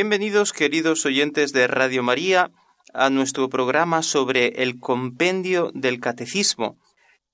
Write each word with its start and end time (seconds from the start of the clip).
Bienvenidos, 0.00 0.52
queridos 0.52 1.04
oyentes 1.06 1.52
de 1.52 1.66
Radio 1.66 2.04
María, 2.04 2.52
a 2.94 3.10
nuestro 3.10 3.48
programa 3.48 4.04
sobre 4.04 4.62
el 4.62 4.78
compendio 4.78 5.72
del 5.74 5.98
catecismo. 5.98 6.78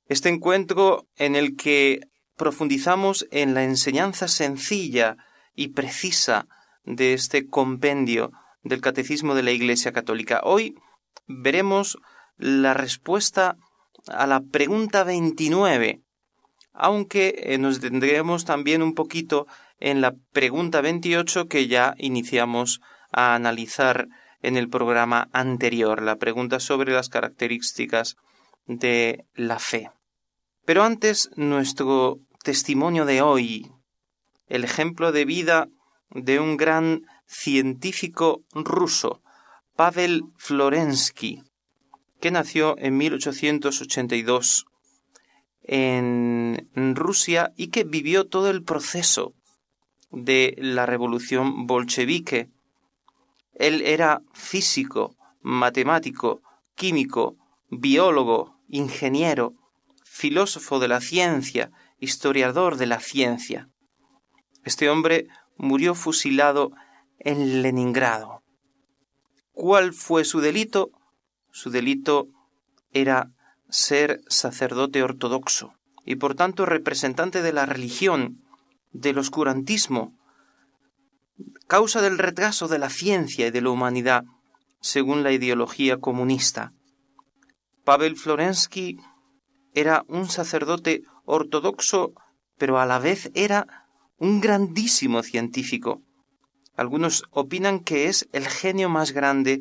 Este 0.06 0.30
encuentro 0.30 1.06
en 1.16 1.36
el 1.36 1.56
que 1.56 2.00
profundizamos 2.38 3.26
en 3.30 3.52
la 3.52 3.64
enseñanza 3.64 4.28
sencilla 4.28 5.18
y 5.54 5.74
precisa 5.74 6.46
de 6.84 7.12
este 7.12 7.46
compendio 7.46 8.32
del 8.62 8.80
catecismo 8.80 9.34
de 9.34 9.42
la 9.42 9.50
Iglesia 9.50 9.92
Católica. 9.92 10.40
Hoy 10.42 10.74
veremos 11.26 11.98
la 12.38 12.72
respuesta 12.72 13.58
a 14.06 14.26
la 14.26 14.40
pregunta 14.40 15.04
29, 15.04 16.00
aunque 16.72 17.34
eh, 17.40 17.58
nos 17.58 17.82
detendremos 17.82 18.46
también 18.46 18.80
un 18.80 18.94
poquito 18.94 19.46
en 19.80 20.00
la 20.00 20.14
pregunta 20.32 20.80
28 20.80 21.46
que 21.48 21.68
ya 21.68 21.94
iniciamos 21.98 22.80
a 23.10 23.34
analizar 23.34 24.08
en 24.42 24.56
el 24.56 24.68
programa 24.68 25.28
anterior, 25.32 26.02
la 26.02 26.16
pregunta 26.16 26.60
sobre 26.60 26.92
las 26.92 27.08
características 27.08 28.16
de 28.66 29.24
la 29.34 29.58
fe. 29.58 29.90
Pero 30.64 30.82
antes, 30.82 31.30
nuestro 31.36 32.18
testimonio 32.42 33.04
de 33.04 33.22
hoy, 33.22 33.70
el 34.46 34.64
ejemplo 34.64 35.12
de 35.12 35.24
vida 35.24 35.68
de 36.10 36.40
un 36.40 36.56
gran 36.56 37.02
científico 37.26 38.42
ruso, 38.52 39.22
Pavel 39.76 40.22
Florensky, 40.36 41.42
que 42.20 42.30
nació 42.30 42.76
en 42.78 42.96
1882 42.96 44.66
en 45.62 46.94
Rusia 46.94 47.52
y 47.56 47.68
que 47.68 47.84
vivió 47.84 48.26
todo 48.26 48.50
el 48.50 48.62
proceso 48.62 49.34
de 50.14 50.54
la 50.58 50.86
revolución 50.86 51.66
bolchevique. 51.66 52.48
Él 53.54 53.82
era 53.82 54.22
físico, 54.32 55.16
matemático, 55.40 56.42
químico, 56.74 57.36
biólogo, 57.70 58.56
ingeniero, 58.68 59.54
filósofo 60.04 60.78
de 60.78 60.88
la 60.88 61.00
ciencia, 61.00 61.70
historiador 61.98 62.76
de 62.76 62.86
la 62.86 63.00
ciencia. 63.00 63.68
Este 64.64 64.88
hombre 64.88 65.26
murió 65.56 65.94
fusilado 65.94 66.72
en 67.18 67.62
Leningrado. 67.62 68.42
¿Cuál 69.52 69.92
fue 69.92 70.24
su 70.24 70.40
delito? 70.40 70.90
Su 71.50 71.70
delito 71.70 72.28
era 72.92 73.30
ser 73.68 74.20
sacerdote 74.28 75.02
ortodoxo 75.02 75.74
y 76.04 76.16
por 76.16 76.34
tanto 76.34 76.66
representante 76.66 77.42
de 77.42 77.52
la 77.52 77.66
religión 77.66 78.43
del 78.94 79.18
oscurantismo, 79.18 80.16
causa 81.66 82.00
del 82.00 82.16
retraso 82.16 82.68
de 82.68 82.78
la 82.78 82.88
ciencia 82.88 83.46
y 83.46 83.50
de 83.50 83.60
la 83.60 83.68
humanidad, 83.70 84.24
según 84.80 85.22
la 85.22 85.32
ideología 85.32 85.98
comunista. 85.98 86.72
Pavel 87.84 88.16
Florensky 88.16 88.98
era 89.74 90.04
un 90.08 90.30
sacerdote 90.30 91.02
ortodoxo, 91.26 92.14
pero 92.56 92.78
a 92.78 92.86
la 92.86 92.98
vez 92.98 93.30
era 93.34 93.86
un 94.16 94.40
grandísimo 94.40 95.22
científico. 95.22 96.00
Algunos 96.76 97.24
opinan 97.30 97.80
que 97.80 98.06
es 98.06 98.28
el 98.32 98.46
genio 98.46 98.88
más 98.88 99.12
grande 99.12 99.60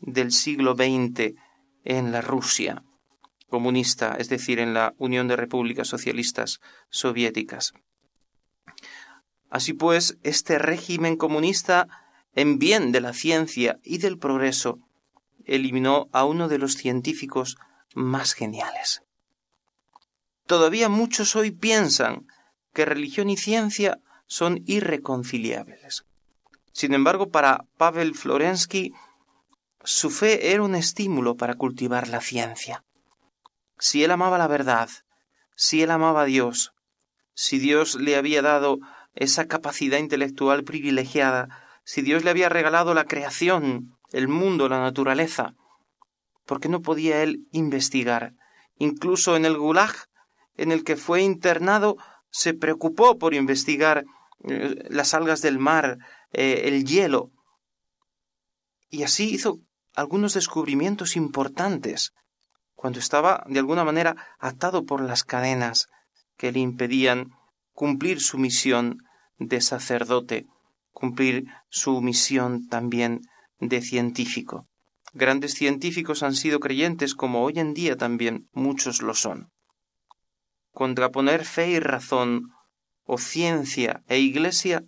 del 0.00 0.32
siglo 0.32 0.74
XX 0.74 1.34
en 1.84 2.12
la 2.12 2.20
Rusia 2.20 2.82
comunista, 3.54 4.16
es 4.18 4.28
decir, 4.28 4.58
en 4.58 4.74
la 4.74 4.94
Unión 4.98 5.28
de 5.28 5.36
Repúblicas 5.36 5.86
Socialistas 5.86 6.58
Soviéticas. 6.90 7.72
Así 9.54 9.72
pues, 9.72 10.18
este 10.24 10.58
régimen 10.58 11.14
comunista, 11.16 11.86
en 12.34 12.58
bien 12.58 12.90
de 12.90 13.00
la 13.00 13.12
ciencia 13.12 13.78
y 13.84 13.98
del 13.98 14.18
progreso, 14.18 14.80
eliminó 15.44 16.08
a 16.10 16.24
uno 16.24 16.48
de 16.48 16.58
los 16.58 16.72
científicos 16.72 17.56
más 17.94 18.32
geniales. 18.32 19.02
Todavía 20.48 20.88
muchos 20.88 21.36
hoy 21.36 21.52
piensan 21.52 22.26
que 22.72 22.84
religión 22.84 23.30
y 23.30 23.36
ciencia 23.36 24.00
son 24.26 24.60
irreconciliables. 24.66 26.04
Sin 26.72 26.92
embargo, 26.92 27.28
para 27.28 27.64
Pavel 27.76 28.16
Florensky, 28.16 28.92
su 29.84 30.10
fe 30.10 30.50
era 30.50 30.64
un 30.64 30.74
estímulo 30.74 31.36
para 31.36 31.54
cultivar 31.54 32.08
la 32.08 32.20
ciencia. 32.20 32.82
Si 33.78 34.02
él 34.02 34.10
amaba 34.10 34.36
la 34.36 34.48
verdad, 34.48 34.88
si 35.54 35.80
él 35.80 35.92
amaba 35.92 36.22
a 36.22 36.24
Dios, 36.24 36.72
si 37.34 37.60
Dios 37.60 37.94
le 37.94 38.16
había 38.16 38.42
dado 38.42 38.80
esa 39.14 39.46
capacidad 39.46 39.98
intelectual 39.98 40.64
privilegiada, 40.64 41.48
si 41.84 42.02
Dios 42.02 42.24
le 42.24 42.30
había 42.30 42.48
regalado 42.48 42.94
la 42.94 43.04
creación, 43.04 43.96
el 44.12 44.28
mundo, 44.28 44.68
la 44.68 44.80
naturaleza, 44.80 45.54
¿por 46.46 46.60
qué 46.60 46.68
no 46.68 46.82
podía 46.82 47.22
él 47.22 47.46
investigar? 47.52 48.34
Incluso 48.78 49.36
en 49.36 49.44
el 49.44 49.56
Gulag, 49.56 49.94
en 50.56 50.72
el 50.72 50.84
que 50.84 50.96
fue 50.96 51.22
internado, 51.22 51.96
se 52.30 52.54
preocupó 52.54 53.18
por 53.18 53.34
investigar 53.34 54.04
eh, 54.44 54.86
las 54.88 55.14
algas 55.14 55.40
del 55.42 55.58
mar, 55.58 55.98
eh, 56.32 56.62
el 56.64 56.84
hielo. 56.84 57.30
Y 58.88 59.02
así 59.02 59.30
hizo 59.32 59.58
algunos 59.94 60.34
descubrimientos 60.34 61.16
importantes, 61.16 62.12
cuando 62.74 62.98
estaba 62.98 63.44
de 63.48 63.60
alguna 63.60 63.84
manera 63.84 64.16
atado 64.38 64.84
por 64.84 65.00
las 65.00 65.24
cadenas 65.24 65.88
que 66.36 66.52
le 66.52 66.60
impedían 66.60 67.32
cumplir 67.74 68.20
su 68.20 68.38
misión 68.38 68.98
de 69.38 69.60
sacerdote, 69.60 70.46
cumplir 70.92 71.46
su 71.68 72.00
misión 72.00 72.68
también 72.68 73.22
de 73.58 73.82
científico. 73.82 74.66
Grandes 75.12 75.54
científicos 75.54 76.22
han 76.22 76.34
sido 76.34 76.60
creyentes 76.60 77.14
como 77.14 77.42
hoy 77.42 77.58
en 77.58 77.74
día 77.74 77.96
también 77.96 78.48
muchos 78.52 79.02
lo 79.02 79.14
son. 79.14 79.50
Contraponer 80.72 81.44
fe 81.44 81.70
y 81.70 81.80
razón 81.80 82.50
o 83.04 83.18
ciencia 83.18 84.02
e 84.08 84.18
iglesia 84.18 84.84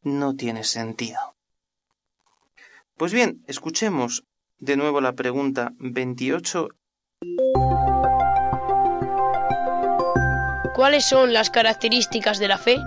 no 0.00 0.34
tiene 0.34 0.64
sentido. 0.64 1.18
Pues 2.96 3.12
bien, 3.12 3.44
escuchemos 3.46 4.24
de 4.58 4.76
nuevo 4.76 5.00
la 5.00 5.12
pregunta 5.14 5.72
28 5.78 6.68
¿Cuáles 10.82 11.04
son 11.04 11.32
las 11.32 11.48
características 11.48 12.40
de 12.40 12.48
la 12.48 12.58
fe? 12.58 12.84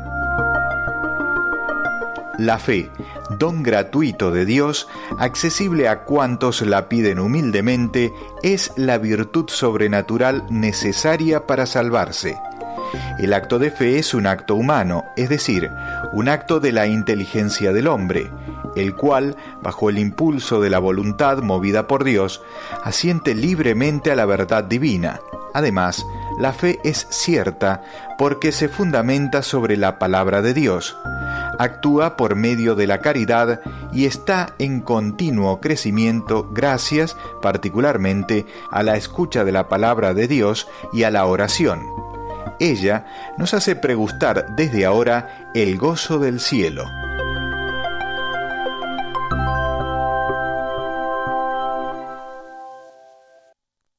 La 2.38 2.60
fe, 2.60 2.92
don 3.40 3.64
gratuito 3.64 4.32
de 4.32 4.44
Dios, 4.46 4.90
accesible 5.18 5.88
a 5.88 6.04
cuantos 6.04 6.60
la 6.60 6.90
piden 6.90 7.20
humildemente, 7.20 8.12
es 8.44 8.74
la 8.76 8.98
virtud 8.98 9.46
sobrenatural 9.48 10.44
necesaria 10.50 11.48
para 11.48 11.66
salvarse. 11.66 12.38
El 13.18 13.34
acto 13.34 13.60
de 13.60 13.72
fe 13.72 13.98
es 13.98 14.14
un 14.14 14.28
acto 14.28 14.56
humano, 14.56 15.06
es 15.16 15.30
decir, 15.30 15.72
un 16.12 16.28
acto 16.28 16.60
de 16.60 16.74
la 16.74 16.88
inteligencia 16.88 17.72
del 17.72 17.88
hombre, 17.88 18.30
el 18.76 18.94
cual, 18.94 19.38
bajo 19.62 19.90
el 19.90 20.00
impulso 20.00 20.60
de 20.60 20.70
la 20.70 20.80
voluntad 20.80 21.38
movida 21.38 21.88
por 21.88 22.04
Dios, 22.04 22.42
asiente 22.84 23.34
libremente 23.34 24.12
a 24.12 24.18
la 24.18 24.26
verdad 24.26 24.66
divina. 24.66 25.22
Además, 25.54 26.06
la 26.38 26.54
fe 26.54 26.80
es 26.84 27.08
cierta 27.10 27.84
porque 28.18 28.52
se 28.52 28.70
fundamenta 28.70 29.42
sobre 29.42 29.78
la 29.78 30.00
palabra 30.00 30.42
de 30.42 30.54
Dios, 30.54 30.98
actúa 31.60 32.18
por 32.18 32.36
medio 32.36 32.76
de 32.76 32.88
la 32.88 33.00
caridad 33.00 33.62
y 33.92 34.06
está 34.06 34.54
en 34.60 34.82
continuo 34.82 35.60
crecimiento 35.62 36.50
gracias 36.52 37.16
particularmente 37.42 38.46
a 38.72 38.84
la 38.84 38.98
escucha 38.98 39.44
de 39.44 39.52
la 39.52 39.70
palabra 39.70 40.14
de 40.14 40.28
Dios 40.28 40.68
y 40.94 41.04
a 41.04 41.12
la 41.12 41.26
oración. 41.26 41.84
Ella 42.60 43.06
nos 43.38 43.54
hace 43.54 43.76
pregustar 43.76 44.56
desde 44.56 44.86
ahora 44.86 45.52
el 45.54 45.78
gozo 45.78 46.20
del 46.20 46.40
cielo. 46.40 46.86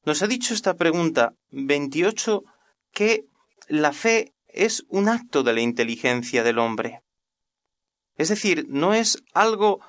Nos 0.07 0.21
ha 0.21 0.27
dicho 0.27 0.53
esta 0.53 0.75
pregunta 0.75 1.33
28 1.51 2.45
que 2.93 3.25
la 3.67 3.91
fe 3.91 4.33
es 4.47 4.85
un 4.87 5.09
acto 5.09 5.43
de 5.43 5.51
la 5.51 5.59
inteligencia 5.59 6.43
del 6.43 6.59
hombre. 6.59 7.01
Es 8.15 8.29
decir, 8.29 8.67
no 8.69 8.93
es 8.93 9.21
algo 9.33 9.81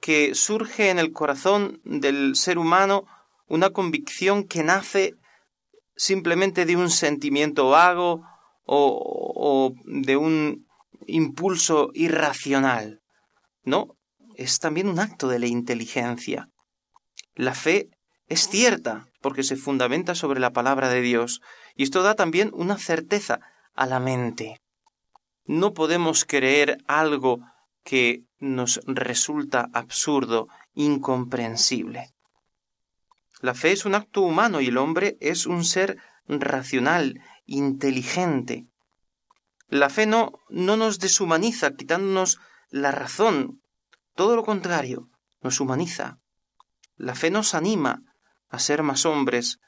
que 0.00 0.34
surge 0.34 0.88
en 0.88 0.98
el 0.98 1.12
corazón 1.12 1.82
del 1.84 2.34
ser 2.34 2.56
humano 2.56 3.04
una 3.46 3.68
convicción 3.68 4.44
que 4.44 4.64
nace 4.64 5.16
simplemente 5.96 6.64
de 6.64 6.74
un 6.74 6.88
sentimiento 6.88 7.68
vago 7.68 8.22
o, 8.64 9.74
de 9.84 10.16
un 10.16 10.66
impulso 11.06 11.90
irracional. 11.92 13.02
No, 13.64 13.98
es 14.34 14.60
también 14.60 14.88
un 14.88 14.98
acto 14.98 15.28
de 15.28 15.40
la 15.40 15.46
inteligencia. 15.46 16.48
La 17.34 17.52
fe 17.52 17.90
es 18.28 18.48
cierta 18.48 19.07
porque 19.20 19.42
se 19.42 19.56
fundamenta 19.56 20.14
sobre 20.14 20.40
la 20.40 20.52
palabra 20.52 20.88
de 20.88 21.00
Dios 21.00 21.40
y 21.74 21.82
esto 21.82 22.02
da 22.02 22.14
también 22.14 22.50
una 22.54 22.78
certeza 22.78 23.40
a 23.74 23.86
la 23.86 24.00
mente. 24.00 24.60
No 25.44 25.72
podemos 25.74 26.24
creer 26.24 26.78
algo 26.86 27.40
que 27.82 28.24
nos 28.38 28.80
resulta 28.86 29.68
absurdo, 29.72 30.48
incomprensible. 30.74 32.12
La 33.40 33.54
fe 33.54 33.72
es 33.72 33.84
un 33.84 33.94
acto 33.94 34.22
humano 34.22 34.60
y 34.60 34.66
el 34.66 34.78
hombre 34.78 35.16
es 35.20 35.46
un 35.46 35.64
ser 35.64 35.96
racional, 36.26 37.20
inteligente. 37.46 38.66
La 39.68 39.90
fe 39.90 40.06
no, 40.06 40.32
no 40.48 40.76
nos 40.76 40.98
deshumaniza 40.98 41.74
quitándonos 41.74 42.38
la 42.70 42.90
razón, 42.90 43.62
todo 44.14 44.36
lo 44.36 44.44
contrario, 44.44 45.08
nos 45.40 45.60
humaniza. 45.60 46.18
La 46.96 47.14
fe 47.14 47.30
nos 47.30 47.54
anima 47.54 48.02
a 48.48 48.58
ser 48.58 48.82
más 48.82 49.04
hombres, 49.06 49.60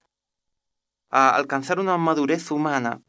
a 1.11 1.31
alcanzar 1.31 1.81
una 1.81 1.97
madurez 1.99 2.51
humana, 2.51 3.03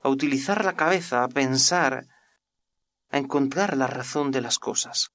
a 0.00 0.08
utilizar 0.08 0.64
la 0.64 0.74
cabeza, 0.74 1.24
a 1.24 1.28
pensar, 1.28 2.06
a 3.10 3.18
encontrar 3.18 3.76
la 3.76 3.86
razón 3.86 4.30
de 4.30 4.40
las 4.40 4.58
cosas. 4.58 5.12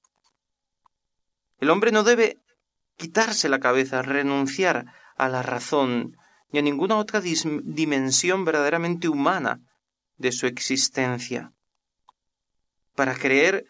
El 1.58 1.70
hombre 1.70 1.92
no 1.92 2.02
debe 2.02 2.38
quitarse 2.96 3.48
la 3.48 3.60
cabeza, 3.60 4.02
renunciar 4.02 4.86
a 5.16 5.28
la 5.28 5.42
razón 5.42 6.16
ni 6.52 6.58
a 6.58 6.62
ninguna 6.62 6.96
otra 6.96 7.20
dimensión 7.20 8.44
verdaderamente 8.44 9.08
humana 9.08 9.60
de 10.16 10.32
su 10.32 10.46
existencia. 10.46 11.52
Para 12.94 13.14
creer, 13.14 13.66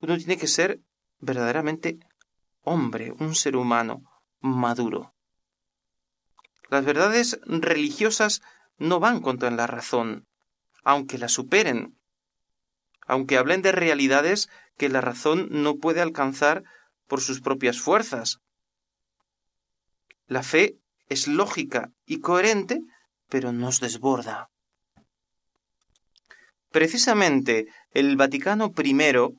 uno 0.00 0.16
tiene 0.16 0.36
que 0.36 0.48
ser 0.48 0.80
verdaderamente 1.18 1.98
hombre, 2.62 3.12
un 3.18 3.34
ser 3.34 3.56
humano 3.56 4.02
maduro. 4.40 5.15
Las 6.68 6.84
verdades 6.84 7.38
religiosas 7.44 8.42
no 8.78 9.00
van 9.00 9.20
contra 9.20 9.50
la 9.50 9.66
razón, 9.66 10.26
aunque 10.84 11.18
la 11.18 11.28
superen, 11.28 11.96
aunque 13.06 13.38
hablen 13.38 13.62
de 13.62 13.72
realidades 13.72 14.48
que 14.76 14.88
la 14.88 15.00
razón 15.00 15.48
no 15.50 15.76
puede 15.76 16.00
alcanzar 16.00 16.64
por 17.06 17.20
sus 17.20 17.40
propias 17.40 17.80
fuerzas. 17.80 18.40
La 20.26 20.42
fe 20.42 20.76
es 21.08 21.28
lógica 21.28 21.92
y 22.04 22.20
coherente, 22.20 22.80
pero 23.28 23.52
nos 23.52 23.80
desborda. 23.80 24.50
Precisamente 26.70 27.68
el 27.92 28.16
Vaticano 28.16 28.72
I 28.76 29.36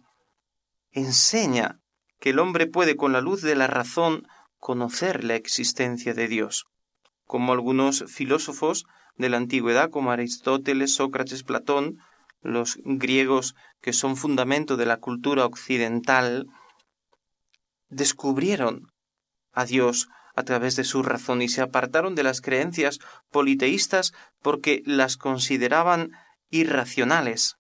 enseña 0.91 1.79
que 2.19 2.31
el 2.31 2.39
hombre 2.39 2.67
puede 2.67 2.95
con 2.95 3.13
la 3.13 3.21
luz 3.21 3.41
de 3.41 3.55
la 3.55 3.67
razón 3.67 4.27
conocer 4.57 5.23
la 5.23 5.35
existencia 5.35 6.13
de 6.13 6.27
Dios, 6.27 6.65
como 7.27 7.53
algunos 7.53 8.05
filósofos 8.07 8.85
de 9.17 9.29
la 9.29 9.37
antigüedad 9.37 9.89
como 9.89 10.11
Aristóteles, 10.11 10.95
Sócrates, 10.95 11.43
Platón, 11.43 11.99
los 12.41 12.79
griegos 12.83 13.55
que 13.81 13.93
son 13.93 14.15
fundamento 14.15 14.77
de 14.77 14.85
la 14.85 14.97
cultura 14.97 15.45
occidental, 15.45 16.47
descubrieron 17.89 18.91
a 19.51 19.65
Dios 19.65 20.07
a 20.35 20.43
través 20.43 20.75
de 20.75 20.83
su 20.83 21.03
razón 21.03 21.41
y 21.41 21.49
se 21.49 21.61
apartaron 21.61 22.15
de 22.15 22.23
las 22.23 22.41
creencias 22.41 22.99
politeístas 23.31 24.13
porque 24.41 24.83
las 24.85 25.17
consideraban 25.17 26.11
irracionales. 26.49 27.55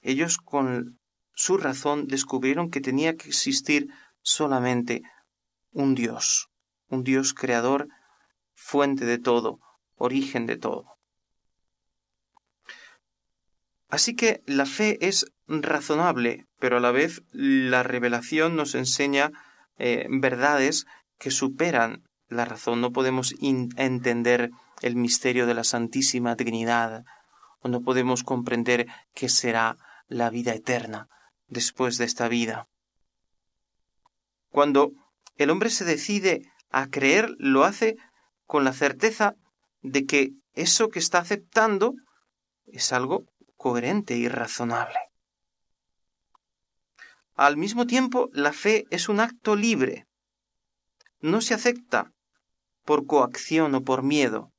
Ellos 0.00 0.36
con 0.36 0.98
su 1.32 1.58
razón 1.58 2.08
descubrieron 2.08 2.70
que 2.70 2.80
tenía 2.80 3.16
que 3.16 3.28
existir 3.28 3.88
solamente 4.20 5.02
un 5.70 5.94
Dios, 5.94 6.48
un 6.88 7.04
Dios 7.04 7.34
creador, 7.34 7.88
fuente 8.62 9.04
de 9.04 9.18
todo, 9.18 9.58
origen 9.96 10.46
de 10.46 10.56
todo. 10.56 10.96
Así 13.88 14.14
que 14.14 14.42
la 14.46 14.64
fe 14.66 15.06
es 15.06 15.26
razonable, 15.46 16.46
pero 16.58 16.78
a 16.78 16.80
la 16.80 16.92
vez 16.92 17.22
la 17.32 17.82
revelación 17.82 18.56
nos 18.56 18.74
enseña 18.74 19.32
eh, 19.78 20.06
verdades 20.08 20.86
que 21.18 21.30
superan 21.30 22.08
la 22.28 22.44
razón. 22.44 22.80
No 22.80 22.92
podemos 22.92 23.34
entender 23.40 24.50
el 24.80 24.96
misterio 24.96 25.46
de 25.46 25.54
la 25.54 25.64
Santísima 25.64 26.36
Trinidad 26.36 27.04
o 27.60 27.68
no 27.68 27.82
podemos 27.82 28.22
comprender 28.22 28.86
qué 29.14 29.28
será 29.28 29.76
la 30.08 30.30
vida 30.30 30.54
eterna 30.54 31.08
después 31.48 31.98
de 31.98 32.06
esta 32.06 32.28
vida. 32.28 32.68
Cuando 34.50 34.92
el 35.36 35.50
hombre 35.50 35.68
se 35.68 35.84
decide 35.84 36.50
a 36.70 36.86
creer, 36.86 37.34
lo 37.38 37.64
hace 37.64 37.96
con 38.46 38.64
la 38.64 38.72
certeza 38.72 39.34
de 39.82 40.06
que 40.06 40.32
eso 40.54 40.88
que 40.88 40.98
está 40.98 41.18
aceptando 41.18 41.94
es 42.66 42.92
algo 42.92 43.24
coherente 43.56 44.16
y 44.16 44.28
razonable. 44.28 44.98
Al 47.34 47.56
mismo 47.56 47.86
tiempo, 47.86 48.28
la 48.32 48.52
fe 48.52 48.84
es 48.90 49.08
un 49.08 49.20
acto 49.20 49.56
libre. 49.56 50.06
No 51.20 51.40
se 51.40 51.54
acepta 51.54 52.12
por 52.84 53.06
coacción 53.06 53.74
o 53.74 53.82
por 53.82 54.02
miedo. 54.02 54.52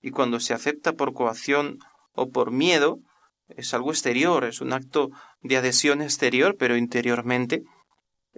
Y 0.00 0.10
cuando 0.10 0.38
se 0.38 0.54
acepta 0.54 0.92
por 0.92 1.12
coacción 1.12 1.78
o 2.12 2.30
por 2.30 2.50
miedo, 2.50 3.00
es 3.48 3.74
algo 3.74 3.90
exterior, 3.90 4.44
es 4.44 4.60
un 4.60 4.72
acto 4.72 5.10
de 5.40 5.56
adhesión 5.56 6.02
exterior, 6.02 6.56
pero 6.56 6.76
interiormente 6.76 7.62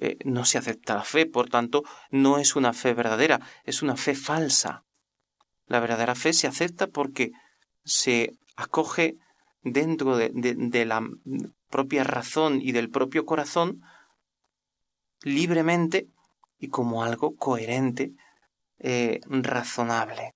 eh, 0.03 0.17
no 0.25 0.47
se 0.47 0.57
acepta 0.57 0.95
la 0.95 1.05
fe, 1.05 1.27
por 1.27 1.51
tanto, 1.51 1.85
no 2.11 2.39
es 2.39 2.57
una 2.57 2.73
fe 2.73 2.95
verdadera, 2.95 3.39
es 3.65 3.83
una 3.83 3.97
fe 3.97 4.15
falsa. 4.15 4.83
La 5.67 5.79
verdadera 5.79 6.15
fe 6.15 6.33
se 6.33 6.47
acepta 6.47 6.87
porque 6.87 7.33
se 7.85 8.33
acoge 8.57 9.19
dentro 9.63 10.17
de, 10.17 10.85
la 10.87 11.07
propia 11.69 12.03
razón 12.03 12.63
y 12.63 12.73
del 12.73 12.89
propio 12.89 13.27
corazón 13.27 13.83
libremente 15.23 16.09
y 16.59 16.69
como 16.69 17.05
algo 17.05 17.37
coherente, 17.37 18.13
eh, 18.79 19.21
razonable. 19.27 20.35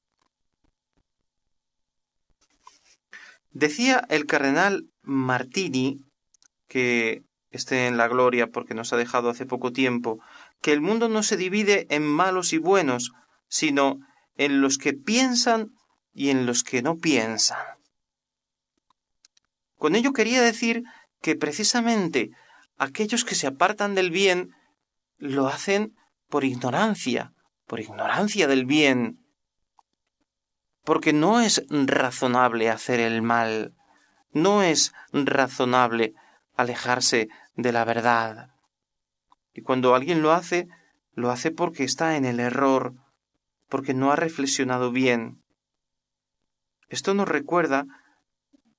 Decía 3.50 4.04
el 4.11 4.26
cardenal 4.26 4.90
Martini, 5.00 6.04
que 6.68 7.23
esté 7.56 7.87
en 7.87 7.96
la 7.96 8.08
gloria 8.08 8.49
porque 8.49 8.75
nos 8.75 8.92
ha 8.92 8.96
dejado 8.96 9.30
hace 9.30 9.46
poco 9.46 9.73
tiempo, 9.73 10.20
que 10.61 10.73
el 10.73 10.80
mundo 10.80 11.08
no 11.08 11.23
se 11.23 11.37
divide 11.37 11.87
en 11.90 12.06
malos 12.06 12.52
y 12.52 12.58
buenos, 12.58 13.12
sino 13.49 14.00
en 14.37 14.61
los 14.61 14.78
que 14.78 14.92
piensan 14.92 15.73
y 16.12 16.30
en 16.30 16.46
los 16.46 16.62
que 16.64 16.82
no 16.82 16.96
piensan. 16.96 17.58
Con 19.76 19.94
ello 19.94 20.12
quería 20.12 20.40
decir 20.42 20.84
que 21.20 21.37
precisamente 21.37 22.30
aquellos 22.78 23.25
que 23.25 23.34
se 23.34 23.46
apartan 23.46 23.94
del 23.94 24.11
bien 24.11 24.54
lo 25.18 25.49
hacen 25.49 25.94
por 26.28 26.44
ignorancia, 26.44 27.32
por 27.66 27.80
ignorancia 27.80 28.46
del 28.46 28.64
bien, 28.64 29.18
porque 30.84 31.12
no 31.12 31.40
es 31.40 31.64
razonable 31.68 32.70
hacer 32.70 33.00
el 33.00 33.23
mal, 33.23 33.75
no 34.32 34.62
es 34.62 34.92
razonable 35.12 36.14
alejarse 36.56 37.28
de 37.56 37.73
la 37.73 37.84
verdad. 37.84 38.50
Y 39.52 39.62
cuando 39.62 39.94
alguien 39.94 40.23
lo 40.23 40.32
hace, 40.32 40.68
lo 41.12 41.30
hace 41.30 41.50
porque 41.50 41.84
está 41.84 42.16
en 42.16 42.25
el 42.25 42.40
error, 42.40 42.94
porque 43.68 43.94
no 43.94 44.11
ha 44.11 44.16
reflexionado 44.16 44.90
bien. 44.90 45.42
Esto 46.88 47.14
nos 47.14 47.28
recuerda 47.28 47.87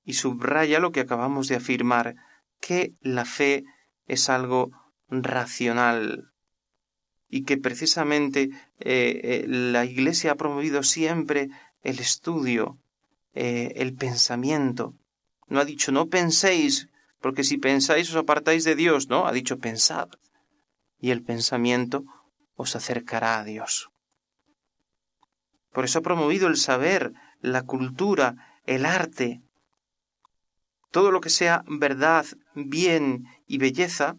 y 0.04 0.14
subraya 0.14 0.78
lo 0.78 0.92
que 0.92 1.00
acabamos 1.00 1.48
de 1.48 1.56
afirmar, 1.56 2.14
que 2.60 2.92
la 3.00 3.24
fe 3.24 3.64
es 4.06 4.28
algo 4.28 4.70
racional 5.08 6.30
y 7.28 7.44
que 7.44 7.56
precisamente 7.56 8.50
eh, 8.78 9.20
eh, 9.22 9.44
la 9.48 9.84
Iglesia 9.84 10.32
ha 10.32 10.36
promovido 10.36 10.82
siempre 10.82 11.48
el 11.82 11.98
estudio, 11.98 12.78
eh, 13.34 13.72
el 13.76 13.94
pensamiento. 13.94 14.94
No 15.48 15.60
ha 15.60 15.64
dicho 15.64 15.92
no 15.92 16.06
penséis, 16.06 16.88
porque 17.26 17.42
si 17.42 17.58
pensáis 17.58 18.08
os 18.10 18.22
apartáis 18.22 18.62
de 18.62 18.76
Dios, 18.76 19.08
no, 19.08 19.26
ha 19.26 19.32
dicho 19.32 19.58
pensad. 19.58 20.08
Y 21.00 21.10
el 21.10 21.24
pensamiento 21.24 22.04
os 22.54 22.76
acercará 22.76 23.40
a 23.40 23.42
Dios. 23.42 23.90
Por 25.72 25.84
eso 25.84 25.98
ha 25.98 26.02
promovido 26.02 26.46
el 26.46 26.56
saber, 26.56 27.14
la 27.40 27.64
cultura, 27.64 28.60
el 28.64 28.86
arte. 28.86 29.42
Todo 30.92 31.10
lo 31.10 31.20
que 31.20 31.30
sea 31.30 31.64
verdad, 31.66 32.26
bien 32.54 33.24
y 33.48 33.58
belleza 33.58 34.14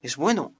es 0.00 0.16
bueno, 0.16 0.56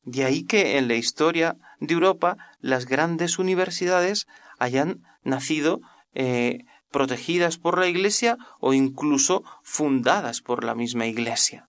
De 0.00 0.24
ahí 0.24 0.44
que 0.44 0.78
en 0.78 0.88
la 0.88 0.94
historia 0.94 1.58
de 1.78 1.92
Europa 1.92 2.38
las 2.60 2.86
grandes 2.86 3.38
universidades 3.38 4.26
hayan 4.58 5.02
nacido 5.24 5.82
eh, 6.14 6.64
protegidas 6.94 7.58
por 7.58 7.76
la 7.76 7.88
Iglesia 7.88 8.38
o 8.60 8.72
incluso 8.72 9.42
fundadas 9.64 10.40
por 10.40 10.62
la 10.62 10.76
misma 10.76 11.06
Iglesia. 11.06 11.68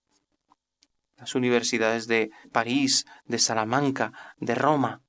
Las 1.17 1.33
universidades 1.33 2.05
de 2.05 2.29
París, 2.51 3.07
de 3.25 3.39
Salamanca, 3.39 4.13
de 4.37 4.53
Roma. 4.53 5.01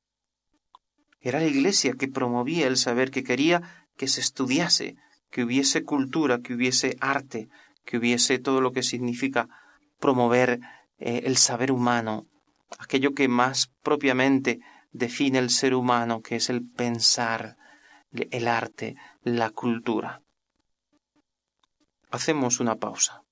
Era 1.20 1.38
la 1.38 1.44
Iglesia 1.44 1.92
que 1.99 2.08
promovía 2.08 2.66
el 2.66 2.78
saber, 2.78 3.11
que 3.11 3.25
quería 3.25 3.61
que 3.99 4.08
se 4.08 4.23
estudiase, 4.23 4.96
que 5.30 5.44
hubiese 5.44 5.85
cultura, 5.85 6.40
que 6.40 6.54
hubiese 6.54 6.96
arte, 7.02 7.50
que 7.85 7.99
hubiese 7.99 8.38
todo 8.38 8.62
lo 8.62 8.73
que 8.73 8.82
significa 8.82 9.50
promover 10.00 10.61
eh, 10.99 11.25
el 11.25 11.37
saber 11.37 11.70
humano, 11.70 12.25
aquello 12.78 13.12
que 13.12 13.28
más 13.28 13.70
propiamente 13.82 14.61
define 14.92 15.40
el 15.40 15.50
ser 15.50 15.75
humano, 15.75 16.23
que 16.23 16.37
es 16.37 16.49
el 16.49 16.66
pensar, 16.66 17.58
el 18.30 18.49
arte, 18.49 18.96
la 19.23 19.50
cultura. 19.50 20.23
Hacemos 22.11 22.61
una 22.61 22.76
pausa. 22.76 23.23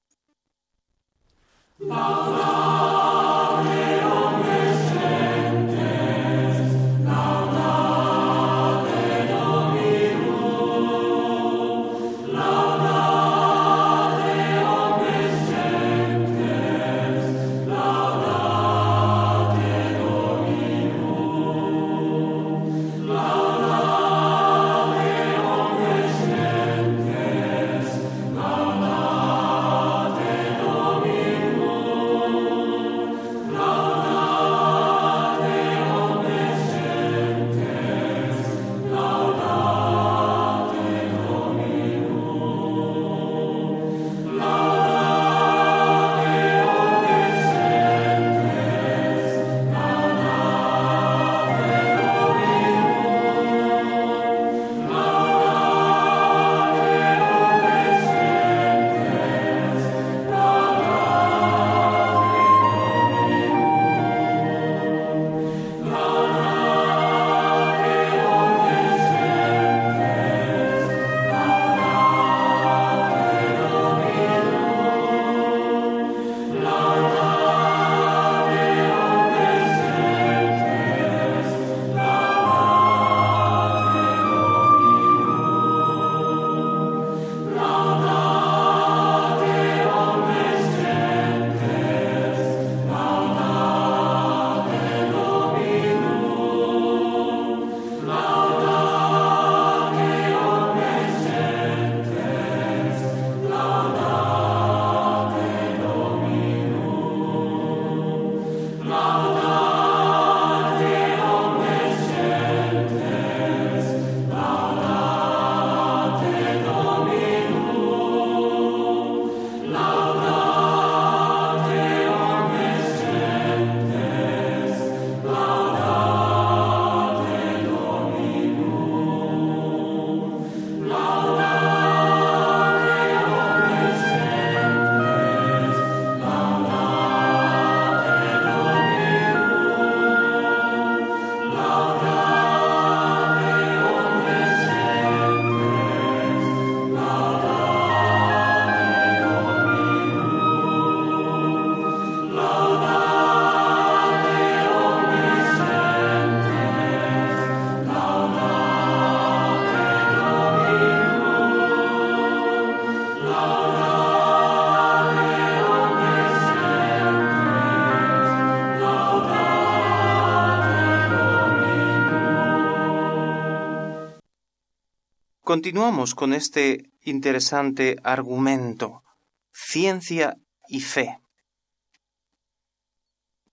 Continuamos 175.55 176.17
con 176.17 176.33
este 176.33 176.91
interesante 177.03 177.97
argumento, 178.03 179.05
ciencia 179.53 180.37
y 180.67 180.81
fe. 180.81 181.21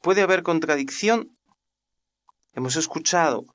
¿Puede 0.02 0.24
haber 0.24 0.42
contradicción? 0.42 1.38
Hemos 2.54 2.76
escuchado 2.76 3.46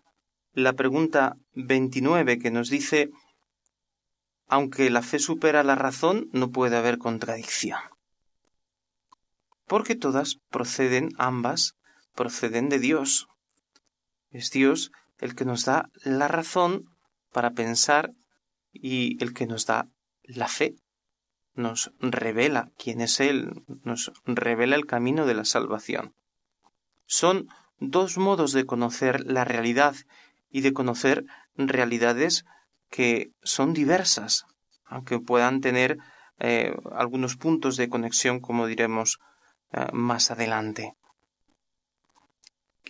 la 0.52 0.74
pregunta 0.74 1.34
29 1.54 2.38
que 2.38 2.52
nos 2.52 2.70
dice, 2.70 3.10
aunque 4.46 4.90
la 4.90 5.02
fe 5.02 5.18
supera 5.18 5.64
la 5.64 5.74
razón, 5.74 6.28
no 6.30 6.52
puede 6.52 6.76
haber 6.76 6.98
contradicción. 6.98 7.80
Porque 9.66 9.96
todas 9.96 10.36
proceden, 10.50 11.08
ambas, 11.18 11.74
proceden 12.14 12.68
de 12.68 12.78
Dios. 12.78 13.26
Es 14.30 14.52
Dios 14.52 14.92
el 15.18 15.34
que 15.34 15.44
nos 15.44 15.64
da 15.64 15.90
la 16.04 16.28
razón 16.28 16.84
para 17.32 17.50
pensar 17.50 18.12
y 18.82 19.22
el 19.22 19.32
que 19.34 19.46
nos 19.46 19.66
da 19.66 19.88
la 20.22 20.48
fe, 20.48 20.76
nos 21.54 21.92
revela 22.00 22.70
quién 22.78 23.00
es 23.00 23.20
Él, 23.20 23.64
nos 23.82 24.12
revela 24.24 24.76
el 24.76 24.86
camino 24.86 25.26
de 25.26 25.34
la 25.34 25.44
salvación. 25.44 26.14
Son 27.06 27.48
dos 27.78 28.18
modos 28.18 28.52
de 28.52 28.66
conocer 28.66 29.24
la 29.24 29.44
realidad 29.44 29.94
y 30.50 30.60
de 30.60 30.72
conocer 30.72 31.24
realidades 31.56 32.44
que 32.90 33.30
son 33.42 33.72
diversas, 33.72 34.44
aunque 34.84 35.18
puedan 35.18 35.60
tener 35.60 35.98
eh, 36.38 36.74
algunos 36.92 37.36
puntos 37.36 37.76
de 37.76 37.88
conexión, 37.88 38.40
como 38.40 38.66
diremos 38.66 39.18
eh, 39.72 39.86
más 39.92 40.30
adelante. 40.30 40.94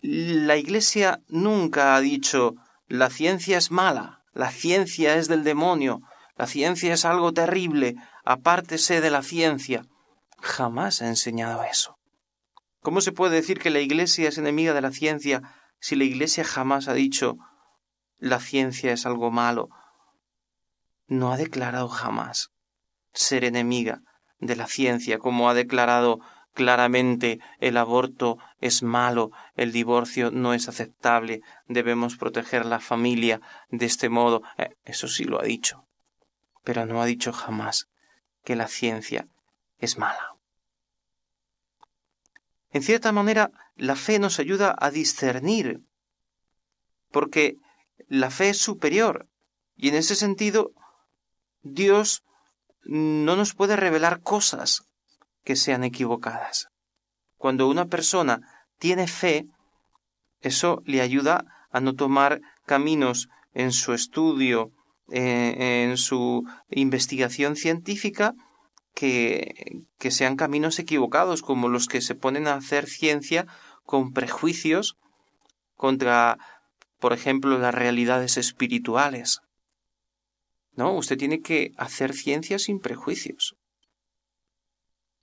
La 0.02 0.56
Iglesia 0.56 1.22
nunca 1.28 1.94
ha 1.94 2.00
dicho 2.00 2.54
la 2.88 3.10
ciencia 3.10 3.58
es 3.58 3.70
mala, 3.70 4.15
la 4.36 4.50
ciencia 4.50 5.16
es 5.16 5.28
del 5.28 5.44
demonio, 5.44 6.02
la 6.36 6.46
ciencia 6.46 6.92
es 6.92 7.06
algo 7.06 7.32
terrible, 7.32 7.96
apártese 8.22 9.00
de 9.00 9.08
la 9.08 9.22
ciencia. 9.22 9.86
Jamás 10.42 11.00
ha 11.00 11.08
enseñado 11.08 11.64
eso. 11.64 11.96
¿Cómo 12.82 13.00
se 13.00 13.12
puede 13.12 13.36
decir 13.36 13.58
que 13.58 13.70
la 13.70 13.80
Iglesia 13.80 14.28
es 14.28 14.36
enemiga 14.36 14.74
de 14.74 14.82
la 14.82 14.92
ciencia 14.92 15.40
si 15.80 15.96
la 15.96 16.04
Iglesia 16.04 16.44
jamás 16.44 16.86
ha 16.86 16.92
dicho 16.92 17.36
la 18.18 18.38
ciencia 18.38 18.92
es 18.92 19.06
algo 19.06 19.30
malo? 19.30 19.70
No 21.06 21.32
ha 21.32 21.38
declarado 21.38 21.88
jamás 21.88 22.50
ser 23.14 23.42
enemiga 23.42 24.02
de 24.38 24.54
la 24.54 24.66
ciencia, 24.66 25.18
como 25.18 25.48
ha 25.48 25.54
declarado 25.54 26.20
claramente 26.56 27.38
el 27.60 27.76
aborto 27.76 28.38
es 28.60 28.82
malo, 28.82 29.30
el 29.56 29.72
divorcio 29.72 30.30
no 30.30 30.54
es 30.54 30.68
aceptable, 30.68 31.42
debemos 31.68 32.16
proteger 32.16 32.64
la 32.64 32.80
familia 32.80 33.40
de 33.68 33.84
este 33.84 34.08
modo. 34.08 34.42
Eh, 34.56 34.74
eso 34.84 35.06
sí 35.06 35.24
lo 35.24 35.38
ha 35.38 35.44
dicho, 35.44 35.84
pero 36.64 36.86
no 36.86 37.00
ha 37.02 37.06
dicho 37.06 37.32
jamás 37.32 37.88
que 38.42 38.56
la 38.56 38.68
ciencia 38.68 39.28
es 39.78 39.98
mala. 39.98 40.34
En 42.72 42.82
cierta 42.82 43.12
manera, 43.12 43.52
la 43.76 43.94
fe 43.94 44.18
nos 44.18 44.40
ayuda 44.40 44.74
a 44.78 44.90
discernir, 44.90 45.82
porque 47.12 47.58
la 48.08 48.30
fe 48.30 48.48
es 48.48 48.58
superior, 48.58 49.28
y 49.76 49.90
en 49.90 49.94
ese 49.94 50.14
sentido, 50.14 50.72
Dios 51.62 52.24
no 52.82 53.36
nos 53.36 53.52
puede 53.54 53.76
revelar 53.76 54.22
cosas 54.22 54.85
que 55.46 55.56
sean 55.56 55.84
equivocadas. 55.84 56.68
Cuando 57.38 57.68
una 57.68 57.86
persona 57.86 58.40
tiene 58.78 59.06
fe, 59.06 59.46
eso 60.40 60.82
le 60.84 61.00
ayuda 61.00 61.44
a 61.70 61.80
no 61.80 61.94
tomar 61.94 62.40
caminos 62.66 63.28
en 63.54 63.72
su 63.72 63.94
estudio, 63.94 64.72
eh, 65.10 65.84
en 65.88 65.96
su 65.96 66.44
investigación 66.68 67.54
científica, 67.54 68.34
que, 68.92 69.84
que 69.98 70.10
sean 70.10 70.36
caminos 70.36 70.78
equivocados, 70.78 71.42
como 71.42 71.68
los 71.68 71.86
que 71.86 72.00
se 72.00 72.14
ponen 72.14 72.48
a 72.48 72.54
hacer 72.54 72.88
ciencia 72.88 73.46
con 73.84 74.12
prejuicios 74.12 74.96
contra, 75.76 76.38
por 76.98 77.12
ejemplo, 77.12 77.58
las 77.58 77.74
realidades 77.74 78.36
espirituales. 78.36 79.42
No, 80.74 80.94
usted 80.94 81.16
tiene 81.16 81.40
que 81.40 81.72
hacer 81.76 82.14
ciencia 82.14 82.58
sin 82.58 82.80
prejuicios. 82.80 83.55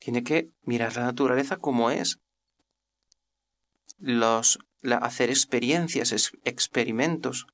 Tiene 0.03 0.23
que 0.23 0.49
mirar 0.63 0.97
la 0.97 1.03
naturaleza 1.03 1.55
como 1.55 1.89
es. 1.89 2.19
Los, 3.99 4.59
hacer 4.99 5.29
experiencias, 5.29 6.33
experimentos, 6.43 7.47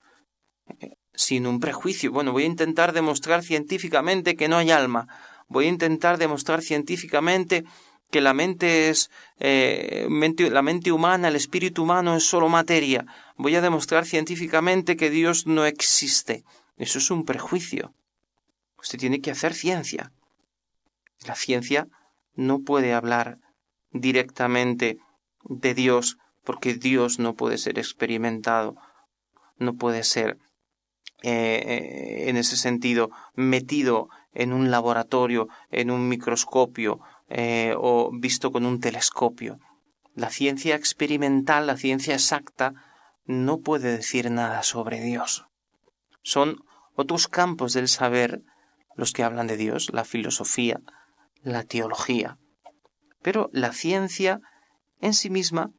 eh, 0.79 0.95
sin 1.13 1.45
un 1.45 1.59
prejuicio. 1.59 2.11
Bueno, 2.11 2.31
voy 2.31 2.43
a 2.43 2.47
intentar 2.47 2.91
demostrar 2.91 3.43
científicamente 3.43 4.35
que 4.35 4.47
no 4.47 4.57
hay 4.57 4.71
alma. 4.71 5.07
Voy 5.47 5.65
a 5.65 5.69
intentar 5.69 6.17
demostrar 6.17 6.63
científicamente 6.63 7.65
que 8.09 8.19
la 8.19 8.33
mente 8.33 8.89
es 8.89 9.11
eh, 9.39 10.07
la 10.09 10.61
mente 10.63 10.91
humana, 10.91 11.27
el 11.27 11.35
espíritu 11.35 11.83
humano 11.83 12.15
es 12.15 12.23
solo 12.23 12.49
materia. 12.49 13.05
Voy 13.37 13.55
a 13.57 13.61
demostrar 13.61 14.07
científicamente 14.07 14.97
que 14.97 15.11
Dios 15.11 15.45
no 15.45 15.65
existe. 15.65 16.43
Eso 16.77 16.97
es 16.97 17.11
un 17.11 17.25
prejuicio. 17.25 17.93
Usted 18.79 18.97
tiene 18.97 19.21
que 19.21 19.29
hacer 19.29 19.53
ciencia. 19.53 20.11
La 21.27 21.35
ciencia 21.35 21.87
no 22.39 22.61
puede 22.61 22.93
hablar 22.93 23.39
directamente 23.91 24.97
de 25.43 25.73
Dios 25.73 26.17
porque 26.45 26.73
Dios 26.73 27.19
no 27.19 27.35
puede 27.35 27.57
ser 27.57 27.77
experimentado, 27.77 28.77
no 29.57 29.73
puede 29.73 30.03
ser 30.03 30.37
eh, 31.21 31.31
eh, 31.33 32.29
en 32.29 32.37
ese 32.37 32.55
sentido 32.55 33.11
metido 33.35 34.07
en 34.33 34.53
un 34.53 34.71
laboratorio, 34.71 35.49
en 35.69 35.91
un 35.91 36.07
microscopio 36.07 37.01
eh, 37.27 37.73
o 37.77 38.09
visto 38.13 38.53
con 38.53 38.65
un 38.65 38.79
telescopio. 38.79 39.59
La 40.15 40.29
ciencia 40.29 40.75
experimental, 40.75 41.67
la 41.67 41.75
ciencia 41.75 42.13
exacta, 42.13 42.73
no 43.25 43.59
puede 43.59 43.91
decir 43.91 44.31
nada 44.31 44.63
sobre 44.63 45.01
Dios. 45.01 45.45
Son 46.21 46.63
otros 46.95 47.27
campos 47.27 47.73
del 47.73 47.89
saber 47.89 48.43
los 48.95 49.11
que 49.11 49.23
hablan 49.23 49.47
de 49.47 49.57
Dios, 49.57 49.91
la 49.91 50.05
filosofía, 50.05 50.81
la 51.41 51.63
teología. 51.63 52.37
Pero 53.21 53.49
la 53.53 53.73
ciencia 53.73 54.39
en 54.99 55.13
sí 55.13 55.29
misma 55.29 55.71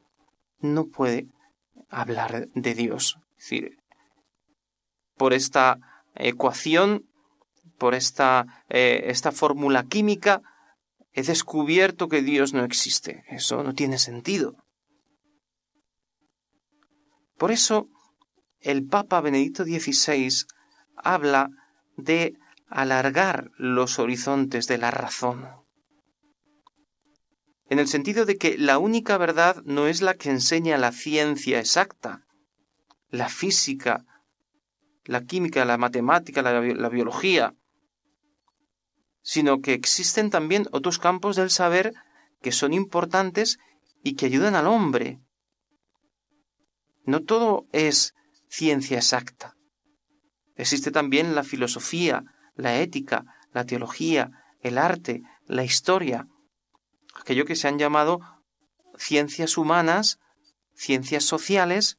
no 0.59 0.87
puede 0.87 1.27
hablar 1.89 2.47
de 2.53 2.73
Dios. 2.73 3.17
Es 3.37 3.43
decir, 3.43 3.77
por 5.17 5.33
esta 5.33 5.77
ecuación, 6.15 7.05
por 7.77 7.95
esta, 7.95 8.63
eh, 8.69 9.03
esta 9.05 9.31
fórmula 9.31 9.83
química, 9.83 10.41
he 11.13 11.23
descubierto 11.23 12.07
que 12.07 12.21
Dios 12.21 12.53
no 12.53 12.63
existe. 12.63 13.23
Eso 13.27 13.63
no 13.63 13.73
tiene 13.73 13.97
sentido. 13.97 14.55
Por 17.37 17.51
eso, 17.51 17.87
el 18.59 18.85
Papa 18.85 19.19
Benedicto 19.19 19.63
XVI 19.63 20.45
habla 20.95 21.49
de 21.97 22.35
alargar 22.71 23.51
los 23.57 23.99
horizontes 23.99 24.67
de 24.67 24.77
la 24.77 24.91
razón. 24.91 25.49
En 27.69 27.79
el 27.79 27.87
sentido 27.87 28.25
de 28.25 28.37
que 28.37 28.57
la 28.57 28.79
única 28.79 29.17
verdad 29.17 29.61
no 29.63 29.87
es 29.87 30.01
la 30.01 30.15
que 30.15 30.29
enseña 30.29 30.77
la 30.77 30.91
ciencia 30.91 31.59
exacta, 31.59 32.25
la 33.09 33.29
física, 33.29 34.05
la 35.05 35.25
química, 35.25 35.65
la 35.65 35.77
matemática, 35.77 36.41
la, 36.41 36.89
biología, 36.89 37.55
sino 39.21 39.61
que 39.61 39.73
existen 39.73 40.29
también 40.29 40.67
otros 40.71 40.97
campos 40.97 41.35
del 41.35 41.49
saber 41.49 41.93
que 42.41 42.51
son 42.51 42.73
importantes 42.73 43.59
y 44.03 44.15
que 44.15 44.25
ayudan 44.25 44.55
al 44.55 44.67
hombre. 44.67 45.19
No 47.05 47.21
todo 47.21 47.67
es 47.71 48.13
ciencia 48.49 48.97
exacta. 48.97 49.55
Existe 50.55 50.91
también 50.91 51.35
la 51.35 51.43
filosofía, 51.43 52.23
la 52.61 52.79
ética, 52.79 53.25
la 53.53 53.65
teología, 53.65 54.31
el 54.61 54.77
arte, 54.77 55.23
la 55.45 55.63
historia, 55.63 56.27
aquello 57.19 57.45
que 57.45 57.55
se 57.55 57.67
han 57.67 57.79
llamado 57.79 58.19
ciencias 58.97 59.57
humanas, 59.57 60.19
ciencias 60.73 61.23
sociales 61.23 61.97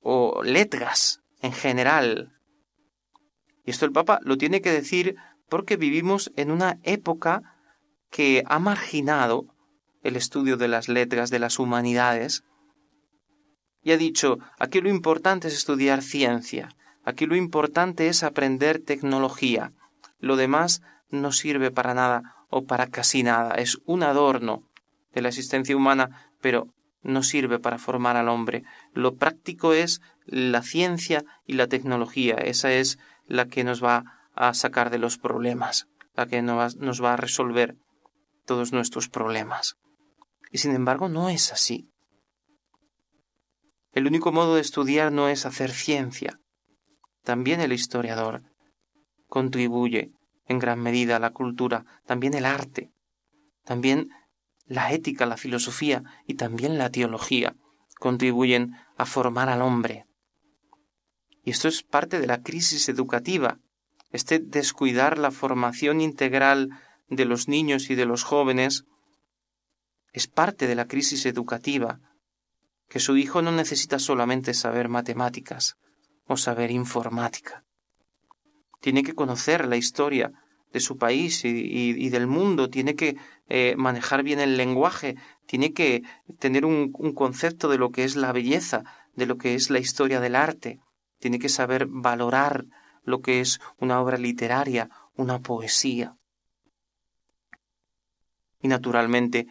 o 0.00 0.42
letras 0.42 1.20
en 1.40 1.52
general. 1.52 2.32
Y 3.64 3.70
esto 3.70 3.84
el 3.84 3.92
Papa 3.92 4.20
lo 4.22 4.36
tiene 4.36 4.60
que 4.60 4.72
decir 4.72 5.16
porque 5.48 5.76
vivimos 5.76 6.32
en 6.36 6.50
una 6.50 6.78
época 6.82 7.42
que 8.10 8.42
ha 8.46 8.58
marginado 8.58 9.46
el 10.02 10.16
estudio 10.16 10.56
de 10.56 10.68
las 10.68 10.88
letras, 10.88 11.30
de 11.30 11.38
las 11.38 11.58
humanidades, 11.58 12.44
y 13.82 13.92
ha 13.92 13.96
dicho, 13.96 14.38
aquí 14.58 14.80
lo 14.80 14.88
importante 14.88 15.48
es 15.48 15.54
estudiar 15.54 16.02
ciencia, 16.02 16.68
Aquí 17.06 17.24
lo 17.26 17.36
importante 17.36 18.08
es 18.08 18.24
aprender 18.24 18.82
tecnología. 18.84 19.72
Lo 20.18 20.34
demás 20.34 20.82
no 21.08 21.30
sirve 21.30 21.70
para 21.70 21.94
nada 21.94 22.34
o 22.50 22.64
para 22.64 22.88
casi 22.88 23.22
nada. 23.22 23.54
Es 23.54 23.78
un 23.86 24.02
adorno 24.02 24.68
de 25.14 25.22
la 25.22 25.28
existencia 25.28 25.76
humana, 25.76 26.32
pero 26.40 26.66
no 27.02 27.22
sirve 27.22 27.60
para 27.60 27.78
formar 27.78 28.16
al 28.16 28.28
hombre. 28.28 28.64
Lo 28.92 29.14
práctico 29.14 29.72
es 29.72 30.00
la 30.24 30.62
ciencia 30.62 31.24
y 31.46 31.52
la 31.52 31.68
tecnología. 31.68 32.34
Esa 32.34 32.72
es 32.72 32.98
la 33.28 33.46
que 33.46 33.62
nos 33.62 33.82
va 33.82 34.28
a 34.34 34.52
sacar 34.52 34.90
de 34.90 34.98
los 34.98 35.16
problemas, 35.16 35.86
la 36.16 36.26
que 36.26 36.42
nos 36.42 37.04
va 37.04 37.12
a 37.12 37.16
resolver 37.16 37.76
todos 38.46 38.72
nuestros 38.72 39.08
problemas. 39.08 39.76
Y 40.50 40.58
sin 40.58 40.74
embargo 40.74 41.08
no 41.08 41.28
es 41.28 41.52
así. 41.52 41.88
El 43.92 44.08
único 44.08 44.32
modo 44.32 44.56
de 44.56 44.60
estudiar 44.60 45.12
no 45.12 45.28
es 45.28 45.46
hacer 45.46 45.70
ciencia, 45.70 46.40
también 47.26 47.60
el 47.60 47.72
historiador 47.72 48.44
contribuye 49.26 50.12
en 50.46 50.60
gran 50.60 50.78
medida 50.78 51.16
a 51.16 51.18
la 51.18 51.30
cultura, 51.30 51.84
también 52.06 52.34
el 52.34 52.46
arte, 52.46 52.92
también 53.64 54.10
la 54.64 54.92
ética, 54.92 55.26
la 55.26 55.36
filosofía 55.36 56.04
y 56.28 56.34
también 56.34 56.78
la 56.78 56.88
teología 56.88 57.56
contribuyen 57.98 58.76
a 58.96 59.06
formar 59.06 59.48
al 59.48 59.62
hombre. 59.62 60.06
Y 61.42 61.50
esto 61.50 61.66
es 61.66 61.82
parte 61.82 62.20
de 62.20 62.28
la 62.28 62.42
crisis 62.44 62.88
educativa, 62.88 63.58
este 64.12 64.38
descuidar 64.38 65.18
la 65.18 65.32
formación 65.32 66.00
integral 66.00 66.70
de 67.08 67.24
los 67.24 67.48
niños 67.48 67.90
y 67.90 67.96
de 67.96 68.06
los 68.06 68.22
jóvenes 68.22 68.84
es 70.12 70.28
parte 70.28 70.68
de 70.68 70.76
la 70.76 70.86
crisis 70.86 71.26
educativa, 71.26 71.98
que 72.88 73.00
su 73.00 73.16
hijo 73.16 73.42
no 73.42 73.50
necesita 73.50 73.98
solamente 73.98 74.54
saber 74.54 74.88
matemáticas, 74.88 75.76
o 76.26 76.36
saber 76.36 76.70
informática. 76.70 77.64
Tiene 78.80 79.02
que 79.02 79.14
conocer 79.14 79.66
la 79.66 79.76
historia 79.76 80.32
de 80.72 80.80
su 80.80 80.98
país 80.98 81.44
y, 81.44 82.08
del 82.10 82.26
mundo, 82.26 82.68
tiene 82.68 82.94
que 82.94 83.16
eh, 83.48 83.74
manejar 83.76 84.22
bien 84.22 84.40
el 84.40 84.56
lenguaje, 84.56 85.16
tiene 85.46 85.72
que 85.72 86.02
tener 86.38 86.64
un, 86.64 86.90
un 86.98 87.12
concepto 87.14 87.68
de 87.68 87.78
lo 87.78 87.90
que 87.90 88.04
es 88.04 88.16
la 88.16 88.32
belleza, 88.32 88.84
de 89.14 89.26
lo 89.26 89.38
que 89.38 89.54
es 89.54 89.70
la 89.70 89.78
historia 89.78 90.20
del 90.20 90.34
arte, 90.34 90.80
tiene 91.18 91.38
que 91.38 91.48
saber 91.48 91.86
valorar 91.86 92.66
lo 93.04 93.20
que 93.20 93.40
es 93.40 93.60
una 93.78 94.00
obra 94.00 94.18
literaria, 94.18 94.90
una 95.14 95.38
poesía. 95.38 96.16
Y 98.60 98.68
naturalmente 98.68 99.46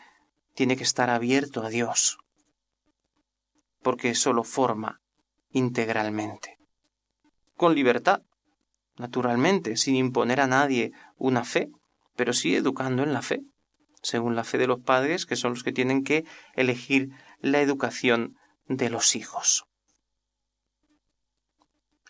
tiene 0.53 0.75
que 0.75 0.83
estar 0.83 1.09
abierto 1.09 1.63
a 1.63 1.69
Dios, 1.69 2.19
porque 3.81 4.09
eso 4.09 4.33
lo 4.33 4.43
forma 4.43 5.01
integralmente 5.51 6.55
con 7.55 7.75
libertad, 7.75 8.21
naturalmente, 8.97 9.77
sin 9.77 9.95
imponer 9.95 10.39
a 10.41 10.47
nadie 10.47 10.91
una 11.17 11.43
fe, 11.43 11.69
pero 12.15 12.33
sí 12.33 12.55
educando 12.55 13.03
en 13.03 13.13
la 13.13 13.21
fe. 13.21 13.41
según 14.01 14.35
la 14.35 14.43
fe 14.43 14.59
de 14.59 14.67
los 14.67 14.81
padres, 14.81 15.25
que 15.25 15.35
son 15.35 15.53
los 15.53 15.63
que 15.63 15.71
tienen 15.71 16.03
que 16.03 16.25
elegir 16.53 17.09
la 17.39 17.59
educación 17.59 18.37
de 18.67 18.91
los 18.91 19.15
hijos. 19.15 19.65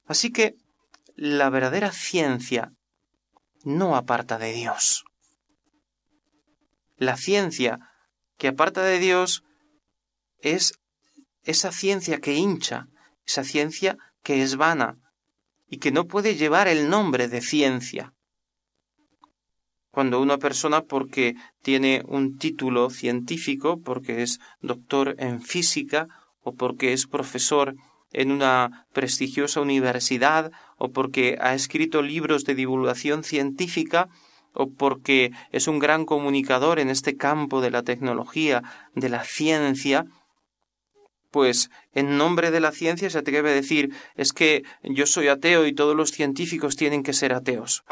Así 0.05 0.29
que 0.29 0.55
la 1.15 1.49
verdadera 1.49 1.93
ciencia 1.93 2.73
no 3.63 3.95
aparta 3.95 4.37
de 4.37 4.51
Dios. 4.51 5.05
La 6.97 7.15
ciencia 7.15 7.79
que 8.37 8.49
aparta 8.49 8.83
de 8.83 8.99
Dios 8.99 9.43
es 10.39 10.73
esa 11.43 11.71
ciencia 11.71 12.19
que 12.19 12.33
hincha, 12.33 12.87
esa 13.25 13.45
ciencia 13.45 13.97
que 14.21 14.43
es 14.43 14.57
vana 14.57 14.97
y 15.69 15.77
que 15.77 15.91
no 15.91 16.05
puede 16.05 16.35
llevar 16.35 16.67
el 16.67 16.89
nombre 16.89 17.27
de 17.27 17.41
ciencia. 17.41 18.13
Cuando 19.91 20.21
una 20.21 20.37
persona, 20.37 20.81
porque 20.81 21.35
tiene 21.61 22.03
un 22.05 22.37
título 22.37 22.89
científico, 22.89 23.79
porque 23.81 24.23
es 24.23 24.39
doctor 24.59 25.15
en 25.19 25.41
física 25.41 26.07
o 26.41 26.53
porque 26.53 26.91
es 26.93 27.07
profesor 27.07 27.75
en 28.11 28.31
una 28.31 28.85
prestigiosa 28.93 29.61
universidad 29.61 30.51
o 30.77 30.91
porque 30.91 31.37
ha 31.39 31.53
escrito 31.53 32.01
libros 32.01 32.43
de 32.43 32.55
divulgación 32.55 33.23
científica 33.23 34.09
o 34.53 34.69
porque 34.69 35.31
es 35.51 35.67
un 35.67 35.79
gran 35.79 36.05
comunicador 36.05 36.79
en 36.79 36.89
este 36.89 37.17
campo 37.17 37.61
de 37.61 37.71
la 37.71 37.83
tecnología, 37.83 38.63
de 38.95 39.09
la 39.09 39.23
ciencia, 39.23 40.05
pues 41.35 41.69
en 41.91 42.17
nombre 42.17 42.49
de 42.49 42.61
la 42.61 42.71
ciencia 42.71 43.09
se 43.09 43.17
atreve 43.17 43.51
a 43.51 43.53
decir 43.53 43.93
es 44.15 44.31
que 44.31 44.63
yo 44.83 45.05
soy 45.05 45.27
ateo 45.27 45.65
y 45.65 45.73
todos 45.73 45.93
los 45.93 46.11
científicos 46.11 46.77
tienen 46.77 47.03
que 47.03 47.11
ser 47.11 47.33
ateos. 47.33 47.83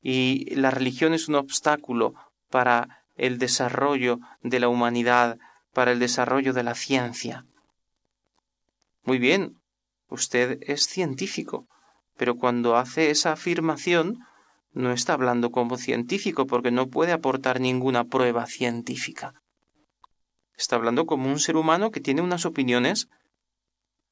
Y 0.00 0.54
la 0.54 0.70
religión 0.70 1.12
es 1.12 1.28
un 1.28 1.34
obstáculo 1.34 2.14
para 2.48 3.04
el 3.16 3.36
desarrollo 3.36 4.18
de 4.42 4.60
la 4.60 4.68
humanidad, 4.68 5.36
para 5.74 5.92
el 5.92 5.98
desarrollo 5.98 6.54
de 6.54 6.62
la 6.62 6.74
ciencia. 6.74 7.44
Muy 9.02 9.18
bien, 9.18 9.60
usted 10.08 10.58
es 10.62 10.86
científico, 10.86 11.68
pero 12.16 12.36
cuando 12.36 12.78
hace 12.78 13.10
esa 13.10 13.32
afirmación 13.32 14.20
no 14.72 14.90
está 14.90 15.12
hablando 15.12 15.50
como 15.50 15.76
científico 15.76 16.46
porque 16.46 16.70
no 16.70 16.86
puede 16.86 17.12
aportar 17.12 17.60
ninguna 17.60 18.04
prueba 18.04 18.46
científica. 18.46 19.39
Está 20.60 20.76
hablando 20.76 21.06
como 21.06 21.30
un 21.30 21.40
ser 21.40 21.56
humano 21.56 21.90
que 21.90 22.02
tiene 22.02 22.20
unas 22.20 22.44
opiniones 22.44 23.08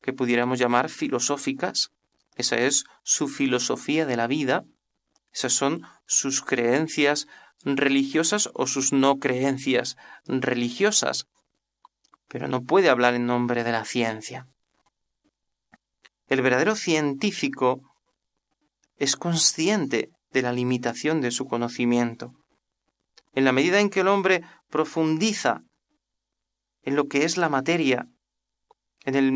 que 0.00 0.14
pudiéramos 0.14 0.58
llamar 0.58 0.88
filosóficas. 0.88 1.90
Esa 2.36 2.56
es 2.56 2.84
su 3.02 3.28
filosofía 3.28 4.06
de 4.06 4.16
la 4.16 4.26
vida. 4.26 4.64
Esas 5.30 5.52
son 5.52 5.82
sus 6.06 6.40
creencias 6.40 7.26
religiosas 7.64 8.48
o 8.54 8.66
sus 8.66 8.94
no 8.94 9.18
creencias 9.18 9.98
religiosas. 10.24 11.26
Pero 12.28 12.48
no 12.48 12.62
puede 12.62 12.88
hablar 12.88 13.12
en 13.12 13.26
nombre 13.26 13.62
de 13.62 13.72
la 13.72 13.84
ciencia. 13.84 14.46
El 16.28 16.40
verdadero 16.40 16.76
científico 16.76 17.82
es 18.96 19.16
consciente 19.16 20.12
de 20.32 20.40
la 20.40 20.54
limitación 20.54 21.20
de 21.20 21.30
su 21.30 21.44
conocimiento. 21.44 22.32
En 23.34 23.44
la 23.44 23.52
medida 23.52 23.80
en 23.80 23.90
que 23.90 24.00
el 24.00 24.08
hombre 24.08 24.42
profundiza 24.70 25.67
en 26.88 26.96
lo 26.96 27.06
que 27.06 27.24
es 27.26 27.36
la 27.36 27.50
materia, 27.50 28.08
en 29.04 29.14
el 29.14 29.32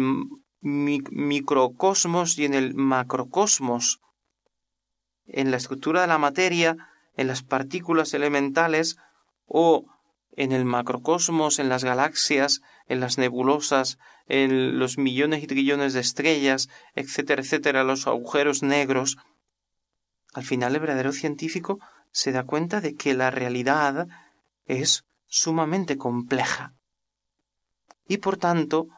microcosmos 0.62 2.38
y 2.38 2.46
en 2.46 2.54
el 2.54 2.72
macrocosmos, 2.72 4.00
en 5.26 5.50
la 5.50 5.58
estructura 5.58 6.00
de 6.00 6.06
la 6.06 6.16
materia, 6.16 6.78
en 7.14 7.26
las 7.26 7.42
partículas 7.42 8.14
elementales 8.14 8.96
o 9.44 9.84
en 10.34 10.52
el 10.52 10.64
macrocosmos, 10.64 11.58
en 11.58 11.68
las 11.68 11.84
galaxias, 11.84 12.62
en 12.86 13.00
las 13.00 13.18
nebulosas, 13.18 13.98
en 14.26 14.78
los 14.78 14.96
millones 14.96 15.42
y 15.42 15.46
trillones 15.46 15.92
de 15.92 16.00
estrellas, 16.00 16.70
etcétera, 16.94 17.42
etcétera, 17.42 17.84
los 17.84 18.06
agujeros 18.06 18.62
negros. 18.62 19.18
Al 20.32 20.44
final 20.44 20.74
el 20.74 20.80
verdadero 20.80 21.12
científico 21.12 21.80
se 22.12 22.32
da 22.32 22.44
cuenta 22.44 22.80
de 22.80 22.94
que 22.94 23.12
la 23.12 23.30
realidad 23.30 24.08
es 24.64 25.04
sumamente 25.26 25.98
compleja 25.98 26.72
y 28.12 28.18
por 28.18 28.36
tanto 28.36 28.88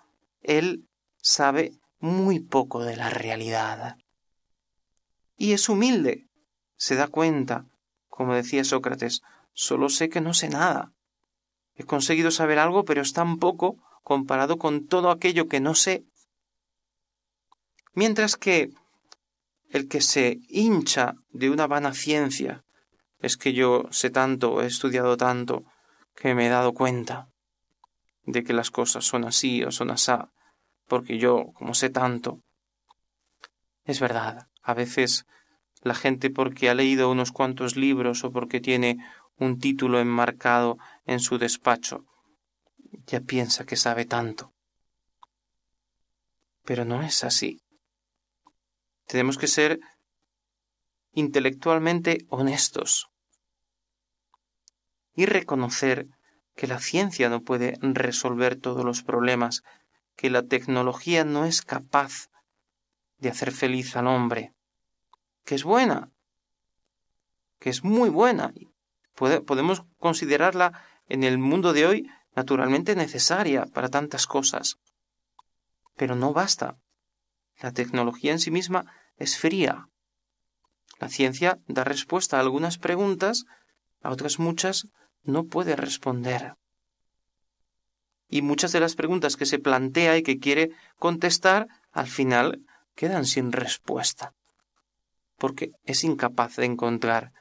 él 0.42 0.88
sabe 1.22 1.74
muy 2.00 2.40
poco 2.40 2.83
de 2.83 2.96
la 2.96 3.11
realidad. 3.11 3.96
Y 5.37 5.53
es 5.53 5.68
humilde, 5.68 6.27
se 6.77 6.96
da 6.96 7.07
cuenta, 7.07 7.64
como 8.09 8.35
decía 8.35 8.64
Sócrates, 8.64 9.22
solo 9.53 9.88
sé 9.88 10.09
que 10.09 10.20
no 10.20 10.35
sé 10.35 10.48
nada. 10.48 10.90
He 11.77 11.85
conseguido 11.85 12.33
saber 12.33 12.59
algo, 12.59 12.85
pero 12.85 13.03
es 13.03 13.12
tan 13.12 13.38
poco 13.38 13.77
comparado 14.03 14.59
con 14.59 14.88
todo 14.88 15.12
aquello 15.12 15.46
que 15.46 15.61
no 15.61 15.77
sé. 15.77 16.03
Mientras 17.92 18.37
que 18.37 18.70
el 19.70 19.87
que 19.87 20.00
se 20.00 20.40
hincha 20.48 21.14
de 21.31 21.50
una 21.50 21.68
vana 21.68 21.94
ciencia 21.94 22.64
es 23.20 23.37
que 23.37 23.53
yo 23.53 23.85
sé 23.92 24.11
tanto, 24.11 24.61
he 24.61 24.66
estudiado 24.66 25.16
tanto, 25.16 25.62
que 26.16 26.35
me 26.35 26.46
he 26.46 26.48
dado 26.48 26.72
cuenta 26.74 27.29
de 28.26 28.42
que 28.42 28.52
las 28.52 28.70
cosas 28.70 29.04
son 29.04 29.24
así 29.24 29.62
o 29.62 29.70
son 29.70 29.90
asá, 29.90 30.30
porque 30.87 31.18
yo, 31.18 31.52
como 31.54 31.74
sé 31.74 31.90
tanto. 31.90 32.40
Es 33.84 34.00
verdad, 34.00 34.48
a 34.62 34.74
veces 34.74 35.26
la 35.82 35.94
gente 35.94 36.30
porque 36.30 36.70
ha 36.70 36.74
leído 36.74 37.10
unos 37.10 37.32
cuantos 37.32 37.76
libros 37.76 38.24
o 38.24 38.32
porque 38.32 38.60
tiene 38.60 38.98
un 39.37 39.58
título 39.58 40.00
enmarcado 40.00 40.78
en 41.04 41.20
su 41.20 41.38
despacho, 41.38 42.06
ya 43.06 43.20
piensa 43.20 43.66
que 43.66 43.76
sabe 43.76 44.04
tanto. 44.04 44.52
Pero 46.64 46.84
no 46.84 47.02
es 47.02 47.24
así. 47.24 47.60
Tenemos 49.06 49.37
que 49.37 49.48
ser 49.48 49.80
intelectualmente 51.12 52.24
honestos 52.28 53.10
y 55.14 55.26
reconocer 55.26 56.08
que 56.55 56.67
la 56.67 56.79
ciencia 56.79 57.29
no 57.29 57.43
puede 57.43 57.79
resolver 57.81 58.57
todos 58.57 58.85
los 58.85 59.03
problemas, 59.03 59.62
que 60.17 60.31
la 60.31 60.43
tecnología 60.43 61.25
no 61.25 61.45
es 61.45 61.62
capaz 61.62 62.29
de 63.19 63.31
hacer 63.31 63.53
feliz 63.53 63.97
al 63.97 64.07
hombre, 64.07 64.53
que 65.45 65.55
es 65.55 65.64
buena, 65.64 66.11
que 67.59 67.71
es 67.71 67.83
muy 67.85 68.09
buena. 68.09 68.53
podemos 69.14 69.85
considerarla 69.99 70.83
en 71.09 71.25
el 71.25 71.38
mundo 71.38 71.73
de 71.73 71.87
hoy 71.87 72.11
naturalmente 72.35 72.97
necesaria 72.97 73.67
para 73.67 73.88
tantas 73.88 74.27
cosas. 74.27 74.79
Pero 75.97 76.17
no 76.17 76.33
basta. 76.33 76.77
La 77.61 77.73
tecnología 77.73 78.33
en 78.33 78.40
sí 78.40 78.51
misma 78.51 78.93
es 79.17 79.38
fría. 79.38 79.88
La 80.99 81.09
ciencia 81.09 81.59
da 81.67 81.85
respuesta 81.85 82.37
a 82.37 82.40
algunas 82.40 82.79
preguntas, 82.79 83.45
a 84.03 84.11
otras 84.11 84.38
muchas 84.38 84.88
no 85.24 85.44
puede 85.44 85.76
responder. 85.76 86.54
Y 88.28 88.42
muchas 88.42 88.72
de 88.72 88.80
las 88.80 88.94
preguntas 88.94 89.37
que 89.37 89.46
se 89.46 89.58
plantea 89.58 90.16
y 90.16 90.22
que 90.22 90.38
quiere 90.38 90.70
contestar, 90.98 91.68
al 91.92 92.06
final 92.06 92.64
quedan 92.94 93.26
sin 93.26 93.52
respuesta, 93.52 94.34
porque 95.38 95.72
es 95.84 96.04
incapaz 96.04 96.56
de 96.56 96.66
encontrar 96.66 97.32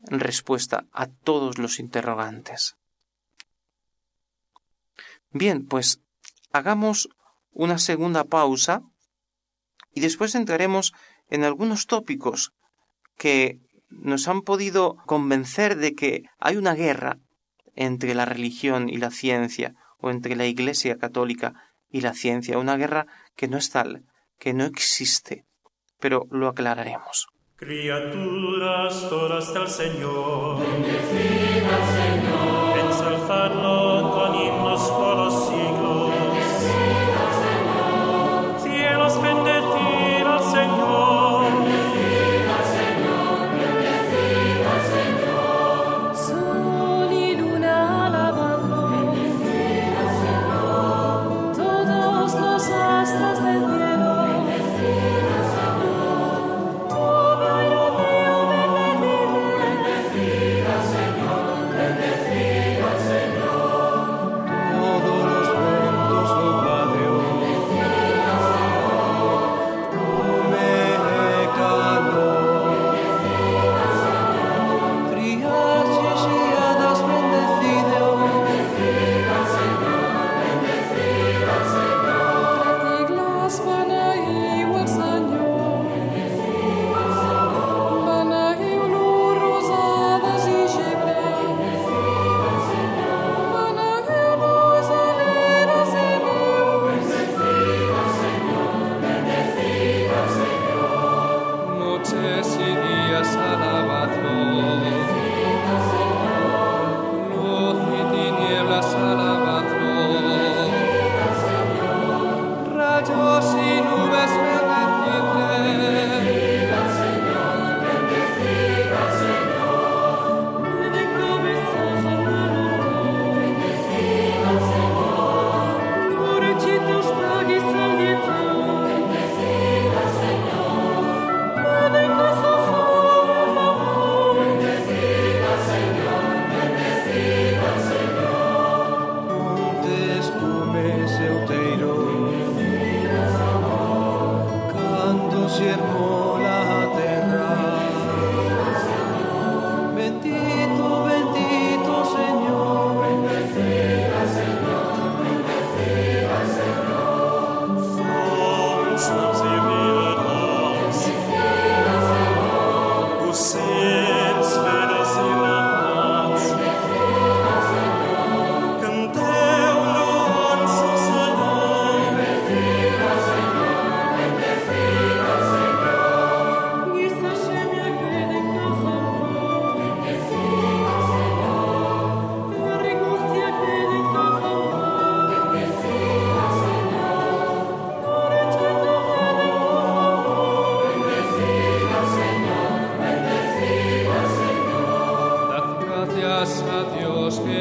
respuesta 0.00 0.86
a 0.92 1.06
todos 1.06 1.58
los 1.58 1.78
interrogantes. 1.78 2.76
Bien, 5.30 5.66
pues 5.66 6.00
hagamos 6.52 7.08
una 7.52 7.78
segunda 7.78 8.24
pausa 8.24 8.82
y 9.94 10.00
después 10.00 10.34
entraremos 10.34 10.92
en 11.30 11.44
algunos 11.44 11.86
tópicos 11.86 12.52
que 13.16 13.60
nos 14.00 14.28
han 14.28 14.42
podido 14.42 14.96
convencer 15.06 15.76
de 15.76 15.94
que 15.94 16.24
hay 16.38 16.56
una 16.56 16.74
guerra 16.74 17.18
entre 17.74 18.14
la 18.14 18.24
religión 18.24 18.88
y 18.88 18.98
la 18.98 19.10
ciencia, 19.10 19.74
o 19.98 20.10
entre 20.10 20.36
la 20.36 20.46
Iglesia 20.46 20.98
católica 20.98 21.54
y 21.90 22.00
la 22.00 22.14
ciencia, 22.14 22.58
una 22.58 22.76
guerra 22.76 23.06
que 23.36 23.48
no 23.48 23.56
es 23.56 23.70
tal, 23.70 24.04
que 24.38 24.52
no 24.52 24.64
existe, 24.64 25.44
pero 26.00 26.26
lo 26.30 26.48
aclararemos. 26.48 27.28
Criaturas 27.56 29.08
todas 29.08 29.54
del 29.54 29.68
Señor, 29.68 30.58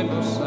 Deus. 0.10 0.41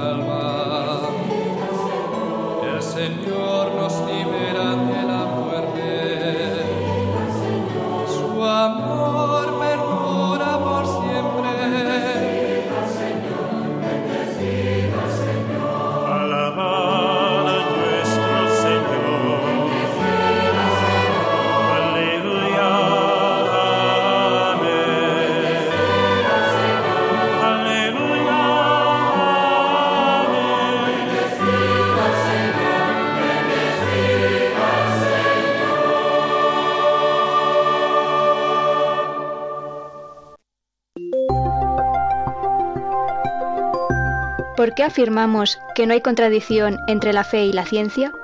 ¿Por 44.65 44.75
qué 44.75 44.85
afirmamos 44.85 45.59
que 45.75 45.87
no 45.87 45.93
hay 45.93 46.01
contradicción 46.01 46.79
entre 46.87 47.13
la 47.13 47.23
fe 47.23 47.45
y 47.45 47.53
la 47.53 47.67
ciencia? 47.67 48.15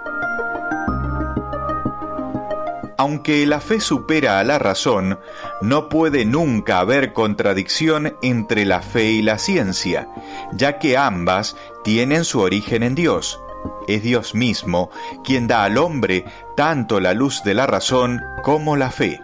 Aunque 2.97 3.45
la 3.45 3.61
fe 3.61 3.79
supera 3.79 4.39
a 4.39 4.45
la 4.45 4.59
razón, 4.59 5.19
no 5.61 5.91
puede 5.91 6.25
nunca 6.25 6.79
haber 6.79 7.13
contradicción 7.13 8.17
entre 8.23 8.65
la 8.65 8.81
fe 8.81 9.11
y 9.11 9.21
la 9.21 9.37
ciencia, 9.37 10.09
ya 10.53 10.79
que 10.79 10.97
ambas 10.97 11.59
tienen 11.85 12.25
su 12.25 12.41
origen 12.41 12.85
en 12.85 12.95
Dios. 12.95 13.39
Es 13.87 14.03
Dios 14.03 14.35
mismo 14.35 14.89
quien 15.23 15.47
da 15.47 15.65
al 15.65 15.77
hombre 15.77 16.25
tanto 16.57 17.01
la 17.01 17.13
luz 17.13 17.43
de 17.45 17.53
la 17.53 17.67
razón 17.67 18.19
como 18.43 18.79
la 18.79 18.91
fe. 18.91 19.21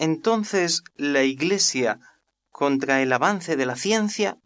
Entonces 0.00 0.82
la 0.96 1.24
Iglesia 1.24 2.00
contra 2.48 3.02
el 3.02 3.12
avance 3.12 3.54
de 3.56 3.66
la 3.66 3.76
ciencia? 3.76 4.38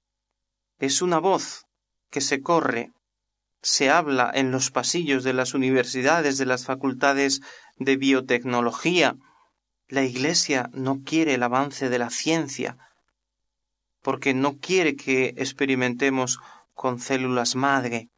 Es 0.80 1.00
una 1.00 1.20
voz 1.20 1.66
que 2.10 2.20
se 2.20 2.42
corre, 2.42 2.90
se 3.62 3.88
habla 3.88 4.32
en 4.34 4.50
los 4.50 4.72
pasillos 4.72 5.22
de 5.22 5.32
las 5.32 5.54
universidades, 5.54 6.38
de 6.38 6.46
las 6.46 6.64
facultades 6.64 7.40
de 7.76 7.96
biotecnología. 7.96 9.14
La 9.86 10.02
Iglesia 10.02 10.70
no 10.72 11.02
quiere 11.04 11.34
el 11.34 11.42
avance 11.44 11.88
de 11.88 12.00
la 12.00 12.10
ciencia, 12.10 12.76
porque 14.02 14.34
no 14.34 14.58
quiere 14.58 14.96
que 14.96 15.34
experimentemos 15.36 16.40
con 16.72 16.98
células 16.98 17.54
madre. 17.54 18.08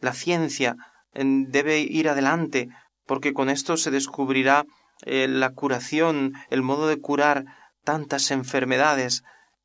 La 0.00 0.14
ciencia 0.14 0.76
eh, 1.12 1.24
debe 1.24 1.80
ir 1.80 2.08
adelante, 2.08 2.70
porque 3.04 3.34
con 3.34 3.50
esto 3.50 3.76
se 3.76 3.90
descubrirá 3.90 4.64
eh, 5.02 5.28
la 5.28 5.50
curación, 5.50 6.34
el 6.50 6.62
modo 6.62 6.88
de 6.88 7.00
curar 7.00 7.44
tantas 7.84 8.30
enfermedades, 8.30 9.24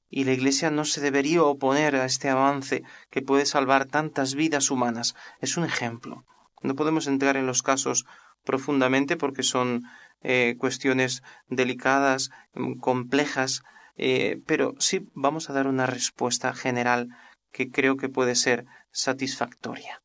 y 0.09 0.25
la 0.25 0.33
Iglesia 0.33 0.69
no 0.69 0.85
se 0.85 1.01
debería 1.01 1.41
oponer 1.41 1.95
a 1.95 2.05
este 2.05 2.29
avance 2.29 2.83
que 3.09 3.23
puede 3.23 3.47
salvar 3.47 3.85
tantas 3.85 4.35
vidas 4.35 4.69
humanas. 4.69 5.15
Es 5.39 5.57
un 5.57 5.65
ejemplo. 5.65 6.23
No 6.61 6.75
podemos 6.75 7.07
entrar 7.07 7.35
en 7.35 7.47
los 7.47 7.63
casos 7.63 8.05
profundamente 8.43 9.17
porque 9.17 9.41
son 9.41 9.83
eh, 10.21 10.55
cuestiones 10.59 11.23
delicadas, 11.47 12.29
mm, 12.53 12.79
complejas, 12.79 13.63
eh, 13.97 14.39
pero 14.45 14.75
sí 14.77 15.09
vamos 15.13 15.49
a 15.49 15.53
dar 15.53 15.67
una 15.67 15.87
respuesta 15.87 16.53
general 16.53 17.09
que 17.51 17.71
creo 17.71 17.97
que 17.97 18.07
puede 18.07 18.35
ser 18.35 18.65
satisfactoria. 18.91 20.01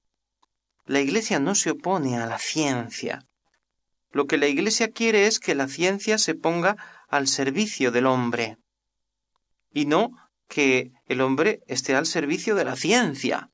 La 0.86 1.00
Iglesia 1.00 1.38
no 1.38 1.54
se 1.54 1.70
opone 1.70 2.16
a 2.16 2.26
la 2.26 2.38
ciencia, 2.38 3.27
lo 4.10 4.26
que 4.26 4.38
la 4.38 4.46
Iglesia 4.46 4.90
quiere 4.90 5.26
es 5.26 5.38
que 5.38 5.54
la 5.54 5.68
ciencia 5.68 6.18
se 6.18 6.34
ponga 6.34 6.76
al 7.08 7.28
servicio 7.28 7.90
del 7.90 8.06
hombre 8.06 8.58
y 9.72 9.86
no 9.86 10.12
que 10.48 10.92
el 11.06 11.20
hombre 11.20 11.60
esté 11.66 11.94
al 11.94 12.06
servicio 12.06 12.54
de 12.54 12.64
la 12.64 12.76
ciencia. 12.76 13.50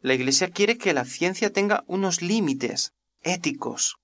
La 0.00 0.14
Iglesia 0.14 0.48
quiere 0.48 0.78
que 0.78 0.94
la 0.94 1.04
ciencia 1.04 1.52
tenga 1.52 1.84
unos 1.86 2.22
límites 2.22 2.92
éticos, 3.20 3.98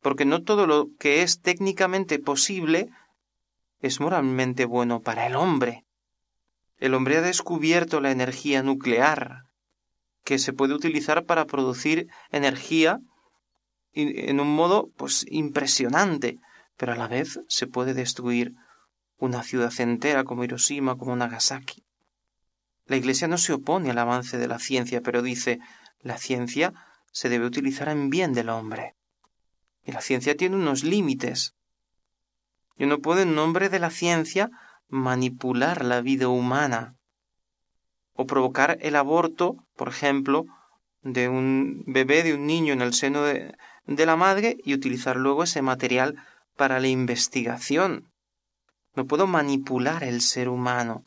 porque 0.00 0.24
no 0.24 0.42
todo 0.42 0.66
lo 0.66 0.88
que 0.98 1.22
es 1.22 1.40
técnicamente 1.40 2.18
posible 2.18 2.88
es 3.80 4.00
moralmente 4.00 4.64
bueno 4.64 5.00
para 5.00 5.26
el 5.26 5.36
hombre. 5.36 5.84
El 6.78 6.94
hombre 6.94 7.18
ha 7.18 7.22
descubierto 7.22 8.00
la 8.00 8.10
energía 8.10 8.62
nuclear, 8.62 9.44
que 10.24 10.38
se 10.38 10.52
puede 10.52 10.74
utilizar 10.74 11.24
para 11.24 11.46
producir 11.46 12.08
energía 12.30 13.00
en 13.92 14.40
un 14.40 14.54
modo 14.54 14.90
pues 14.96 15.26
impresionante, 15.28 16.38
pero 16.76 16.92
a 16.92 16.96
la 16.96 17.08
vez 17.08 17.40
se 17.48 17.66
puede 17.66 17.94
destruir 17.94 18.54
una 19.18 19.42
ciudad 19.42 19.72
entera 19.80 20.24
como 20.24 20.44
Hiroshima, 20.44 20.96
como 20.96 21.14
Nagasaki. 21.14 21.84
La 22.86 22.96
Iglesia 22.96 23.28
no 23.28 23.38
se 23.38 23.52
opone 23.52 23.90
al 23.90 23.98
avance 23.98 24.38
de 24.38 24.48
la 24.48 24.58
ciencia, 24.58 25.00
pero 25.00 25.22
dice 25.22 25.60
la 26.00 26.18
ciencia 26.18 26.72
se 27.12 27.28
debe 27.28 27.46
utilizar 27.46 27.88
en 27.88 28.10
bien 28.10 28.32
del 28.32 28.48
hombre. 28.48 28.94
Y 29.84 29.92
la 29.92 30.00
ciencia 30.00 30.36
tiene 30.36 30.56
unos 30.56 30.84
límites. 30.84 31.54
Y 32.76 32.84
uno 32.84 32.98
puede 32.98 33.22
en 33.22 33.34
nombre 33.34 33.68
de 33.68 33.78
la 33.78 33.90
ciencia 33.90 34.50
manipular 34.88 35.84
la 35.84 36.00
vida 36.00 36.28
humana 36.28 36.96
o 38.14 38.26
provocar 38.26 38.78
el 38.80 38.96
aborto, 38.96 39.64
por 39.76 39.88
ejemplo, 39.88 40.46
de 41.02 41.28
un 41.28 41.84
bebé, 41.86 42.22
de 42.22 42.34
un 42.34 42.46
niño 42.46 42.72
en 42.72 42.82
el 42.82 42.92
seno 42.92 43.22
de, 43.22 43.54
de 43.86 44.06
la 44.06 44.16
madre 44.16 44.56
y 44.64 44.74
utilizar 44.74 45.16
luego 45.16 45.44
ese 45.44 45.62
material 45.62 46.16
para 46.56 46.80
la 46.80 46.88
investigación. 46.88 48.12
No 48.94 49.06
puedo 49.06 49.26
manipular 49.26 50.04
el 50.04 50.20
ser 50.20 50.48
humano. 50.48 51.04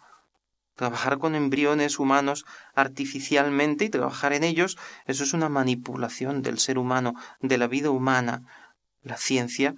Trabajar 0.75 1.19
con 1.19 1.35
embriones 1.35 1.99
humanos 1.99 2.45
artificialmente 2.73 3.85
y 3.85 3.89
trabajar 3.89 4.33
en 4.33 4.43
ellos, 4.43 4.77
eso 5.05 5.23
es 5.23 5.33
una 5.33 5.49
manipulación 5.49 6.41
del 6.41 6.57
ser 6.57 6.77
humano, 6.77 7.13
de 7.41 7.57
la 7.57 7.67
vida 7.67 7.91
humana. 7.91 8.41
La 9.01 9.17
ciencia 9.17 9.75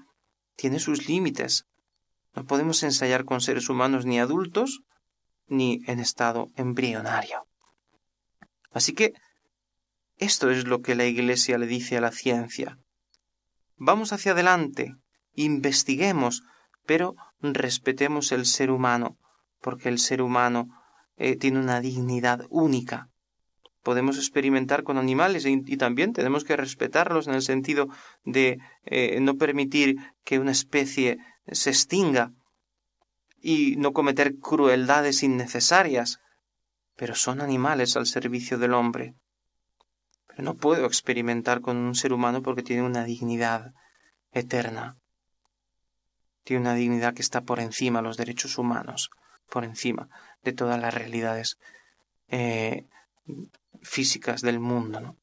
tiene 0.56 0.80
sus 0.80 1.08
límites. 1.08 1.66
No 2.34 2.46
podemos 2.46 2.84
ensayar 2.84 3.26
con 3.26 3.42
seres 3.42 3.70
humanos 3.70 4.06
ni 4.06 4.20
adultos 4.20 4.82
ni 5.48 5.82
en 5.88 6.00
estado 6.00 6.50
embrionario. 6.56 7.46
Así 8.72 8.94
que 8.94 9.14
esto 10.18 10.50
es 10.50 10.66
lo 10.66 10.82
que 10.82 10.96
la 10.96 11.06
Iglesia 11.06 11.58
le 11.58 11.68
dice 11.68 11.98
a 11.98 12.02
la 12.02 12.12
ciencia. 12.12 12.78
Vamos 13.78 14.14
hacia 14.14 14.32
adelante, 14.32 14.96
investiguemos, 15.34 16.44
pero 16.86 17.16
respetemos 17.42 18.32
el 18.32 18.46
ser 18.46 18.72
humano, 18.72 19.18
porque 19.62 19.90
el 19.90 20.00
ser 20.00 20.22
humano 20.22 20.70
eh, 21.18 21.36
tiene 21.36 21.60
una 21.60 21.82
dignidad 21.82 22.46
única. 22.50 23.10
Podemos 23.84 24.18
experimentar 24.18 24.84
con 24.84 24.98
animales 24.98 25.46
y, 25.46 25.78
también 25.78 26.14
tenemos 26.14 26.44
que 26.44 26.56
respetarlos 26.56 27.28
en 27.28 27.36
el 27.36 27.42
sentido 27.42 27.88
de 28.24 28.60
eh, 28.86 29.20
no 29.20 29.36
permitir 29.36 29.98
que 30.24 30.40
una 30.40 30.52
especie 30.52 31.18
se 31.52 31.70
extinga. 31.70 32.32
y 33.48 33.76
no 33.76 33.94
cometer 33.94 34.40
crueldades 34.40 35.22
innecesarias, 35.22 36.20
pero 36.96 37.14
son 37.14 37.42
animales 37.42 37.96
al 37.96 38.08
servicio 38.08 38.58
del 38.58 38.74
hombre. 38.74 39.14
No 40.38 40.56
puedo 40.56 40.86
experimentar 40.86 41.62
con 41.62 41.78
un 41.78 41.96
ser 41.96 42.12
humano 42.12 42.42
porque 42.42 42.64
tiene 42.64 42.84
una 42.84 43.06
dignidad 43.06 43.74
eterna. 44.32 44.98
Tiene 46.44 46.62
una 46.62 46.76
dignidad 46.76 47.14
que 47.14 47.22
está 47.22 47.42
por 47.42 47.60
encima 47.60 48.00
de 48.00 48.04
los 48.04 48.18
derechos 48.18 48.58
humanos, 48.58 49.10
por 49.50 49.64
encima 49.64 50.10
de 50.44 50.54
todas 50.54 50.80
las 50.80 50.94
realidades 50.94 51.58
eh, 52.28 52.86
físicas 53.82 54.42
del 54.42 54.60
mundo. 54.60 55.16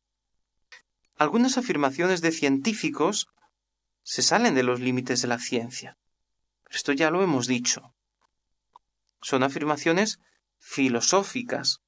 Algunas 1.16 1.58
afirmaciones 1.58 2.20
de 2.22 2.32
científicos 2.32 3.28
se 4.02 4.22
salen 4.22 4.54
de 4.54 4.62
los 4.62 4.80
límites 4.80 5.22
de 5.22 5.28
la 5.28 5.38
ciencia. 5.38 5.96
Esto 6.70 6.92
ya 6.92 7.10
lo 7.10 7.22
hemos 7.22 7.46
dicho. 7.46 7.94
Son 9.20 9.42
afirmaciones 9.42 10.18
filosóficas. 10.58 11.80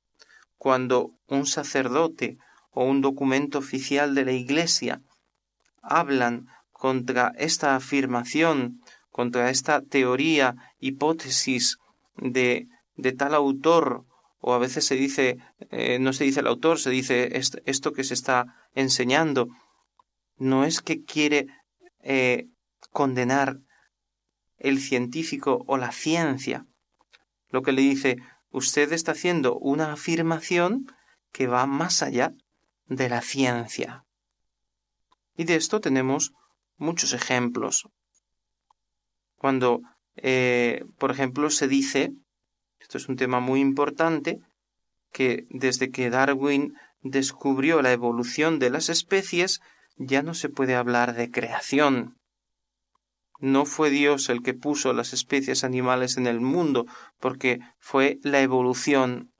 Cuando 0.57 1.11
un 1.27 1.47
sacerdote 1.47 2.39
o 2.75 2.85
un 2.85 3.01
documento 3.01 3.59
oficial 3.59 4.15
de 4.15 4.25
la 4.25 4.33
Iglesia 4.33 5.01
hablan 5.83 6.49
contra 6.73 7.33
esta 7.39 7.77
afirmación, 7.77 8.81
contra 9.11 9.51
esta 9.51 9.81
teoría, 9.81 10.57
hipótesis 10.81 11.79
de, 12.17 12.67
de 12.97 13.13
tal 13.13 13.35
autor, 13.35 14.05
o 14.41 14.53
a 14.53 14.59
veces 14.59 14.85
se 14.85 14.97
dice, 14.97 15.39
eh, 15.71 15.99
no 15.99 16.13
se 16.13 16.25
dice 16.25 16.41
el 16.41 16.47
autor, 16.47 16.79
se 16.79 16.91
dice 16.91 17.31
esto, 17.65 17.93
que 17.93 18.05
se 18.05 18.13
está 18.13 18.69
enseñando, 18.75 19.49
no 20.37 20.65
es 20.65 20.83
que 20.83 21.03
quiere 21.03 21.47
eh, 22.03 22.49
condenar 22.91 23.61
el 24.59 24.81
científico 24.81 25.65
o 25.67 25.77
la 25.79 25.93
ciencia. 25.93 26.67
Lo 27.49 27.63
que 27.63 27.73
le 27.73 27.83
dice, 27.83 28.17
usted 28.51 28.93
está 28.93 29.13
haciendo 29.13 29.57
una 29.59 29.93
afirmación 29.93 30.87
que 31.33 31.47
va 31.47 31.67
más 31.67 32.03
allá 32.03 32.35
de 32.87 33.09
la 33.09 33.21
ciencia. 33.21 34.05
Y 35.37 35.45
de 35.45 35.57
esto 35.57 35.81
tenemos 35.81 36.33
muchos 36.77 37.13
ejemplos. 37.13 37.89
Cuando, 39.37 39.81
eh, 40.17 40.85
por 40.99 41.11
ejemplo, 41.11 41.51
se 41.51 41.69
dice, 41.69 42.13
esto 42.79 42.99
es 42.99 43.09
un 43.09 43.17
tema 43.17 43.41
muy 43.41 43.61
importante, 43.61 44.41
que 45.13 45.47
desde 45.51 45.91
que 45.91 46.11
Darwin 46.11 46.75
descubrió 47.03 47.83
la 47.83 47.93
evolución 47.93 48.59
de 48.59 48.71
las 48.71 48.89
especies, 48.89 49.61
ya 49.97 50.23
no 50.23 50.35
se 50.35 50.49
puede 50.49 50.75
hablar 50.75 51.15
de 51.15 51.31
creación. 51.31 52.19
No 53.39 53.67
fue 53.67 53.91
Dios 53.91 54.29
el 54.29 54.43
que 54.43 54.55
puso 54.55 54.93
las 54.93 55.13
especies 55.13 55.65
animales 55.65 56.17
en 56.17 56.27
el 56.27 56.41
mundo, 56.41 56.87
porque 57.21 57.61
fue 57.79 58.19
la 58.23 58.41
evolución 58.41 59.33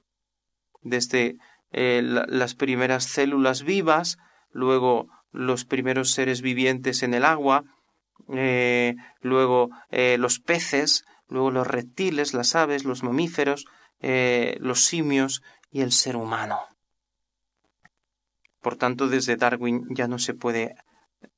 desde 0.83 1.37
eh, 1.75 2.03
las 2.03 2.55
primeras 2.55 3.05
células 3.05 3.65
vivas, 3.65 4.17
luego 4.51 5.09
los 5.33 5.65
primeros 5.65 6.13
seres 6.13 6.41
vivientes 6.41 7.03
en 7.03 7.15
el 7.15 7.25
agua, 7.25 7.65
eh, 8.33 8.95
luego 9.21 9.71
eh, 9.91 10.17
los 10.19 10.39
peces, 10.39 11.05
luego 11.29 11.51
los 11.51 11.67
reptiles, 11.67 12.33
las 12.33 12.55
aves, 12.55 12.85
los 12.85 13.03
mamíferos, 13.03 13.67
los 14.01 14.85
simios 14.85 15.43
y 15.71 15.81
el 15.81 15.91
ser 15.91 16.17
humano. 16.17 16.61
Por 18.61 18.77
tanto, 18.77 19.09
desde 19.09 19.37
Darwin 19.37 19.87
ya 19.89 20.09
no 20.09 20.19
se 20.19 20.35
puede 20.35 20.75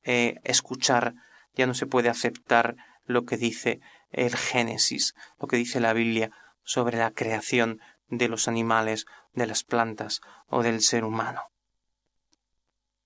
escuchar 0.02 1.14
ya 1.56 1.66
no 1.66 1.74
se 1.74 1.86
puede 1.86 2.08
aceptar 2.08 2.76
lo 3.04 3.24
que 3.24 3.36
dice 3.36 3.80
el 4.10 4.36
Génesis, 4.36 5.14
lo 5.40 5.48
que 5.48 5.56
dice 5.56 5.80
la 5.80 5.92
Biblia 5.92 6.30
sobre 6.62 6.98
la 6.98 7.10
creación 7.10 7.80
de 8.08 8.28
los 8.28 8.48
animales, 8.48 9.06
de 9.32 9.46
las 9.46 9.64
plantas 9.64 10.20
o 10.48 10.62
del 10.62 10.80
ser 10.80 11.04
humano. 11.04 11.42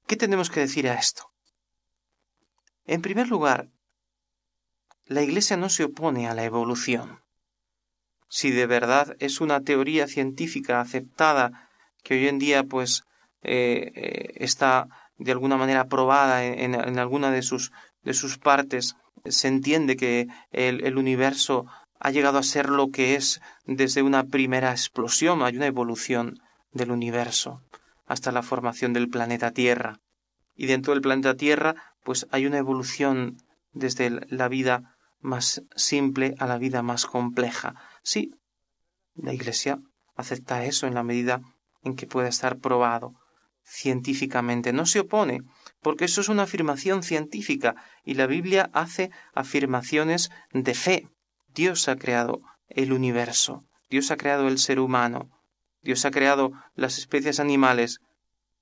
¿Qué 0.06 0.16
tenemos 0.16 0.50
que 0.50 0.60
decir 0.60 0.88
a 0.88 0.94
esto? 0.94 1.30
En 2.84 3.02
primer 3.02 3.28
lugar, 3.28 3.68
la 5.06 5.22
Iglesia 5.22 5.56
no 5.56 5.68
se 5.68 5.84
opone 5.84 6.28
a 6.28 6.34
la 6.34 6.44
evolución. 6.44 7.20
Si 8.28 8.50
de 8.50 8.66
verdad 8.66 9.16
es 9.18 9.40
una 9.40 9.60
teoría 9.60 10.06
científica 10.06 10.80
aceptada 10.80 11.68
que 12.02 12.14
hoy 12.14 12.28
en 12.28 12.38
día 12.38 12.64
pues 12.64 13.04
eh, 13.42 13.92
eh, 13.94 14.32
está 14.36 14.88
de 15.18 15.32
alguna 15.32 15.56
manera 15.56 15.86
probada 15.88 16.44
en, 16.44 16.74
en 16.74 16.98
alguna 16.98 17.30
de 17.30 17.42
sus 17.42 17.72
de 18.02 18.14
sus 18.14 18.38
partes 18.38 18.96
se 19.26 19.48
entiende 19.48 19.96
que 19.96 20.28
el, 20.50 20.84
el, 20.84 20.96
universo 20.96 21.66
ha 22.00 22.10
llegado 22.10 22.38
a 22.38 22.42
ser 22.42 22.70
lo 22.70 22.90
que 22.90 23.14
es 23.14 23.40
desde 23.66 24.02
una 24.02 24.24
primera 24.24 24.72
explosión, 24.72 25.42
hay 25.42 25.56
una 25.56 25.66
evolución 25.66 26.40
del 26.72 26.90
universo 26.90 27.62
hasta 28.06 28.32
la 28.32 28.42
formación 28.42 28.92
del 28.92 29.08
planeta 29.08 29.52
Tierra. 29.52 30.00
Y 30.56 30.66
dentro 30.66 30.92
del 30.92 31.02
planeta 31.02 31.37
Tierra, 31.37 31.77
pues 32.02 32.27
hay 32.33 32.46
una 32.46 32.58
evolución 32.58 33.37
desde 33.72 34.10
la 34.29 34.48
vida 34.48 34.96
más 35.20 35.62
simple 35.77 36.35
a 36.38 36.46
la 36.46 36.58
vida 36.58 36.83
más 36.83 37.06
compleja. 37.06 37.77
Sí, 38.02 38.33
la 39.14 39.33
Iglesia 39.33 39.79
acepta 40.16 40.64
eso 40.64 40.87
en 40.87 40.94
la 40.94 41.02
medida 41.02 41.40
en 41.83 41.94
que 41.94 42.06
pueda 42.06 42.29
estar 42.29 42.58
probado 42.58 43.14
científicamente. 43.64 44.72
No 44.72 44.87
se 44.87 45.00
opone 45.00 45.42
porque 45.83 46.06
eso 46.06 46.20
es 46.20 46.29
una 46.29 46.44
afirmación 46.44 47.02
científica 47.02 47.77
y 48.04 48.14
la 48.14 48.27
Biblia 48.27 48.70
hace 48.72 49.10
afirmaciones 49.35 50.31
de 50.52 50.75
fe. 50.75 51.08
Dios 51.55 51.88
ha 51.88 51.96
creado 51.96 52.42
el 52.69 52.92
universo, 52.92 53.65
Dios 53.88 54.11
ha 54.11 54.17
creado 54.17 54.48
el 54.48 54.59
ser 54.59 54.79
humano, 54.79 55.31
Dios 55.83 56.05
ha 56.05 56.11
creado 56.11 56.53
las 56.75 56.98
especies 56.98 57.40
animales, 57.40 58.01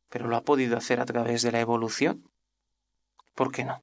pero 0.08 0.28
lo 0.28 0.36
ha 0.36 0.42
podido 0.42 0.76
hacer 0.76 1.00
a 1.00 1.04
través 1.04 1.42
de 1.42 1.52
la 1.52 1.60
evolución. 1.60 2.30
¿Por 3.34 3.52
qué 3.52 3.64
no? 3.64 3.82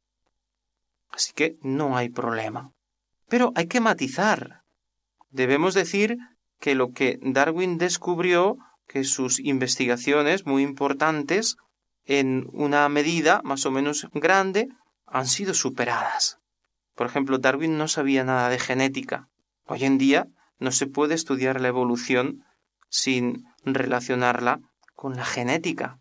Así 1.10 1.34
que 1.34 1.58
no 1.62 1.96
hay 1.96 2.10
problema. 2.10 2.72
Pero 3.28 3.52
hay 3.56 3.68
que 3.68 3.80
matizar. 3.80 4.64
Debemos 5.30 5.74
decir 5.74 6.18
que 6.60 6.76
lo 6.76 6.92
que 6.92 7.20
Darwin 7.22 7.78
descubrió, 7.78 8.58
que 8.88 9.04
sus 9.04 9.40
investigaciones 9.40 10.46
muy 10.46 10.64
importantes, 10.64 11.58
en 12.06 12.48
una 12.54 12.88
medida 12.90 13.42
más 13.44 13.66
o 13.66 13.72
menos 13.72 14.08
grande, 14.14 14.70
han 15.06 15.28
sido 15.28 15.54
superadas. 15.54 16.40
Por 16.96 17.08
ejemplo, 17.08 17.38
Darwin 17.38 17.78
no 17.78 17.88
sabía 17.88 18.24
nada 18.24 18.50
de 18.50 18.60
genética. 18.60 19.28
Hoy 19.66 19.84
en 19.84 19.98
día 19.98 20.28
no 20.60 20.72
se 20.72 20.88
puede 20.88 21.14
estudiar 21.14 21.60
la 21.62 21.68
evolución 21.68 22.46
sin 22.90 23.46
relacionarla 23.64 24.62
con 24.96 25.16
la 25.16 25.26
genética. 25.26 26.00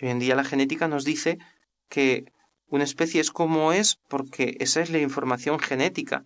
Hoy 0.00 0.08
en 0.08 0.18
día 0.18 0.34
la 0.34 0.44
genética 0.44 0.88
nos 0.88 1.04
dice 1.04 1.38
que 1.88 2.32
una 2.66 2.84
especie 2.84 3.20
es 3.20 3.30
como 3.30 3.72
es 3.72 3.98
porque 4.08 4.56
esa 4.60 4.80
es 4.80 4.90
la 4.90 4.98
información 4.98 5.58
genética 5.58 6.24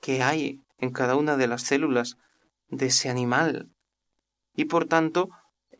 que 0.00 0.22
hay 0.22 0.60
en 0.78 0.90
cada 0.90 1.16
una 1.16 1.36
de 1.36 1.46
las 1.46 1.62
células 1.62 2.16
de 2.68 2.86
ese 2.86 3.10
animal. 3.10 3.70
Y 4.54 4.66
por 4.66 4.86
tanto, 4.86 5.30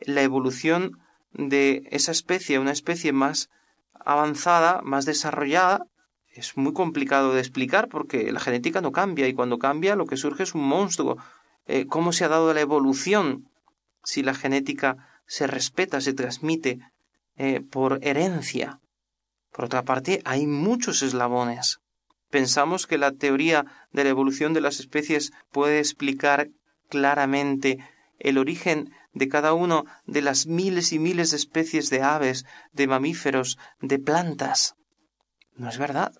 la 0.00 0.22
evolución 0.22 0.98
de 1.32 1.88
esa 1.90 2.12
especie, 2.12 2.58
una 2.58 2.72
especie 2.72 3.12
más 3.12 3.50
avanzada, 3.92 4.82
más 4.82 5.04
desarrollada, 5.04 5.86
es 6.34 6.56
muy 6.56 6.72
complicado 6.72 7.32
de 7.32 7.40
explicar 7.40 7.88
porque 7.88 8.32
la 8.32 8.40
genética 8.40 8.80
no 8.80 8.90
cambia 8.90 9.28
y 9.28 9.34
cuando 9.34 9.58
cambia 9.58 9.94
lo 9.94 10.06
que 10.06 10.16
surge 10.16 10.42
es 10.42 10.54
un 10.54 10.64
monstruo. 10.64 11.16
Eh, 11.66 11.86
¿Cómo 11.86 12.12
se 12.12 12.24
ha 12.24 12.28
dado 12.28 12.52
la 12.52 12.60
evolución 12.60 13.48
si 14.02 14.22
la 14.22 14.34
genética 14.34 14.96
se 15.26 15.46
respeta, 15.46 16.00
se 16.00 16.12
transmite 16.12 16.80
eh, 17.36 17.60
por 17.60 18.00
herencia? 18.02 18.80
Por 19.52 19.66
otra 19.66 19.84
parte, 19.84 20.20
hay 20.24 20.48
muchos 20.48 21.02
eslabones. 21.02 21.78
Pensamos 22.30 22.88
que 22.88 22.98
la 22.98 23.12
teoría 23.12 23.64
de 23.92 24.02
la 24.02 24.10
evolución 24.10 24.54
de 24.54 24.60
las 24.60 24.80
especies 24.80 25.32
puede 25.52 25.78
explicar 25.78 26.48
claramente 26.88 27.78
el 28.18 28.38
origen 28.38 28.92
de 29.12 29.28
cada 29.28 29.52
uno 29.52 29.84
de 30.06 30.22
las 30.22 30.48
miles 30.48 30.92
y 30.92 30.98
miles 30.98 31.30
de 31.30 31.36
especies 31.36 31.90
de 31.90 32.02
aves, 32.02 32.44
de 32.72 32.88
mamíferos, 32.88 33.56
de 33.80 34.00
plantas. 34.00 34.74
No 35.54 35.68
es 35.68 35.78
verdad. 35.78 36.12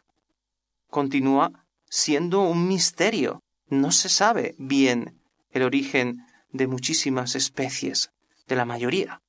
Continúa 0.95 1.51
siendo 1.91 2.43
un 2.43 2.69
misterio. 2.69 3.43
No 3.67 3.91
se 3.91 4.09
sabe 4.09 4.55
bien 4.59 5.21
el 5.51 5.65
origen 5.65 6.25
de 6.53 6.69
muchísimas 6.69 7.35
especies, 7.35 8.13
de 8.47 8.55
la 8.55 8.65
mayoría. 8.65 9.21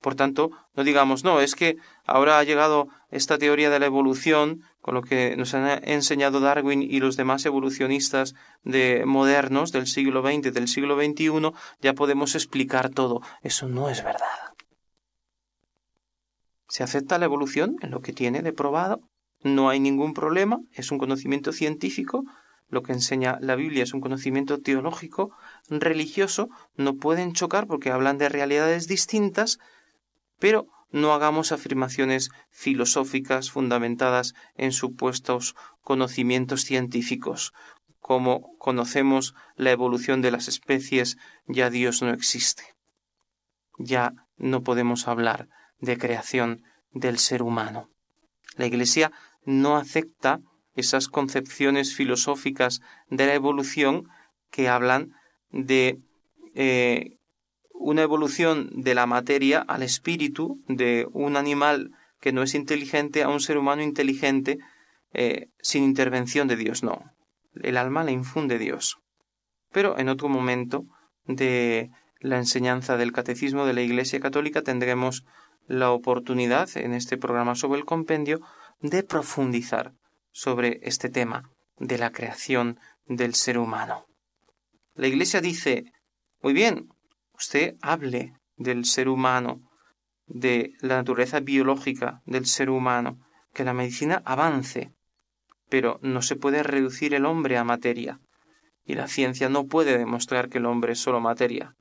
Por 0.00 0.16
tanto, 0.16 0.50
no 0.74 0.82
digamos, 0.82 1.22
no, 1.22 1.40
es 1.40 1.54
que 1.54 1.76
ahora 2.06 2.40
ha 2.40 2.42
llegado 2.42 2.88
esta 3.12 3.38
teoría 3.38 3.70
de 3.70 3.78
la 3.78 3.86
evolución, 3.86 4.64
con 4.80 4.96
lo 4.96 5.02
que 5.02 5.36
nos 5.36 5.54
han 5.54 5.80
enseñado 5.88 6.40
Darwin 6.40 6.82
y 6.82 6.98
los 6.98 7.16
demás 7.16 7.46
evolucionistas 7.46 8.34
de 8.64 9.04
modernos 9.06 9.70
del 9.70 9.86
siglo 9.86 10.22
XX, 10.22 10.52
del 10.52 10.66
siglo 10.66 11.00
XXI, 11.00 11.52
ya 11.80 11.92
podemos 11.92 12.34
explicar 12.34 12.88
todo. 12.88 13.20
Eso 13.44 13.68
no 13.68 13.90
es 13.90 14.02
verdad. 14.02 14.47
Se 16.68 16.82
acepta 16.82 17.18
la 17.18 17.24
evolución 17.24 17.76
en 17.80 17.90
lo 17.90 18.00
que 18.00 18.12
tiene 18.12 18.42
de 18.42 18.52
probado, 18.52 19.00
no 19.42 19.68
hay 19.68 19.80
ningún 19.80 20.14
problema, 20.14 20.60
es 20.72 20.90
un 20.90 20.98
conocimiento 20.98 21.52
científico, 21.52 22.24
lo 22.68 22.82
que 22.82 22.92
enseña 22.92 23.38
la 23.40 23.56
Biblia 23.56 23.82
es 23.82 23.94
un 23.94 24.00
conocimiento 24.00 24.60
teológico, 24.60 25.30
religioso, 25.70 26.50
no 26.76 26.96
pueden 26.96 27.32
chocar 27.32 27.66
porque 27.66 27.90
hablan 27.90 28.18
de 28.18 28.28
realidades 28.28 28.86
distintas, 28.86 29.58
pero 30.38 30.66
no 30.90 31.12
hagamos 31.12 31.52
afirmaciones 31.52 32.30
filosóficas 32.50 33.50
fundamentadas 33.50 34.34
en 34.54 34.72
supuestos 34.72 35.54
conocimientos 35.82 36.62
científicos. 36.62 37.52
Como 38.00 38.56
conocemos 38.58 39.34
la 39.56 39.70
evolución 39.70 40.20
de 40.20 40.30
las 40.30 40.48
especies, 40.48 41.16
ya 41.46 41.70
Dios 41.70 42.02
no 42.02 42.10
existe. 42.10 42.64
Ya 43.78 44.12
no 44.36 44.62
podemos 44.62 45.08
hablar 45.08 45.48
de 45.80 45.98
creación 45.98 46.62
del 46.92 47.18
ser 47.18 47.42
humano. 47.42 47.88
La 48.56 48.66
Iglesia 48.66 49.12
no 49.44 49.76
acepta 49.76 50.40
esas 50.74 51.08
concepciones 51.08 51.94
filosóficas 51.94 52.80
de 53.08 53.26
la 53.26 53.34
evolución 53.34 54.08
que 54.50 54.68
hablan 54.68 55.12
de 55.50 55.98
eh, 56.54 57.16
una 57.72 58.02
evolución 58.02 58.70
de 58.74 58.94
la 58.94 59.06
materia 59.06 59.64
al 59.66 59.82
espíritu, 59.82 60.60
de 60.68 61.06
un 61.12 61.36
animal 61.36 61.90
que 62.20 62.32
no 62.32 62.42
es 62.42 62.54
inteligente 62.54 63.22
a 63.22 63.28
un 63.28 63.40
ser 63.40 63.58
humano 63.58 63.82
inteligente 63.82 64.58
eh, 65.12 65.48
sin 65.60 65.84
intervención 65.84 66.48
de 66.48 66.56
Dios. 66.56 66.82
No, 66.82 67.12
el 67.62 67.76
alma 67.76 68.04
la 68.04 68.10
infunde 68.10 68.58
Dios. 68.58 68.98
Pero 69.72 69.98
en 69.98 70.08
otro 70.08 70.28
momento 70.28 70.84
de 71.26 71.90
la 72.20 72.38
enseñanza 72.38 72.96
del 72.96 73.12
catecismo 73.12 73.66
de 73.66 73.74
la 73.74 73.82
Iglesia 73.82 74.20
Católica 74.20 74.62
tendremos 74.62 75.24
la 75.68 75.90
oportunidad 75.90 76.68
en 76.76 76.94
este 76.94 77.18
programa 77.18 77.54
sobre 77.54 77.78
el 77.78 77.84
compendio 77.84 78.40
de 78.80 79.02
profundizar 79.02 79.92
sobre 80.32 80.80
este 80.82 81.10
tema 81.10 81.50
de 81.76 81.98
la 81.98 82.10
creación 82.10 82.80
del 83.06 83.34
ser 83.34 83.58
humano. 83.58 84.06
La 84.94 85.06
Iglesia 85.06 85.40
dice, 85.40 85.92
muy 86.42 86.54
bien, 86.54 86.88
usted 87.34 87.76
hable 87.82 88.32
del 88.56 88.84
ser 88.86 89.08
humano, 89.08 89.60
de 90.26 90.72
la 90.80 90.96
naturaleza 90.96 91.40
biológica 91.40 92.22
del 92.24 92.46
ser 92.46 92.70
humano, 92.70 93.18
que 93.52 93.64
la 93.64 93.74
medicina 93.74 94.22
avance, 94.24 94.92
pero 95.68 95.98
no 96.02 96.22
se 96.22 96.36
puede 96.36 96.62
reducir 96.62 97.14
el 97.14 97.26
hombre 97.26 97.58
a 97.58 97.64
materia, 97.64 98.20
y 98.84 98.94
la 98.94 99.06
ciencia 99.06 99.48
no 99.48 99.66
puede 99.66 99.98
demostrar 99.98 100.48
que 100.48 100.58
el 100.58 100.66
hombre 100.66 100.92
es 100.92 100.98
solo 100.98 101.20
materia. 101.20 101.74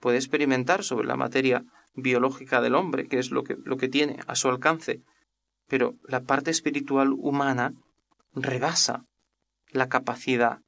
Puede 0.00 0.16
experimentar 0.16 0.82
sobre 0.82 1.06
la 1.06 1.16
materia 1.16 1.64
biológica 1.94 2.60
del 2.60 2.74
hombre, 2.74 3.06
que 3.06 3.18
es 3.18 3.30
lo 3.30 3.44
que, 3.44 3.56
lo 3.64 3.76
que 3.76 3.88
tiene 3.88 4.18
a 4.26 4.34
su 4.34 4.48
alcance, 4.48 5.00
pero 5.68 5.94
la 6.06 6.22
parte 6.22 6.50
espiritual 6.50 7.12
humana 7.12 7.72
rebasa 8.34 9.04
la 9.70 9.88
capacidad 9.88 10.60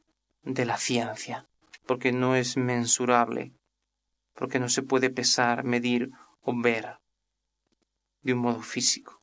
de 0.43 0.65
la 0.65 0.79
ciencia, 0.79 1.47
porque 1.87 2.13
no 2.13 2.37
es 2.37 2.57
mensurable, 2.57 3.53
porque 4.35 4.59
no 4.59 4.69
se 4.69 4.83
puede 4.83 5.11
pesar, 5.11 5.65
medir 5.65 6.11
o 6.43 6.55
ver 6.57 6.99
de 8.23 8.35
un 8.35 8.41
modo 8.41 8.63
físico. 8.63 9.21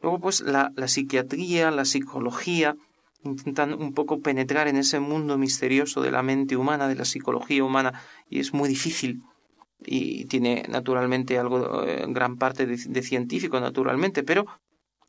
Luego, 0.00 0.20
pues, 0.20 0.40
la, 0.40 0.72
la 0.76 0.88
psiquiatría, 0.88 1.70
la 1.70 1.84
psicología, 1.84 2.76
intentan 3.22 3.74
un 3.74 3.92
poco 3.92 4.20
penetrar 4.20 4.68
en 4.68 4.76
ese 4.76 5.00
mundo 5.00 5.38
misterioso 5.38 6.00
de 6.02 6.10
la 6.10 6.22
mente 6.22 6.56
humana, 6.56 6.88
de 6.88 6.94
la 6.94 7.04
psicología 7.04 7.64
humana, 7.64 8.00
y 8.28 8.40
es 8.40 8.52
muy 8.52 8.68
difícil. 8.68 9.22
Y 9.78 10.24
tiene 10.26 10.64
naturalmente 10.68 11.38
algo, 11.38 11.84
eh, 11.84 12.04
gran 12.08 12.36
parte 12.36 12.66
de 12.66 13.02
científico, 13.02 13.60
naturalmente, 13.60 14.22
pero 14.22 14.46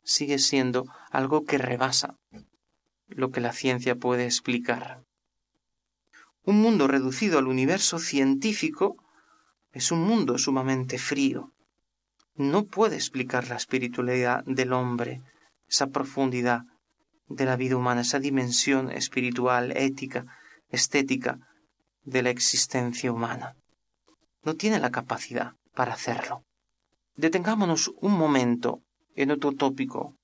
sigue 0.02 0.38
siendo 0.38 0.86
algo 1.10 1.44
que 1.44 1.58
rebasa 1.58 2.16
lo 3.08 3.30
que 3.30 3.40
la 3.40 3.52
ciencia 3.52 3.96
puede 3.96 4.24
explicar. 4.24 5.02
Un 6.44 6.60
mundo 6.60 6.86
reducido 6.86 7.38
al 7.38 7.46
universo 7.46 7.98
científico 7.98 8.96
es 9.72 9.92
un 9.92 10.00
mundo 10.00 10.38
sumamente 10.38 10.98
frío. 10.98 11.52
No 12.34 12.64
puede 12.64 12.96
explicar 12.96 13.48
la 13.48 13.56
espiritualidad 13.56 14.44
del 14.44 14.72
hombre, 14.72 15.20
esa 15.68 15.88
profundidad 15.88 16.62
de 17.28 17.44
la 17.44 17.56
vida 17.56 17.76
humana, 17.76 18.00
esa 18.00 18.18
dimensión 18.18 18.90
espiritual, 18.90 19.76
ética, 19.76 20.24
estética 20.70 21.38
de 22.04 22.22
la 22.22 22.30
existencia 22.30 23.12
humana. 23.12 23.57
No 24.48 24.56
tiene 24.56 24.80
la 24.80 24.90
capacidad 24.90 25.56
para 25.74 25.92
hacerlo. 25.92 26.42
Detengámonos 27.16 27.92
un 28.00 28.12
momento 28.12 28.80
en 29.14 29.30
otro 29.30 29.52
tópico 29.52 30.14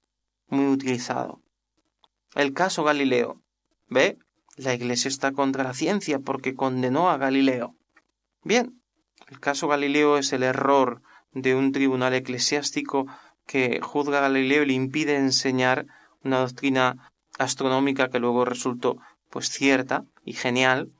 muy 0.48 0.64
utilizado, 0.64 1.42
el 2.34 2.54
caso 2.54 2.84
Galileo. 2.84 3.42
¿Ve? 3.90 4.16
La 4.56 4.72
Iglesia 4.72 5.10
está 5.10 5.32
contra 5.32 5.62
la 5.62 5.74
ciencia 5.74 6.20
porque 6.20 6.54
condenó 6.54 7.10
a 7.10 7.18
Galileo. 7.18 7.74
Bien, 8.44 8.80
el 9.28 9.40
caso 9.40 9.68
Galileo 9.68 10.16
es 10.16 10.32
el 10.32 10.42
error 10.42 11.02
de 11.32 11.54
un 11.54 11.72
tribunal 11.72 12.14
eclesiástico 12.14 13.06
que 13.46 13.82
juzga 13.82 14.20
a 14.20 14.22
Galileo 14.22 14.62
y 14.62 14.68
le 14.68 14.72
impide 14.72 15.16
enseñar 15.16 15.84
una 16.22 16.38
doctrina 16.38 17.12
astronómica 17.38 18.08
que 18.08 18.20
luego 18.20 18.46
resultó 18.46 18.96
pues 19.28 19.50
cierta 19.50 20.06
y 20.24 20.32
genial 20.32 20.90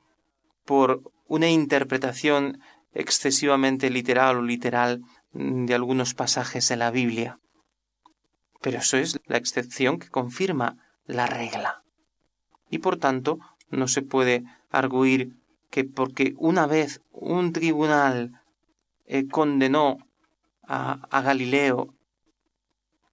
por 0.63 1.01
una 1.27 1.49
interpretación 1.49 2.59
excesivamente 2.95 3.89
literal 3.89 4.37
o 4.37 4.41
literal 4.41 5.01
de 5.33 5.75
algunos 5.75 6.13
pasajes 6.13 6.67
de 6.69 6.77
la 6.77 6.89
Biblia. 6.91 7.39
Pero 8.61 8.79
eso 8.79 8.97
es 8.97 9.19
la 9.27 9.37
excepción 9.37 9.99
que 9.99 10.09
confirma 10.09 10.77
la 11.05 11.27
regla. 11.27 11.83
Y 12.69 12.79
por 12.79 12.97
tanto, 12.97 13.37
no 13.69 13.87
se 13.87 14.01
puede 14.01 14.43
arguir 14.71 15.35
que 15.69 15.83
porque 15.83 16.33
una 16.37 16.65
vez 16.65 17.01
un 17.11 17.53
tribunal 17.53 18.41
eh, 19.05 19.27
condenó 19.27 19.97
a, 20.63 21.05
a 21.11 21.21
Galileo, 21.21 21.93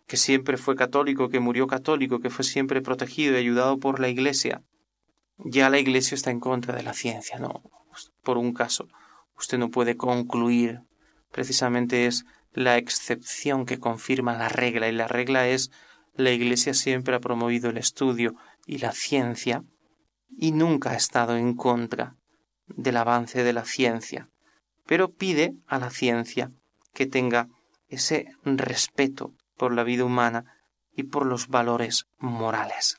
que 0.07 0.16
siempre 0.16 0.57
fue 0.57 0.76
católico, 0.76 1.28
que 1.28 1.41
murió 1.41 1.66
católico, 1.66 2.20
que 2.20 2.30
fue 2.30 2.45
siempre 2.45 2.83
protegido 2.83 3.35
y 3.35 3.39
ayudado 3.39 3.78
por 3.78 3.99
la 3.99 4.09
Iglesia, 4.09 4.62
ya 5.39 5.70
la 5.70 5.78
Iglesia 5.78 6.14
está 6.14 6.30
en 6.30 6.41
contra 6.41 6.74
de 6.76 6.83
la 6.83 6.95
ciencia, 6.95 7.39
no. 7.39 7.62
Por 8.22 8.39
un 8.39 8.53
caso, 8.53 8.89
usted 9.37 9.59
no 9.59 9.70
puede 9.70 9.97
concluir. 9.97 10.80
Precisamente 11.30 12.07
es 12.07 12.24
la 12.53 12.76
excepción 12.76 13.66
que 13.66 13.78
confirma 13.78 14.37
la 14.37 14.49
regla, 14.49 14.89
y 14.89 14.93
la 14.93 15.09
regla 15.09 15.49
es 15.49 15.70
la 16.14 16.30
Iglesia 16.30 16.74
siempre 16.74 17.16
ha 17.16 17.20
promovido 17.20 17.70
el 17.70 17.78
estudio 17.78 18.35
y 18.66 18.78
la 18.78 18.93
ciencia 18.93 19.64
y 20.28 20.53
nunca 20.53 20.91
ha 20.91 20.95
estado 20.95 21.37
en 21.37 21.55
contra 21.55 22.16
del 22.66 22.97
avance 22.97 23.43
de 23.43 23.53
la 23.53 23.64
ciencia, 23.64 24.28
pero 24.87 25.12
pide 25.12 25.55
a 25.66 25.78
la 25.78 25.91
ciencia 25.91 26.53
que 26.93 27.07
tenga 27.07 27.49
ese 27.89 28.28
respeto 28.45 29.35
por 29.57 29.72
la 29.72 29.85
vida 29.85 30.05
humana 30.05 30.45
y 30.95 31.05
por 31.05 31.26
los 31.26 31.49
valores 31.49 32.07
morales. 32.18 32.99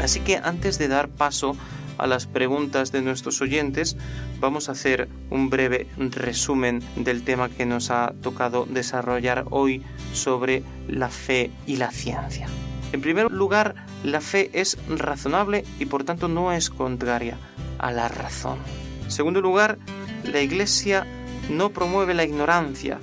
Así 0.00 0.20
que 0.20 0.36
antes 0.36 0.78
de 0.78 0.88
dar 0.88 1.10
paso 1.10 1.56
a 2.00 2.06
las 2.06 2.26
preguntas 2.26 2.92
de 2.92 3.02
nuestros 3.02 3.40
oyentes, 3.40 3.96
vamos 4.40 4.68
a 4.68 4.72
hacer 4.72 5.08
un 5.30 5.50
breve 5.50 5.86
resumen 5.98 6.82
del 6.96 7.22
tema 7.22 7.48
que 7.48 7.66
nos 7.66 7.90
ha 7.90 8.14
tocado 8.22 8.66
desarrollar 8.66 9.44
hoy 9.50 9.82
sobre 10.12 10.62
la 10.88 11.08
fe 11.08 11.50
y 11.66 11.76
la 11.76 11.90
ciencia. 11.90 12.48
En 12.92 13.00
primer 13.00 13.30
lugar, 13.30 13.74
la 14.02 14.20
fe 14.20 14.50
es 14.52 14.78
razonable 14.88 15.64
y 15.78 15.86
por 15.86 16.04
tanto 16.04 16.26
no 16.26 16.52
es 16.52 16.70
contraria 16.70 17.36
a 17.78 17.92
la 17.92 18.08
razón. 18.08 18.58
En 19.04 19.10
segundo 19.10 19.40
lugar, 19.40 19.78
la 20.24 20.40
Iglesia 20.40 21.06
no 21.50 21.70
promueve 21.70 22.14
la 22.14 22.24
ignorancia, 22.24 22.98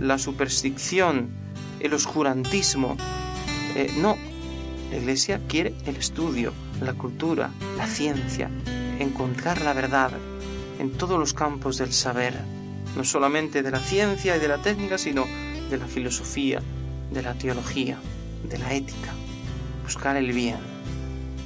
la 0.00 0.18
superstición, 0.18 1.30
el 1.80 1.94
oscurantismo. 1.94 2.96
Eh, 3.74 3.92
no, 3.98 4.16
la 4.90 4.98
Iglesia 4.98 5.40
quiere 5.48 5.74
el 5.86 5.96
estudio, 5.96 6.52
la 6.84 6.94
cultura, 6.94 7.50
la 7.76 7.86
ciencia, 7.86 8.50
encontrar 8.98 9.60
la 9.62 9.72
verdad 9.72 10.12
en 10.78 10.92
todos 10.92 11.18
los 11.18 11.34
campos 11.34 11.78
del 11.78 11.92
saber, 11.92 12.34
no 12.96 13.04
solamente 13.04 13.62
de 13.62 13.70
la 13.70 13.80
ciencia 13.80 14.36
y 14.36 14.40
de 14.40 14.48
la 14.48 14.58
técnica, 14.58 14.98
sino 14.98 15.26
de 15.70 15.78
la 15.78 15.86
filosofía, 15.86 16.60
de 17.12 17.22
la 17.22 17.34
teología, 17.34 17.98
de 18.48 18.58
la 18.58 18.72
ética, 18.72 19.12
buscar 19.82 20.16
el 20.16 20.32
bien. 20.32 20.58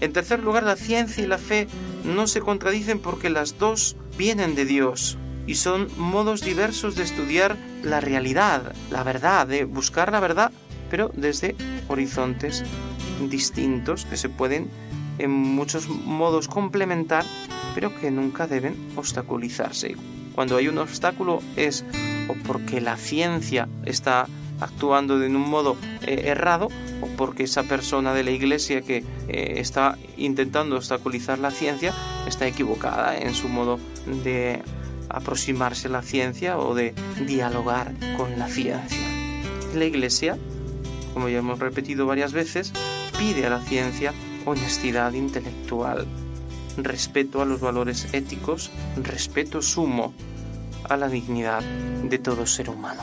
En 0.01 0.13
tercer 0.13 0.43
lugar, 0.43 0.63
la 0.63 0.77
ciencia 0.77 1.25
y 1.25 1.27
la 1.27 1.39
fe 1.39 1.69
no 2.05 2.27
se 2.27 2.41
contradicen 2.41 3.01
porque 3.01 3.31
las 3.31 3.59
dos 3.59 3.97
vienen 4.17 4.55
de 4.55 4.65
Dios 4.65 5.19
y 5.47 5.55
son 5.55 5.89
modos 5.97 6.43
diversos 6.43 6.95
de 6.95 7.03
estudiar 7.03 7.57
la 7.83 8.01
realidad, 8.01 8.75
la 8.91 9.03
verdad, 9.03 9.47
de 9.47 9.65
buscar 9.65 10.13
la 10.13 10.21
verdad, 10.21 10.53
pero 10.91 11.11
desde 11.15 11.57
horizontes 11.89 12.65
distintos 13.29 14.05
que 14.05 14.17
se 14.17 14.29
pueden 14.29 14.71
en 15.19 15.31
muchos 15.31 15.89
modos 15.89 16.49
complementar, 16.49 17.25
pero 17.75 17.95
que 17.99 18.11
nunca 18.11 18.47
deben 18.47 18.77
obstaculizarse. 18.97 19.97
Cuando 20.35 20.57
hay 20.57 20.69
un 20.69 20.79
obstáculo 20.79 21.43
es 21.57 21.85
o 22.29 22.35
porque 22.47 22.81
la 22.81 22.97
ciencia 22.97 23.69
está 23.85 24.27
actuando 24.61 25.19
de 25.19 25.29
un 25.29 25.37
modo 25.37 25.77
eh, 26.03 26.23
errado 26.27 26.69
o 27.01 27.07
porque 27.17 27.45
esa 27.45 27.63
persona 27.65 28.15
de 28.15 28.25
la 28.25 28.31
Iglesia 28.31 28.83
que 28.83 29.05
eh, 29.29 29.55
está 29.57 29.99
intentando 30.17 30.77
obstaculizar 30.77 31.39
la 31.39 31.51
ciencia 31.51 31.95
está 32.27 32.47
equivocada 32.47 33.19
en 33.19 33.35
su 33.35 33.49
modo 33.49 33.79
de 34.25 34.63
aproximarse 35.09 35.89
a 35.89 35.91
la 35.91 36.03
ciencia 36.03 36.59
o 36.59 36.75
de 36.75 36.95
dialogar 37.27 37.95
con 38.17 38.39
la 38.39 38.49
ciencia. 38.49 39.07
La 39.75 39.85
Iglesia, 39.85 40.37
como 41.15 41.29
ya 41.29 41.39
hemos 41.39 41.59
repetido 41.59 42.07
varias 42.07 42.33
veces, 42.33 42.73
pide 43.19 43.47
a 43.47 43.51
la 43.51 43.61
ciencia 43.61 44.13
honestidad 44.49 45.13
intelectual, 45.13 46.07
respeto 46.77 47.43
a 47.43 47.45
los 47.45 47.61
valores 47.61 48.13
éticos, 48.13 48.71
respeto 48.97 49.63
sumo 49.63 50.13
a 50.89 50.97
la 50.97 51.09
dignidad 51.09 51.63
de 51.63 52.19
todo 52.19 52.47
ser 52.47 52.71
humano. 52.71 53.03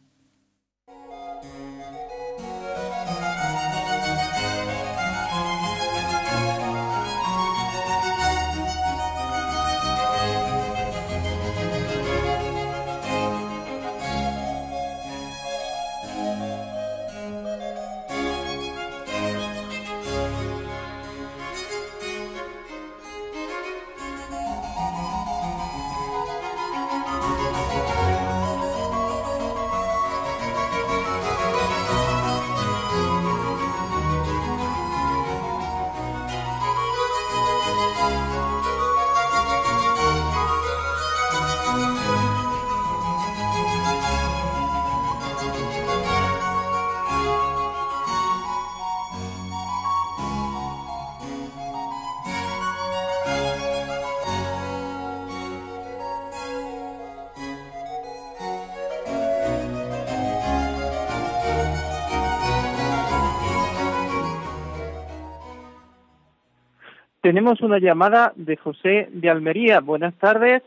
Tenemos 67.31 67.61
una 67.61 67.79
llamada 67.79 68.33
de 68.35 68.57
José 68.57 69.07
de 69.09 69.29
Almería. 69.29 69.79
Buenas 69.79 70.13
tardes. 70.15 70.63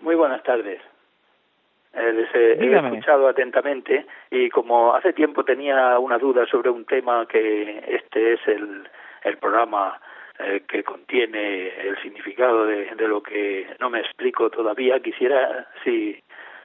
Muy 0.00 0.16
buenas 0.16 0.42
tardes. 0.42 0.80
Eh, 1.94 2.12
les 2.12 2.34
he, 2.34 2.76
escuchado 2.76 3.28
atentamente 3.28 4.04
y 4.28 4.48
como 4.48 4.96
hace 4.96 5.12
tiempo 5.12 5.44
tenía 5.44 5.96
una 6.00 6.18
duda 6.18 6.44
sobre 6.46 6.70
un 6.70 6.84
tema 6.86 7.24
que 7.26 7.84
este 7.86 8.32
es 8.32 8.40
el, 8.48 8.88
el 9.22 9.36
programa 9.36 10.00
eh, 10.40 10.64
que 10.66 10.82
contiene 10.82 11.68
el 11.86 11.96
significado 12.02 12.66
de, 12.66 12.86
de, 12.96 13.06
lo 13.06 13.22
que 13.22 13.68
no 13.78 13.88
me 13.88 14.00
explico 14.00 14.50
todavía, 14.50 14.98
quisiera 14.98 15.68
si 15.84 16.20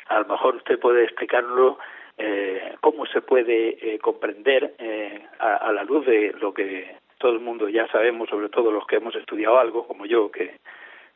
a 0.08 0.22
lo 0.22 0.26
mejor 0.30 0.56
usted 0.56 0.80
puede 0.80 1.04
explicarlo 1.04 1.78
eh, 2.18 2.74
cómo 2.82 3.06
se 3.06 3.22
puede 3.22 3.78
eh, 3.80 3.99
comprender 3.99 4.74
eh, 4.80 5.28
a, 5.38 5.58
a, 5.58 5.72
la 5.72 5.84
luz 5.84 6.08
de 6.08 6.34
lo 6.39 6.56
que 6.56 7.03
todo 7.24 7.32
el 7.32 7.40
mundo 7.40 7.70
ya 7.70 7.88
sabemos, 7.88 8.28
sobre 8.28 8.50
todo 8.50 8.70
los 8.70 8.86
que 8.86 8.98
hemos 8.98 9.16
estudiado 9.16 9.58
algo, 9.58 9.88
como 9.88 10.06
yo, 10.06 10.30
que, 10.30 10.60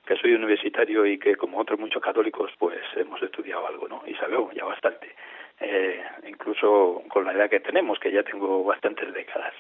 que 0.06 0.16
soy 0.16 0.34
universitario 0.36 1.06
y 1.06 1.20
que 1.20 1.36
como 1.36 1.60
otros 1.60 1.78
muchos 1.78 2.02
católicos, 2.02 2.50
pues 2.58 2.80
hemos 2.96 3.22
estudiado 3.22 3.68
algo, 3.68 3.90
¿no? 3.90 4.02
Y 4.08 4.14
sabemos 4.14 4.54
ya 4.56 4.64
bastante, 4.64 5.14
eh, 5.60 6.02
incluso 6.26 7.04
con 7.10 7.26
la 7.26 7.34
edad 7.34 7.50
que 7.50 7.60
tenemos, 7.60 8.00
que 8.00 8.10
ya 8.10 8.24
tengo 8.24 8.64
bastantes 8.64 9.14
décadas. 9.14 9.54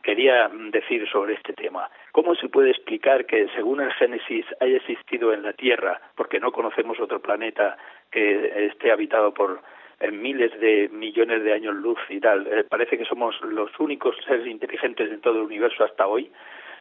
Quería 0.00 0.48
decir 0.70 1.08
sobre 1.10 1.34
este 1.34 1.52
tema, 1.52 1.90
¿cómo 2.12 2.36
se 2.36 2.48
puede 2.48 2.70
explicar 2.70 3.26
que 3.26 3.48
según 3.56 3.80
el 3.80 3.92
Génesis 3.94 4.46
haya 4.60 4.76
existido 4.76 5.32
en 5.32 5.42
la 5.42 5.52
Tierra, 5.52 6.00
porque 6.14 6.38
no 6.38 6.52
conocemos 6.52 7.00
otro 7.00 7.20
planeta 7.20 7.76
que 8.12 8.66
esté 8.66 8.92
habitado 8.92 9.34
por 9.34 9.62
en 10.00 10.22
miles 10.22 10.58
de 10.60 10.88
millones 10.90 11.42
de 11.42 11.52
años 11.52 11.74
luz 11.74 11.98
y 12.08 12.20
tal. 12.20 12.46
Eh, 12.46 12.64
parece 12.68 12.98
que 12.98 13.04
somos 13.04 13.40
los 13.42 13.70
únicos 13.78 14.16
seres 14.26 14.46
inteligentes 14.46 15.10
en 15.10 15.20
todo 15.20 15.38
el 15.38 15.46
universo 15.46 15.84
hasta 15.84 16.06
hoy 16.06 16.30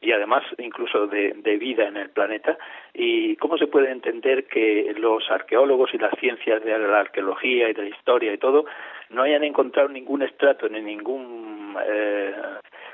y 0.02 0.12
además 0.12 0.44
incluso 0.58 1.08
de, 1.08 1.34
de, 1.34 1.58
vida 1.58 1.88
en 1.88 1.98
el 1.98 2.10
planeta. 2.10 2.58
¿Y 2.94 3.36
cómo 3.38 3.58
se 3.58 3.68
puede 3.68 3.92
entender 3.92 4.46
que 4.46 4.94
los 4.98 5.30
arqueólogos 5.30 5.94
y 5.94 5.98
las 5.98 6.14
ciencias 6.20 6.64
de 6.64 6.78
la 6.78 7.00
arqueología 7.00 7.70
y 7.70 7.74
de 7.74 7.84
la 7.84 7.90
historia 7.90 8.34
y 8.34 8.38
todo 8.38 8.66
no 9.10 9.24
hayan 9.24 9.44
encontrado 9.44 9.90
ningún 9.90 10.22
estrato 10.22 10.68
ni 10.70 10.82
ningún, 10.82 11.76
eh, 11.86 12.34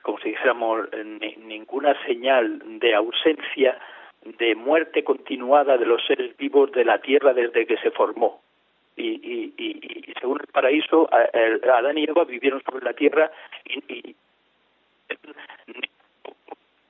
como 0.01 0.19
si 0.19 0.29
dijéramos, 0.29 0.87
ni, 1.19 1.35
ninguna 1.37 1.95
señal 2.05 2.61
de 2.79 2.93
ausencia 2.93 3.77
de 4.37 4.55
muerte 4.55 5.03
continuada 5.03 5.77
de 5.77 5.85
los 5.85 6.05
seres 6.05 6.35
vivos 6.37 6.71
de 6.71 6.85
la 6.85 6.99
Tierra 6.99 7.33
desde 7.33 7.65
que 7.65 7.77
se 7.77 7.91
formó? 7.91 8.42
Y, 8.95 9.07
y, 9.07 9.53
y, 9.57 10.11
y 10.11 10.13
según 10.19 10.39
el 10.41 10.47
paraíso, 10.47 11.09
Adán 11.11 11.97
y 11.97 12.05
Eva 12.05 12.23
vivieron 12.25 12.61
sobre 12.63 12.85
la 12.85 12.93
tierra 12.93 13.31
y, 13.65 14.15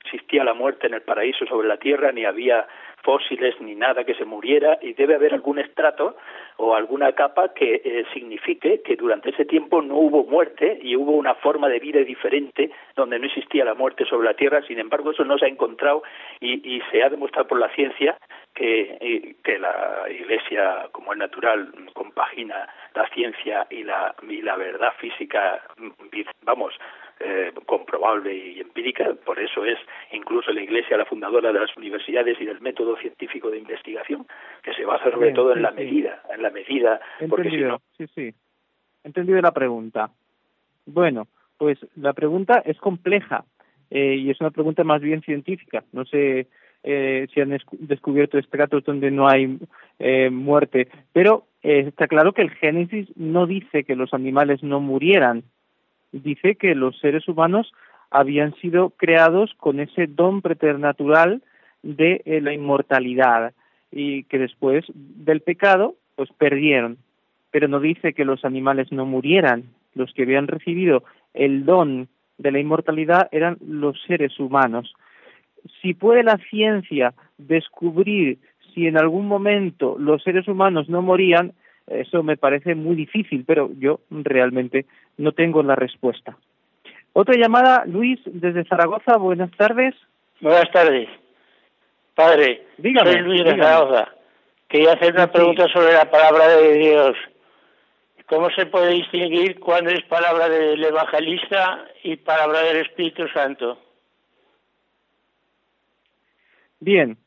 existía 0.06 0.44
la 0.44 0.54
muerte 0.54 0.88
en 0.88 0.94
el 0.94 1.02
paraíso 1.02 1.46
sobre 1.46 1.68
la 1.68 1.78
tierra, 1.78 2.12
ni 2.12 2.26
había 2.26 2.68
fósiles 3.04 3.60
ni 3.62 3.76
nada 3.76 4.04
que 4.04 4.16
se 4.16 4.26
muriera 4.26 4.80
y 4.82 4.94
debe 4.94 5.16
haber 5.16 5.34
algún 5.34 5.60
estrato 5.60 6.16
o 6.58 6.76
alguna 6.76 7.12
capa 7.12 7.54
que 7.54 7.82
eh, 7.84 8.06
signifique 8.14 8.82
que 8.82 8.96
durante 8.96 9.30
ese 9.30 9.46
tiempo 9.46 9.82
no 9.82 9.96
hubo 9.96 10.24
muerte 10.24 10.80
y 10.82 10.96
hubo 10.96 11.12
una 11.12 11.36
forma 11.36 11.68
de 11.68 11.80
vida 11.80 12.00
diferente 12.00 12.72
donde 12.96 13.20
no 13.20 13.26
existía 13.26 13.66
la 13.66 13.74
muerte 13.74 14.06
sobre 14.06 14.28
la 14.28 14.34
tierra. 14.34 14.62
Sin 14.68 14.80
embargo, 14.80 15.12
eso 15.12 15.26
no 15.26 15.38
se 15.38 15.46
ha 15.46 15.50
encontrado 15.50 16.04
y, 16.40 16.76
y 16.76 16.82
se 16.92 17.04
ha 17.04 17.10
demostrado 17.10 17.48
por 17.48 17.60
la 17.60 17.70
ciencia 17.76 18.18
que, 18.54 19.36
que 19.44 19.60
la 19.60 20.06
Iglesia, 20.10 20.88
como 20.92 21.14
es 21.14 21.20
natural, 21.20 21.72
compagina 21.94 22.68
la 22.96 23.08
ciencia 23.10 23.68
y 23.70 23.84
la, 23.84 24.16
y 24.28 24.42
la 24.42 24.56
verdad 24.56 24.94
física, 25.00 25.62
vamos, 26.44 26.74
eh, 27.24 27.52
comprobable 27.66 28.36
y 28.36 28.60
empírica, 28.60 29.14
por 29.26 29.40
eso 29.40 29.66
es 29.66 29.78
incluso 30.12 30.52
la 30.52 30.62
Iglesia 30.62 30.98
la 30.98 31.06
fundadora 31.06 31.52
de 31.52 31.60
las 31.60 31.76
universidades 31.78 32.40
y 32.40 32.46
del 32.46 32.62
método 32.62 32.98
científico 32.98 33.50
de 33.50 33.60
investigación, 33.60 34.26
que 34.62 34.74
se 34.74 34.86
basa 34.86 35.12
sobre 35.12 35.32
todo 35.32 35.54
en 35.56 35.62
la 35.62 35.72
medida, 35.72 36.22
en 36.34 36.42
la 36.42 36.50
medida, 36.50 37.00
porque 37.30 37.50
si 37.50 37.58
no... 37.58 37.82
Sí, 37.98 38.06
sí, 38.14 38.34
entendido 39.04 39.42
la 39.42 39.52
pregunta. 39.52 40.10
Bueno, 40.86 41.28
pues 41.58 41.78
la 41.96 42.14
pregunta 42.14 42.62
es 42.66 42.78
compleja 42.80 43.46
eh, 43.90 44.16
y 44.16 44.30
es 44.30 44.42
una 44.42 44.52
pregunta 44.52 44.84
más 44.84 45.02
bien 45.02 45.22
científica. 45.22 45.84
No 45.92 46.06
sé 46.06 46.48
eh, 46.84 47.28
si 47.34 47.40
han 47.40 47.58
descubierto 47.72 48.38
estratos 48.38 48.84
donde 48.84 49.10
no 49.10 49.30
hay 49.30 49.58
eh, 50.00 50.30
muerte, 50.30 50.90
pero 51.14 51.46
eh, 51.62 51.86
está 51.88 52.08
claro 52.08 52.34
que 52.34 52.42
el 52.42 52.52
Génesis 52.52 53.08
no 53.16 53.48
dice 53.48 53.86
que 53.86 53.96
los 53.96 54.14
animales 54.14 54.62
no 54.64 54.82
murieran, 54.82 55.44
dice 56.14 56.56
que 56.56 56.76
los 56.76 56.98
seres 57.00 57.28
humanos 57.28 57.74
habían 58.10 58.54
sido 58.56 58.92
creados 58.92 59.54
con 59.58 59.80
ese 59.80 60.08
don 60.08 60.42
preternatural 60.42 61.42
de 61.82 62.22
eh, 62.26 62.40
la 62.42 62.54
inmortalidad 62.54 63.54
y 63.92 64.24
que 64.24 64.40
después 64.40 64.86
del 64.94 65.42
pecado 65.42 65.96
pues 66.16 66.30
perdieron, 66.38 66.98
pero 67.52 67.68
no 67.68 67.80
dice 67.80 68.14
que 68.14 68.24
los 68.24 68.46
animales 68.46 68.92
no 68.92 69.06
murieran, 69.06 69.64
los 69.96 70.14
que 70.14 70.24
habían 70.24 70.48
recibido 70.48 71.04
el 71.34 71.66
don 71.66 72.08
de 72.38 72.52
la 72.52 72.60
inmortalidad 72.60 73.30
eran 73.32 73.58
los 73.66 74.02
seres 74.04 74.40
humanos. 74.40 74.94
Si 75.82 75.94
puede 75.94 76.24
la 76.24 76.38
ciencia 76.50 77.14
descubrir 77.38 78.38
si 78.74 78.88
en 78.88 78.98
algún 78.98 79.28
momento 79.28 79.96
los 80.00 80.24
seres 80.24 80.48
humanos 80.48 80.90
no 80.90 81.02
morían, 81.02 81.54
eso 81.88 82.24
me 82.24 82.38
parece 82.38 82.76
muy 82.76 82.96
difícil, 82.96 83.44
pero 83.46 83.70
yo 83.78 84.00
realmente 84.10 84.86
no 85.18 85.32
tengo 85.32 85.64
la 85.64 85.76
respuesta. 85.76 86.38
Otra 87.14 87.36
llamada, 87.36 87.84
Luis, 87.86 88.20
desde 88.26 88.66
Zaragoza. 88.66 89.18
Buenas 89.18 89.52
tardes. 89.52 89.96
Buenas 90.42 90.72
tardes. 90.72 91.10
Padre, 92.16 92.68
dígame, 92.78 93.12
soy 93.12 93.22
Luis 93.22 93.44
de 93.44 93.52
Zaragoza. 93.52 94.10
Quería 94.68 94.94
hacer 94.94 95.14
una 95.14 95.32
pregunta 95.32 95.68
sobre 95.70 95.94
la 95.94 96.10
palabra 96.10 96.48
de 96.48 96.74
Dios. 96.74 97.16
¿Cómo 98.28 98.50
se 98.52 98.66
puede 98.66 98.94
distinguir 98.94 99.60
cuándo 99.60 99.92
es 99.92 100.04
palabra 100.06 100.50
del 100.50 100.84
evangelista 100.84 101.86
y 102.04 102.16
palabra 102.16 102.62
del 102.62 102.78
Espíritu 102.78 103.28
Santo? 103.28 103.78
Bien, 106.80 107.18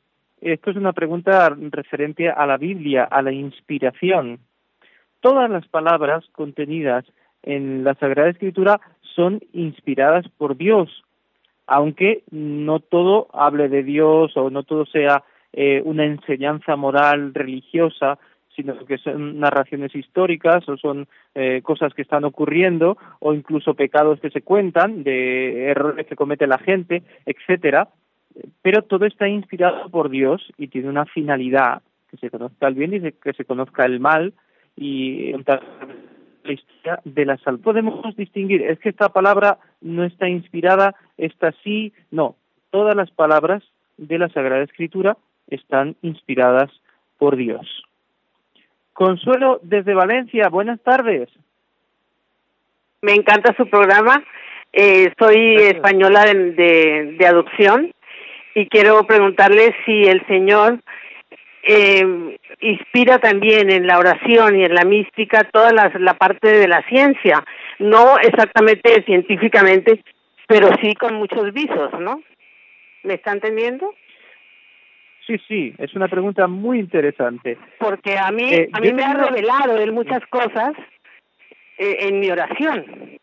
esto 0.40 0.70
es 0.70 0.76
una 0.76 0.92
pregunta 0.92 1.48
referente 1.70 2.28
a 2.28 2.46
la 2.46 2.56
Biblia, 2.56 3.04
a 3.04 3.22
la 3.22 3.32
inspiración. 3.32 4.38
Todas 5.20 5.50
las 5.50 5.66
palabras 5.68 6.24
contenidas 6.32 7.04
en 7.42 7.84
la 7.84 7.94
Sagrada 7.94 8.30
Escritura 8.30 8.80
son 9.14 9.40
inspiradas 9.52 10.26
por 10.36 10.56
Dios, 10.56 11.04
aunque 11.66 12.22
no 12.30 12.80
todo 12.80 13.28
hable 13.32 13.68
de 13.68 13.82
Dios 13.82 14.36
o 14.36 14.50
no 14.50 14.62
todo 14.62 14.84
sea 14.86 15.24
eh, 15.52 15.80
una 15.84 16.04
enseñanza 16.04 16.76
moral 16.76 17.32
religiosa, 17.32 18.18
sino 18.54 18.84
que 18.86 18.98
son 18.98 19.38
narraciones 19.38 19.94
históricas 19.94 20.68
o 20.68 20.76
son 20.76 21.08
eh, 21.34 21.60
cosas 21.62 21.92
que 21.94 22.02
están 22.02 22.24
ocurriendo 22.24 22.96
o 23.20 23.34
incluso 23.34 23.74
pecados 23.74 24.20
que 24.20 24.30
se 24.30 24.42
cuentan 24.42 25.02
de 25.02 25.70
errores 25.70 26.06
que 26.06 26.16
comete 26.16 26.46
la 26.46 26.58
gente, 26.58 27.02
etcétera. 27.26 27.88
Pero 28.62 28.82
todo 28.82 29.06
está 29.06 29.28
inspirado 29.28 29.88
por 29.88 30.10
Dios 30.10 30.52
y 30.56 30.68
tiene 30.68 30.88
una 30.88 31.06
finalidad, 31.06 31.82
que 32.10 32.16
se 32.18 32.30
conozca 32.30 32.68
el 32.68 32.74
bien 32.74 32.94
y 32.94 33.12
que 33.12 33.32
se 33.32 33.44
conozca 33.44 33.84
el 33.84 34.00
mal 34.00 34.34
y 34.76 35.32
la 35.32 36.52
historia 36.52 37.00
de 37.04 37.24
la 37.24 37.36
salud. 37.38 37.60
Podemos 37.60 38.14
distinguir, 38.16 38.62
es 38.62 38.78
que 38.78 38.90
esta 38.90 39.08
palabra 39.08 39.58
no 39.80 40.04
está 40.04 40.28
inspirada, 40.28 40.94
esta 41.16 41.52
sí, 41.64 41.92
no. 42.10 42.36
Todas 42.70 42.94
las 42.94 43.10
palabras 43.10 43.62
de 43.96 44.18
la 44.18 44.28
Sagrada 44.28 44.62
Escritura 44.62 45.16
están 45.48 45.96
inspiradas 46.02 46.70
por 47.18 47.36
Dios. 47.36 47.66
Consuelo 48.92 49.60
desde 49.62 49.94
Valencia, 49.94 50.48
buenas 50.48 50.80
tardes. 50.80 51.28
Me 53.02 53.12
encanta 53.12 53.54
su 53.56 53.68
programa. 53.68 54.22
Eh, 54.72 55.12
soy 55.18 55.56
española 55.56 56.24
de, 56.24 57.26
adopción 57.26 57.92
y 58.56 58.68
quiero 58.70 59.06
preguntarle 59.06 59.74
si 59.84 60.04
el 60.04 60.26
Señor 60.26 60.80
eh, 61.62 62.38
inspira 62.60 63.18
también 63.18 63.70
en 63.70 63.86
la 63.86 63.98
oración 63.98 64.58
y 64.58 64.64
en 64.64 64.74
la 64.74 64.84
mística 64.86 65.44
toda 65.44 65.72
la, 65.72 65.92
la 65.98 66.14
parte 66.14 66.56
de 66.56 66.66
la 66.66 66.82
ciencia, 66.88 67.44
no 67.78 68.16
exactamente 68.16 69.02
científicamente, 69.04 70.02
pero 70.46 70.70
sí 70.80 70.94
con 70.94 71.16
muchos 71.16 71.52
visos, 71.52 72.00
¿no? 72.00 72.22
¿Me 73.02 73.14
está 73.14 73.32
entendiendo? 73.32 73.92
Sí, 75.26 75.36
sí, 75.46 75.74
es 75.76 75.92
una 75.92 76.08
pregunta 76.08 76.46
muy 76.46 76.78
interesante. 76.78 77.58
Porque 77.78 78.16
a 78.16 78.30
mí, 78.30 78.54
eh, 78.54 78.70
a 78.72 78.80
mí 78.80 78.90
me 78.94 79.04
ha 79.04 79.12
revelado 79.12 79.76
él 79.76 79.92
muchas 79.92 80.24
cosas 80.28 80.72
eh, 81.76 81.96
en 82.08 82.20
mi 82.20 82.30
oración. 82.30 83.18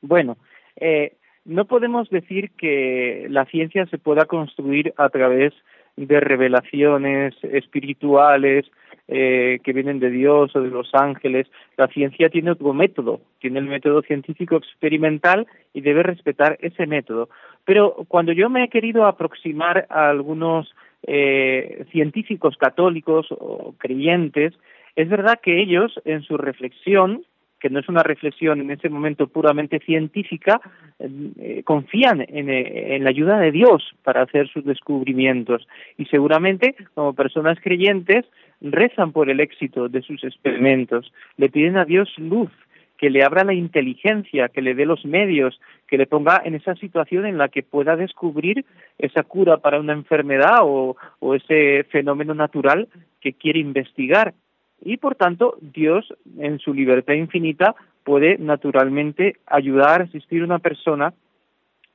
Bueno, 0.00 0.36
eh, 0.80 1.12
no 1.46 1.64
podemos 1.64 2.10
decir 2.10 2.50
que 2.58 3.26
la 3.30 3.44
ciencia 3.46 3.86
se 3.86 3.98
pueda 3.98 4.26
construir 4.26 4.92
a 4.96 5.08
través 5.08 5.54
de 5.96 6.20
revelaciones 6.20 7.34
espirituales 7.42 8.66
eh, 9.08 9.60
que 9.62 9.72
vienen 9.72 10.00
de 10.00 10.10
Dios 10.10 10.54
o 10.56 10.60
de 10.60 10.68
los 10.68 10.90
ángeles. 10.92 11.46
La 11.76 11.86
ciencia 11.88 12.28
tiene 12.28 12.50
otro 12.50 12.72
método, 12.72 13.20
tiene 13.38 13.60
el 13.60 13.66
método 13.66 14.02
científico 14.02 14.56
experimental 14.56 15.46
y 15.72 15.80
debe 15.80 16.02
respetar 16.02 16.58
ese 16.60 16.86
método. 16.86 17.28
Pero 17.64 18.04
cuando 18.08 18.32
yo 18.32 18.50
me 18.50 18.64
he 18.64 18.68
querido 18.68 19.06
aproximar 19.06 19.86
a 19.88 20.10
algunos 20.10 20.74
eh, 21.06 21.84
científicos 21.92 22.56
católicos 22.56 23.28
o 23.30 23.74
creyentes, 23.78 24.54
es 24.96 25.08
verdad 25.08 25.38
que 25.40 25.62
ellos 25.62 26.00
en 26.04 26.22
su 26.22 26.36
reflexión 26.36 27.22
que 27.60 27.70
no 27.70 27.80
es 27.80 27.88
una 27.88 28.02
reflexión 28.02 28.60
en 28.60 28.70
ese 28.70 28.88
momento 28.88 29.28
puramente 29.28 29.78
científica, 29.80 30.60
eh, 30.98 31.62
confían 31.64 32.24
en, 32.28 32.50
en, 32.50 33.04
la 33.04 33.10
ayuda 33.10 33.38
de 33.38 33.50
Dios 33.50 33.82
para 34.02 34.22
hacer 34.22 34.48
sus 34.48 34.64
descubrimientos. 34.64 35.66
Y 35.96 36.06
seguramente 36.06 36.74
como 36.94 37.14
personas 37.14 37.58
creyentes 37.60 38.24
rezan 38.60 39.12
por 39.12 39.30
el 39.30 39.40
éxito 39.40 39.88
de 39.88 40.02
sus 40.02 40.22
experimentos, 40.24 41.12
le 41.36 41.48
piden 41.48 41.76
a 41.76 41.84
Dios 41.84 42.12
luz, 42.18 42.50
que 42.98 43.10
le 43.10 43.22
abra 43.22 43.44
la 43.44 43.54
inteligencia, 43.54 44.48
que 44.48 44.62
le 44.62 44.74
dé 44.74 44.86
los 44.86 45.04
medios, 45.04 45.60
que 45.86 45.98
le 45.98 46.06
ponga 46.06 46.40
en 46.44 46.54
esa 46.54 46.74
situación 46.76 47.26
en 47.26 47.38
la 47.38 47.48
que 47.48 47.62
pueda 47.62 47.96
descubrir 47.96 48.64
esa 48.98 49.22
cura 49.22 49.58
para 49.58 49.80
una 49.80 49.92
enfermedad 49.92 50.60
o, 50.62 50.96
o 51.18 51.34
ese 51.34 51.84
fenómeno 51.90 52.34
natural 52.34 52.88
que 53.20 53.34
quiere 53.34 53.58
investigar 53.58 54.34
y 54.82 54.96
por 54.98 55.14
tanto 55.14 55.56
Dios 55.60 56.12
en 56.38 56.58
su 56.58 56.74
libertad 56.74 57.14
infinita 57.14 57.74
puede 58.04 58.38
naturalmente 58.38 59.36
ayudar 59.46 60.00
a 60.00 60.04
asistir 60.04 60.42
a 60.42 60.44
una 60.44 60.58
persona 60.58 61.12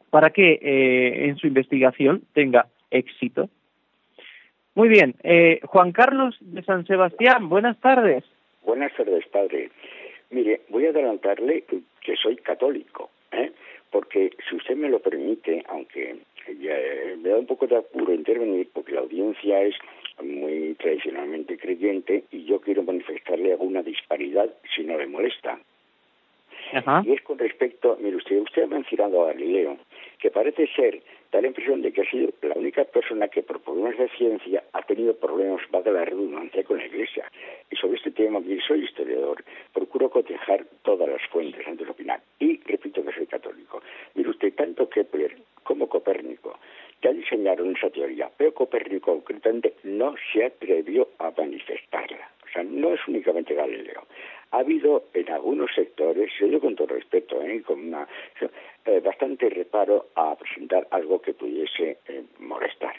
para 0.09 0.31
que 0.31 0.59
eh, 0.61 1.25
en 1.29 1.37
su 1.37 1.47
investigación 1.47 2.23
tenga 2.33 2.67
éxito. 2.89 3.49
Muy 4.75 4.89
bien, 4.89 5.15
eh, 5.23 5.59
Juan 5.63 5.91
Carlos 5.91 6.35
de 6.41 6.63
San 6.63 6.85
Sebastián, 6.85 7.49
buenas 7.49 7.79
tardes. 7.79 8.23
Buenas 8.63 8.93
tardes, 8.95 9.25
padre. 9.27 9.69
Mire, 10.29 10.61
voy 10.69 10.85
a 10.85 10.89
adelantarle 10.89 11.63
que 12.01 12.15
soy 12.15 12.37
católico, 12.37 13.09
¿eh? 13.31 13.51
porque 13.91 14.31
si 14.49 14.55
usted 14.55 14.75
me 14.75 14.89
lo 14.89 14.99
permite, 14.99 15.63
aunque 15.67 16.17
me 16.47 17.29
da 17.29 17.37
un 17.37 17.45
poco 17.45 17.67
de 17.67 17.77
apuro 17.77 18.13
intervenir, 18.13 18.69
porque 18.73 18.93
la 18.93 19.01
audiencia 19.01 19.61
es 19.61 19.75
muy 20.21 20.75
tradicionalmente 20.75 21.57
creyente 21.57 22.23
y 22.31 22.45
yo 22.45 22.59
quiero 22.61 22.83
manifestarle 22.83 23.51
alguna 23.51 23.81
disparidad 23.81 24.49
si 24.75 24.83
no 24.83 24.97
le 24.97 25.07
molesta. 25.07 25.59
Y 27.03 27.11
es 27.11 27.21
con 27.23 27.37
respecto, 27.37 27.97
mire 27.99 28.15
usted, 28.15 28.39
usted 28.39 28.63
ha 28.63 28.67
mencionado 28.67 29.23
a 29.23 29.33
Galileo, 29.33 29.77
que 30.19 30.31
parece 30.31 30.67
ser, 30.67 31.01
da 31.31 31.41
la 31.41 31.47
impresión 31.47 31.81
de 31.81 31.91
que 31.91 32.01
ha 32.01 32.09
sido 32.09 32.29
la 32.41 32.55
única 32.55 32.85
persona 32.85 33.27
que 33.27 33.43
por 33.43 33.59
problemas 33.61 33.97
de 33.97 34.07
ciencia 34.09 34.63
ha 34.71 34.81
tenido 34.83 35.13
problemas, 35.15 35.61
va 35.73 35.81
de 35.81 35.91
la 35.91 36.05
redundancia, 36.05 36.63
con 36.63 36.77
la 36.77 36.85
Iglesia. 36.85 37.29
Y 37.69 37.75
sobre 37.75 37.97
este 37.97 38.11
tema, 38.11 38.39
mire, 38.39 38.61
soy 38.65 38.85
historiador, 38.85 39.43
procuro 39.73 40.09
cotejar 40.09 40.65
todas 40.83 41.09
las 41.09 41.21
fuentes 41.29 41.67
antes 41.67 41.85
de 41.85 41.91
opinar. 41.91 42.21
Y 42.39 42.61
repito 42.65 43.03
que 43.03 43.11
soy 43.11 43.27
católico. 43.27 43.81
Mire 44.15 44.29
usted, 44.29 44.53
tanto 44.53 44.87
Kepler 44.87 45.35
como 45.63 45.89
Copérnico 45.89 46.57
ya 47.01 47.11
diseñaron 47.11 47.75
esa 47.75 47.89
teoría, 47.89 48.29
pero 48.37 48.53
Copérnico 48.53 49.11
se 50.31 50.45
atrevió 50.45 51.09
a 51.19 51.31
manifestarla. 51.37 52.29
O 52.43 52.53
sea, 52.53 52.63
no 52.63 52.93
es 52.93 52.99
únicamente 53.07 53.53
Galileo. 53.53 54.05
Ha 54.51 54.59
habido 54.59 55.05
en 55.13 55.29
algunos 55.29 55.73
sectores, 55.73 56.29
yo 56.39 56.59
con 56.59 56.75
todo 56.75 56.87
respeto, 56.87 57.41
¿eh? 57.41 57.61
con 57.61 57.79
una, 57.87 58.07
eh, 58.85 58.99
bastante 58.99 59.49
reparo 59.49 60.07
a 60.15 60.35
presentar 60.35 60.87
algo 60.91 61.21
que 61.21 61.33
pudiese 61.33 61.97
eh, 62.07 62.23
molestar. 62.39 62.95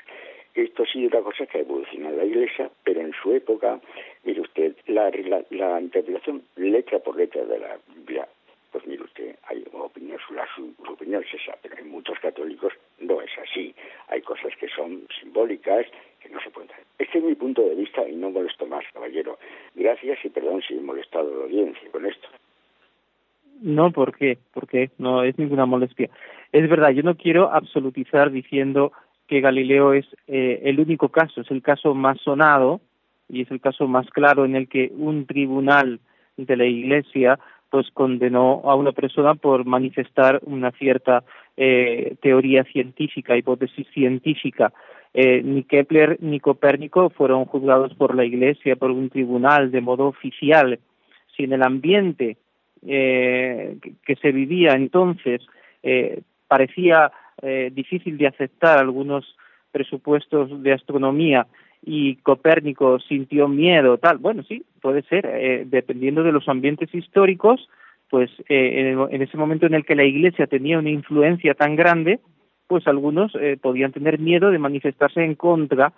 Esto 0.55 0.83
ha 0.83 0.87
sido 0.87 1.09
una 1.09 1.21
cosa 1.21 1.47
que 1.47 1.59
ha 1.59 1.61
evolucionado 1.61 2.17
la 2.17 2.25
Iglesia, 2.25 2.71
pero 2.85 3.01
en 3.01 3.13
su 3.13 3.33
época, 3.35 3.81
mire 4.25 4.41
usted, 4.41 4.75
la, 4.87 5.11
la, 5.11 5.45
la 5.51 5.81
interpretación 5.81 6.43
letra 6.57 6.99
por 7.01 7.17
letra 7.17 7.45
de 7.45 7.59
la 7.59 7.79
Biblia 7.95 8.27
pues 8.73 8.87
mire 8.87 9.05
usted, 9.05 9.37
hay 9.49 9.65
opinión, 9.73 10.19
su, 10.27 10.35
su, 10.57 10.93
opinión 10.93 11.23
es 11.23 11.41
esa, 11.41 11.57
pero 11.63 11.77
en 11.77 11.91
muchos 11.91 12.19
católicos 12.19 12.73
no 13.01 13.21
es 13.21 13.31
así. 13.39 13.75
Hay 14.09 14.23
cosas 14.23 14.57
que 14.59 14.67
son 14.69 15.07
simbólicas 15.21 15.87
que 16.21 16.31
no 16.31 16.41
se 16.41 16.51
pueden 16.51 16.71
Este 16.99 17.19
es 17.19 17.25
mi 17.25 17.35
punto 17.35 17.63
de 17.63 17.75
vista 17.75 18.09
y 18.09 18.17
no 18.17 18.31
molesto 18.31 18.67
más, 18.67 18.85
caballero. 18.93 19.39
Gracias 19.75 20.25
y 20.25 20.31
perdón 20.31 20.63
si 20.67 20.75
he 20.75 20.81
molestado 20.81 21.29
a 21.29 21.37
la 21.37 21.45
audiencia 21.45 21.91
con 21.91 22.07
esto. 22.07 22.29
No, 23.61 23.93
¿por 23.93 24.17
qué? 24.17 24.39
Porque 24.55 24.91
no 24.99 25.23
es 25.23 25.39
ninguna 25.39 25.62
molestia. 25.73 26.09
Es 26.53 26.69
verdad, 26.69 26.91
yo 26.91 27.03
no 27.03 27.17
quiero 27.17 27.53
absolutizar 27.53 28.31
diciendo 28.31 28.93
que 29.27 29.41
Galileo 29.41 29.95
es 29.95 30.07
eh, 30.27 30.61
el 30.65 30.79
único 30.79 31.09
caso, 31.09 31.41
es 31.41 31.51
el 31.51 31.63
caso 31.63 31.95
más 31.95 32.19
sonado 32.21 32.81
y 33.29 33.43
es 33.43 33.51
el 33.51 33.61
caso 33.61 33.89
más 33.89 34.07
claro 34.11 34.45
en 34.45 34.55
el 34.57 34.69
que 34.69 34.93
un 34.95 35.27
tribunal 35.27 36.01
de 36.37 36.57
la 36.57 36.67
Iglesia 36.67 37.39
pues 37.71 37.91
condenó 37.95 38.61
a 38.65 38.75
una 38.75 38.93
persona 38.93 39.35
por 39.35 39.65
manifestar 39.65 40.41
una 40.45 40.73
cierta 40.73 41.25
eh, 41.57 42.17
teoría 42.21 42.65
científica, 42.65 43.35
hipótesis 43.37 43.87
científica. 43.95 44.73
Eh, 45.15 45.43
ni 45.43 45.65
Kepler 45.65 46.19
ni 46.21 46.39
Copérnico 46.39 47.11
fueron 47.11 47.47
juzgados 47.47 47.95
por 47.95 48.15
la 48.15 48.25
Iglesia, 48.27 48.77
por 48.77 48.91
un 48.91 49.09
tribunal 49.09 49.71
de 49.71 49.81
modo 49.81 50.07
oficial. 50.07 50.79
Si 51.35 51.45
en 51.45 51.55
el 51.55 51.63
ambiente 51.63 52.37
eh, 52.87 53.79
que, 54.05 54.17
se 54.17 54.33
vivía 54.33 54.73
entonces 54.73 55.41
parecía 56.49 57.11
difícil 57.73 58.19
de 58.19 58.29
aceptar 58.29 58.79
algunos 58.79 59.37
presupuestos 59.73 60.63
de 60.63 60.73
astronomía 60.73 61.47
y 61.85 62.17
Copérnico 62.17 63.01
sintió 63.01 63.49
miedo, 63.49 63.99
tal. 63.99 64.19
Bueno, 64.19 64.45
sí, 64.45 64.65
puede 64.81 65.03
ser, 65.03 65.27
eh, 65.27 65.65
dependiendo 65.67 66.23
de 66.23 66.33
los 66.33 66.49
ambientes 66.49 66.95
históricos, 66.95 67.69
pues 68.09 68.31
eh, 68.49 68.95
en, 69.11 69.23
ese 69.23 69.37
momento 69.37 69.67
en 69.67 69.75
el 69.75 69.85
que 69.85 69.97
la 69.97 70.05
Iglesia 70.05 70.47
tenía 70.47 70.79
una 70.79 70.91
influencia 70.91 71.55
tan 71.55 71.75
grande, 71.75 72.21
pues 72.69 72.87
algunos 72.87 73.33
eh, 73.35 73.59
podían 73.61 73.91
tener 73.91 74.19
miedo 74.21 74.51
de 74.51 74.59
manifestarse 74.59 75.25
en 75.25 75.35
contra. 75.35 75.93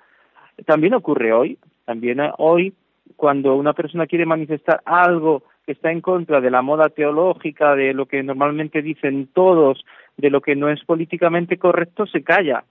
También 0.65 0.95
ocurre 0.95 1.33
hoy, 1.33 1.59
también 1.85 2.19
hoy 2.39 2.73
cuando 3.17 3.55
una 3.55 3.75
persona 3.75 4.07
quiere 4.07 4.25
manifestar 4.25 4.81
algo 4.87 5.43
que 5.67 5.73
está 5.73 5.91
en 5.91 6.01
contra 6.01 6.41
de 6.41 6.51
la 6.51 6.63
moda 6.63 6.89
teológica, 6.89 7.75
de 7.75 7.95
lo 7.95 8.07
que 8.07 8.23
normalmente 8.23 8.83
dicen 8.83 9.29
todos, 9.33 9.85
de 10.17 10.31
lo 10.31 10.41
que 10.41 10.57
no 10.57 10.69
es 10.69 10.85
políticamente 10.85 11.57
correcto, 11.59 12.07
se 12.07 12.23
calla. 12.23 12.65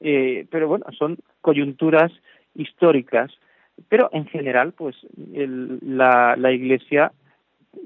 Eh, 0.00 0.46
pero 0.50 0.68
bueno, 0.68 0.86
son 0.98 1.18
coyunturas 1.40 2.12
históricas. 2.54 3.32
Pero 3.88 4.10
en 4.12 4.26
general, 4.26 4.72
pues 4.72 4.96
la, 5.16 6.36
la 6.36 6.52
Iglesia, 6.52 7.12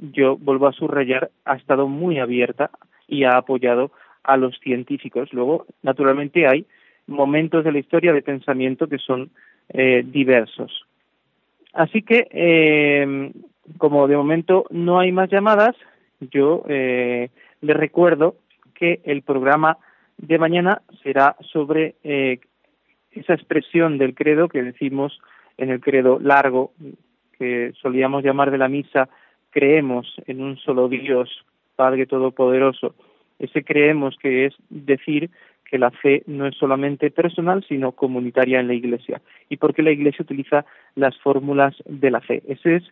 yo 0.00 0.36
vuelvo 0.36 0.66
a 0.66 0.72
subrayar, 0.72 1.30
ha 1.44 1.54
estado 1.54 1.86
muy 1.86 2.18
abierta 2.18 2.70
y 3.06 3.24
ha 3.24 3.36
apoyado 3.36 3.92
a 4.24 4.36
los 4.36 4.58
científicos. 4.58 5.32
Luego, 5.32 5.66
naturalmente, 5.82 6.48
hay 6.48 6.66
momentos 7.06 7.64
de 7.64 7.72
la 7.72 7.78
historia 7.78 8.12
de 8.12 8.22
pensamiento 8.22 8.88
que 8.88 8.98
son 8.98 9.30
eh, 9.68 10.02
diversos. 10.04 10.84
Así 11.72 12.02
que, 12.02 12.26
eh, 12.30 13.30
como 13.78 14.06
de 14.08 14.16
momento 14.16 14.64
no 14.70 14.98
hay 14.98 15.12
más 15.12 15.30
llamadas, 15.30 15.76
yo 16.20 16.64
eh, 16.68 17.30
les 17.60 17.76
recuerdo 17.76 18.36
que 18.74 19.00
el 19.04 19.22
programa 19.22 19.78
de 20.18 20.38
mañana 20.38 20.82
será 21.02 21.36
sobre 21.52 21.96
eh, 22.04 22.40
esa 23.12 23.34
expresión 23.34 23.98
del 23.98 24.14
credo 24.14 24.48
que 24.48 24.62
decimos 24.62 25.20
en 25.56 25.70
el 25.70 25.80
credo 25.80 26.18
largo, 26.20 26.72
que 27.38 27.72
solíamos 27.80 28.24
llamar 28.24 28.50
de 28.50 28.58
la 28.58 28.68
misa, 28.68 29.08
creemos 29.50 30.14
en 30.26 30.42
un 30.42 30.56
solo 30.58 30.88
Dios, 30.88 31.44
Padre 31.76 32.06
Todopoderoso. 32.06 32.94
Ese 33.38 33.64
creemos 33.64 34.16
que 34.20 34.46
es 34.46 34.54
decir 34.68 35.30
que 35.64 35.78
la 35.78 35.90
fe 35.90 36.22
no 36.26 36.46
es 36.46 36.56
solamente 36.56 37.10
personal, 37.10 37.64
sino 37.68 37.92
comunitaria 37.92 38.60
en 38.60 38.68
la 38.68 38.74
Iglesia. 38.74 39.22
¿Y 39.48 39.56
por 39.56 39.74
qué 39.74 39.82
la 39.82 39.90
Iglesia 39.90 40.22
utiliza 40.22 40.64
las 40.94 41.18
fórmulas 41.18 41.74
de 41.86 42.10
la 42.10 42.20
fe? 42.20 42.42
Ese 42.46 42.76
es 42.76 42.84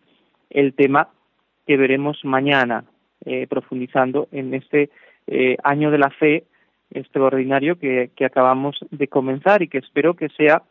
el 0.52 0.74
tema 0.74 1.08
que 1.66 1.76
veremos 1.76 2.20
mañana, 2.24 2.84
eh, 3.24 3.46
profundizando 3.48 4.28
en 4.32 4.54
este 4.54 4.90
eh, 5.26 5.56
año 5.62 5.90
de 5.90 5.98
la 5.98 6.10
fe 6.10 6.44
extraordinario 6.90 7.78
que, 7.78 8.10
que 8.14 8.24
acabamos 8.24 8.78
de 8.90 9.08
comenzar 9.08 9.62
y 9.62 9.68
que 9.68 9.78
espero 9.78 10.14
que 10.14 10.28
sea 10.30 10.62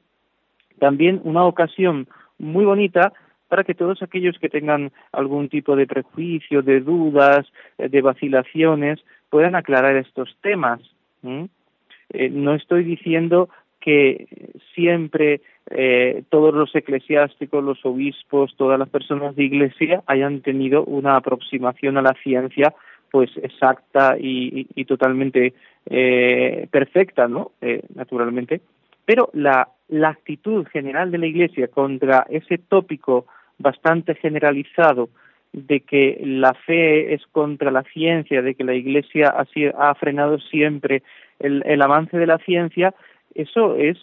también 0.79 1.21
una 1.23 1.45
ocasión 1.45 2.07
muy 2.37 2.65
bonita 2.65 3.13
para 3.47 3.63
que 3.63 3.73
todos 3.73 4.01
aquellos 4.01 4.37
que 4.39 4.49
tengan 4.49 4.91
algún 5.11 5.49
tipo 5.49 5.75
de 5.75 5.87
prejuicio, 5.87 6.61
de 6.61 6.79
dudas, 6.79 7.45
eh, 7.77 7.89
de 7.89 8.01
vacilaciones, 8.01 8.99
puedan 9.29 9.55
aclarar 9.55 9.95
estos 9.95 10.35
temas. 10.41 10.79
No 11.23 12.55
estoy 12.55 12.83
diciendo 12.83 13.49
que 13.79 14.27
siempre 14.73 15.41
eh, 15.73 16.23
todos 16.29 16.53
los 16.53 16.73
eclesiásticos, 16.75 17.63
los 17.63 17.85
obispos, 17.85 18.55
todas 18.57 18.77
las 18.79 18.89
personas 18.89 19.35
de 19.35 19.43
iglesia 19.43 20.03
hayan 20.07 20.41
tenido 20.41 20.83
una 20.83 21.15
aproximación 21.15 21.97
a 21.97 22.01
la 22.01 22.15
ciencia 22.23 22.73
pues 23.11 23.29
exacta 23.43 24.15
y, 24.17 24.65
totalmente 24.85 25.53
eh, 25.85 26.67
perfecta, 26.71 27.27
¿no? 27.27 27.51
naturalmente. 27.93 28.61
Pero 29.03 29.29
la, 29.33 29.67
la 29.89 30.09
actitud 30.09 30.65
general 30.67 31.11
de 31.11 31.17
la 31.17 31.27
Iglesia 31.27 31.67
contra 31.67 32.25
ese 32.29 32.57
tópico 32.57 33.25
bastante 33.59 34.15
generalizado 34.15 35.09
de 35.53 35.81
que 35.81 36.21
la 36.23 36.53
fe 36.53 37.13
es 37.13 37.21
contra 37.31 37.71
la 37.71 37.83
ciencia, 37.83 38.41
de 38.41 38.55
que 38.55 38.63
la 38.63 38.73
Iglesia 38.73 39.27
ha, 39.35 39.45
ha 39.89 39.95
frenado 39.95 40.39
siempre 40.39 41.03
el, 41.39 41.81
avance 41.81 42.17
de 42.17 42.25
la 42.25 42.37
ciencia, 42.39 42.93
eso 43.35 43.75
es 43.75 43.97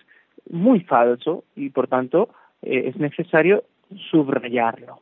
muy 0.51 0.81
falso 0.81 1.45
y 1.57 1.71
por 1.71 1.89
tanto 1.89 2.31
eh, 2.63 2.85
es 2.87 2.97
necesario 2.97 3.65
subrayarlo. 4.11 5.01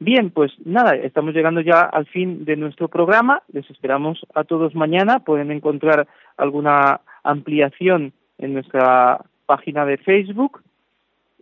Bien, 0.00 0.30
pues 0.30 0.52
nada, 0.64 0.94
estamos 0.94 1.34
llegando 1.34 1.60
ya 1.60 1.80
al 1.80 2.06
fin 2.06 2.44
de 2.44 2.56
nuestro 2.56 2.88
programa. 2.88 3.42
Les 3.52 3.68
esperamos 3.68 4.24
a 4.34 4.44
todos 4.44 4.74
mañana. 4.74 5.18
Pueden 5.18 5.50
encontrar 5.50 6.06
alguna 6.36 7.00
ampliación 7.24 8.12
en 8.38 8.54
nuestra 8.54 9.24
página 9.46 9.84
de 9.84 9.96
Facebook 9.96 10.62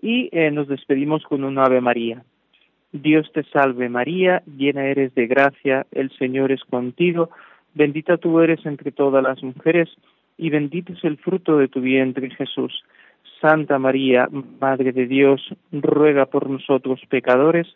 y 0.00 0.30
eh, 0.32 0.50
nos 0.50 0.68
despedimos 0.68 1.22
con 1.24 1.44
un 1.44 1.58
Ave 1.58 1.82
María. 1.82 2.22
Dios 2.92 3.30
te 3.34 3.42
salve 3.44 3.90
María, 3.90 4.42
llena 4.46 4.86
eres 4.86 5.14
de 5.14 5.26
gracia, 5.26 5.86
el 5.92 6.10
Señor 6.16 6.50
es 6.50 6.64
contigo 6.64 7.28
Bendita 7.76 8.16
tú 8.16 8.40
eres 8.40 8.64
entre 8.64 8.90
todas 8.90 9.22
las 9.22 9.42
mujeres, 9.42 9.90
y 10.38 10.50
bendito 10.50 10.92
es 10.92 11.04
el 11.04 11.16
fruto 11.18 11.58
de 11.58 11.68
tu 11.68 11.80
vientre, 11.80 12.30
Jesús. 12.30 12.84
Santa 13.40 13.78
María, 13.78 14.28
Madre 14.60 14.92
de 14.92 15.06
Dios, 15.06 15.42
ruega 15.72 16.26
por 16.26 16.48
nosotros 16.48 17.00
pecadores, 17.08 17.66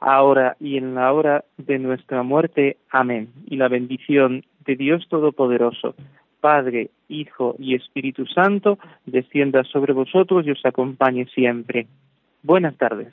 ahora 0.00 0.56
y 0.60 0.76
en 0.76 0.94
la 0.94 1.12
hora 1.12 1.44
de 1.56 1.78
nuestra 1.78 2.22
muerte. 2.22 2.76
Amén. 2.90 3.30
Y 3.46 3.56
la 3.56 3.68
bendición 3.68 4.44
de 4.66 4.76
Dios 4.76 5.06
Todopoderoso, 5.08 5.94
Padre, 6.40 6.90
Hijo 7.08 7.54
y 7.58 7.74
Espíritu 7.74 8.26
Santo, 8.26 8.78
descienda 9.06 9.64
sobre 9.64 9.92
vosotros 9.92 10.46
y 10.46 10.50
os 10.50 10.64
acompañe 10.64 11.26
siempre. 11.26 11.86
Buenas 12.42 12.76
tardes. 12.76 13.12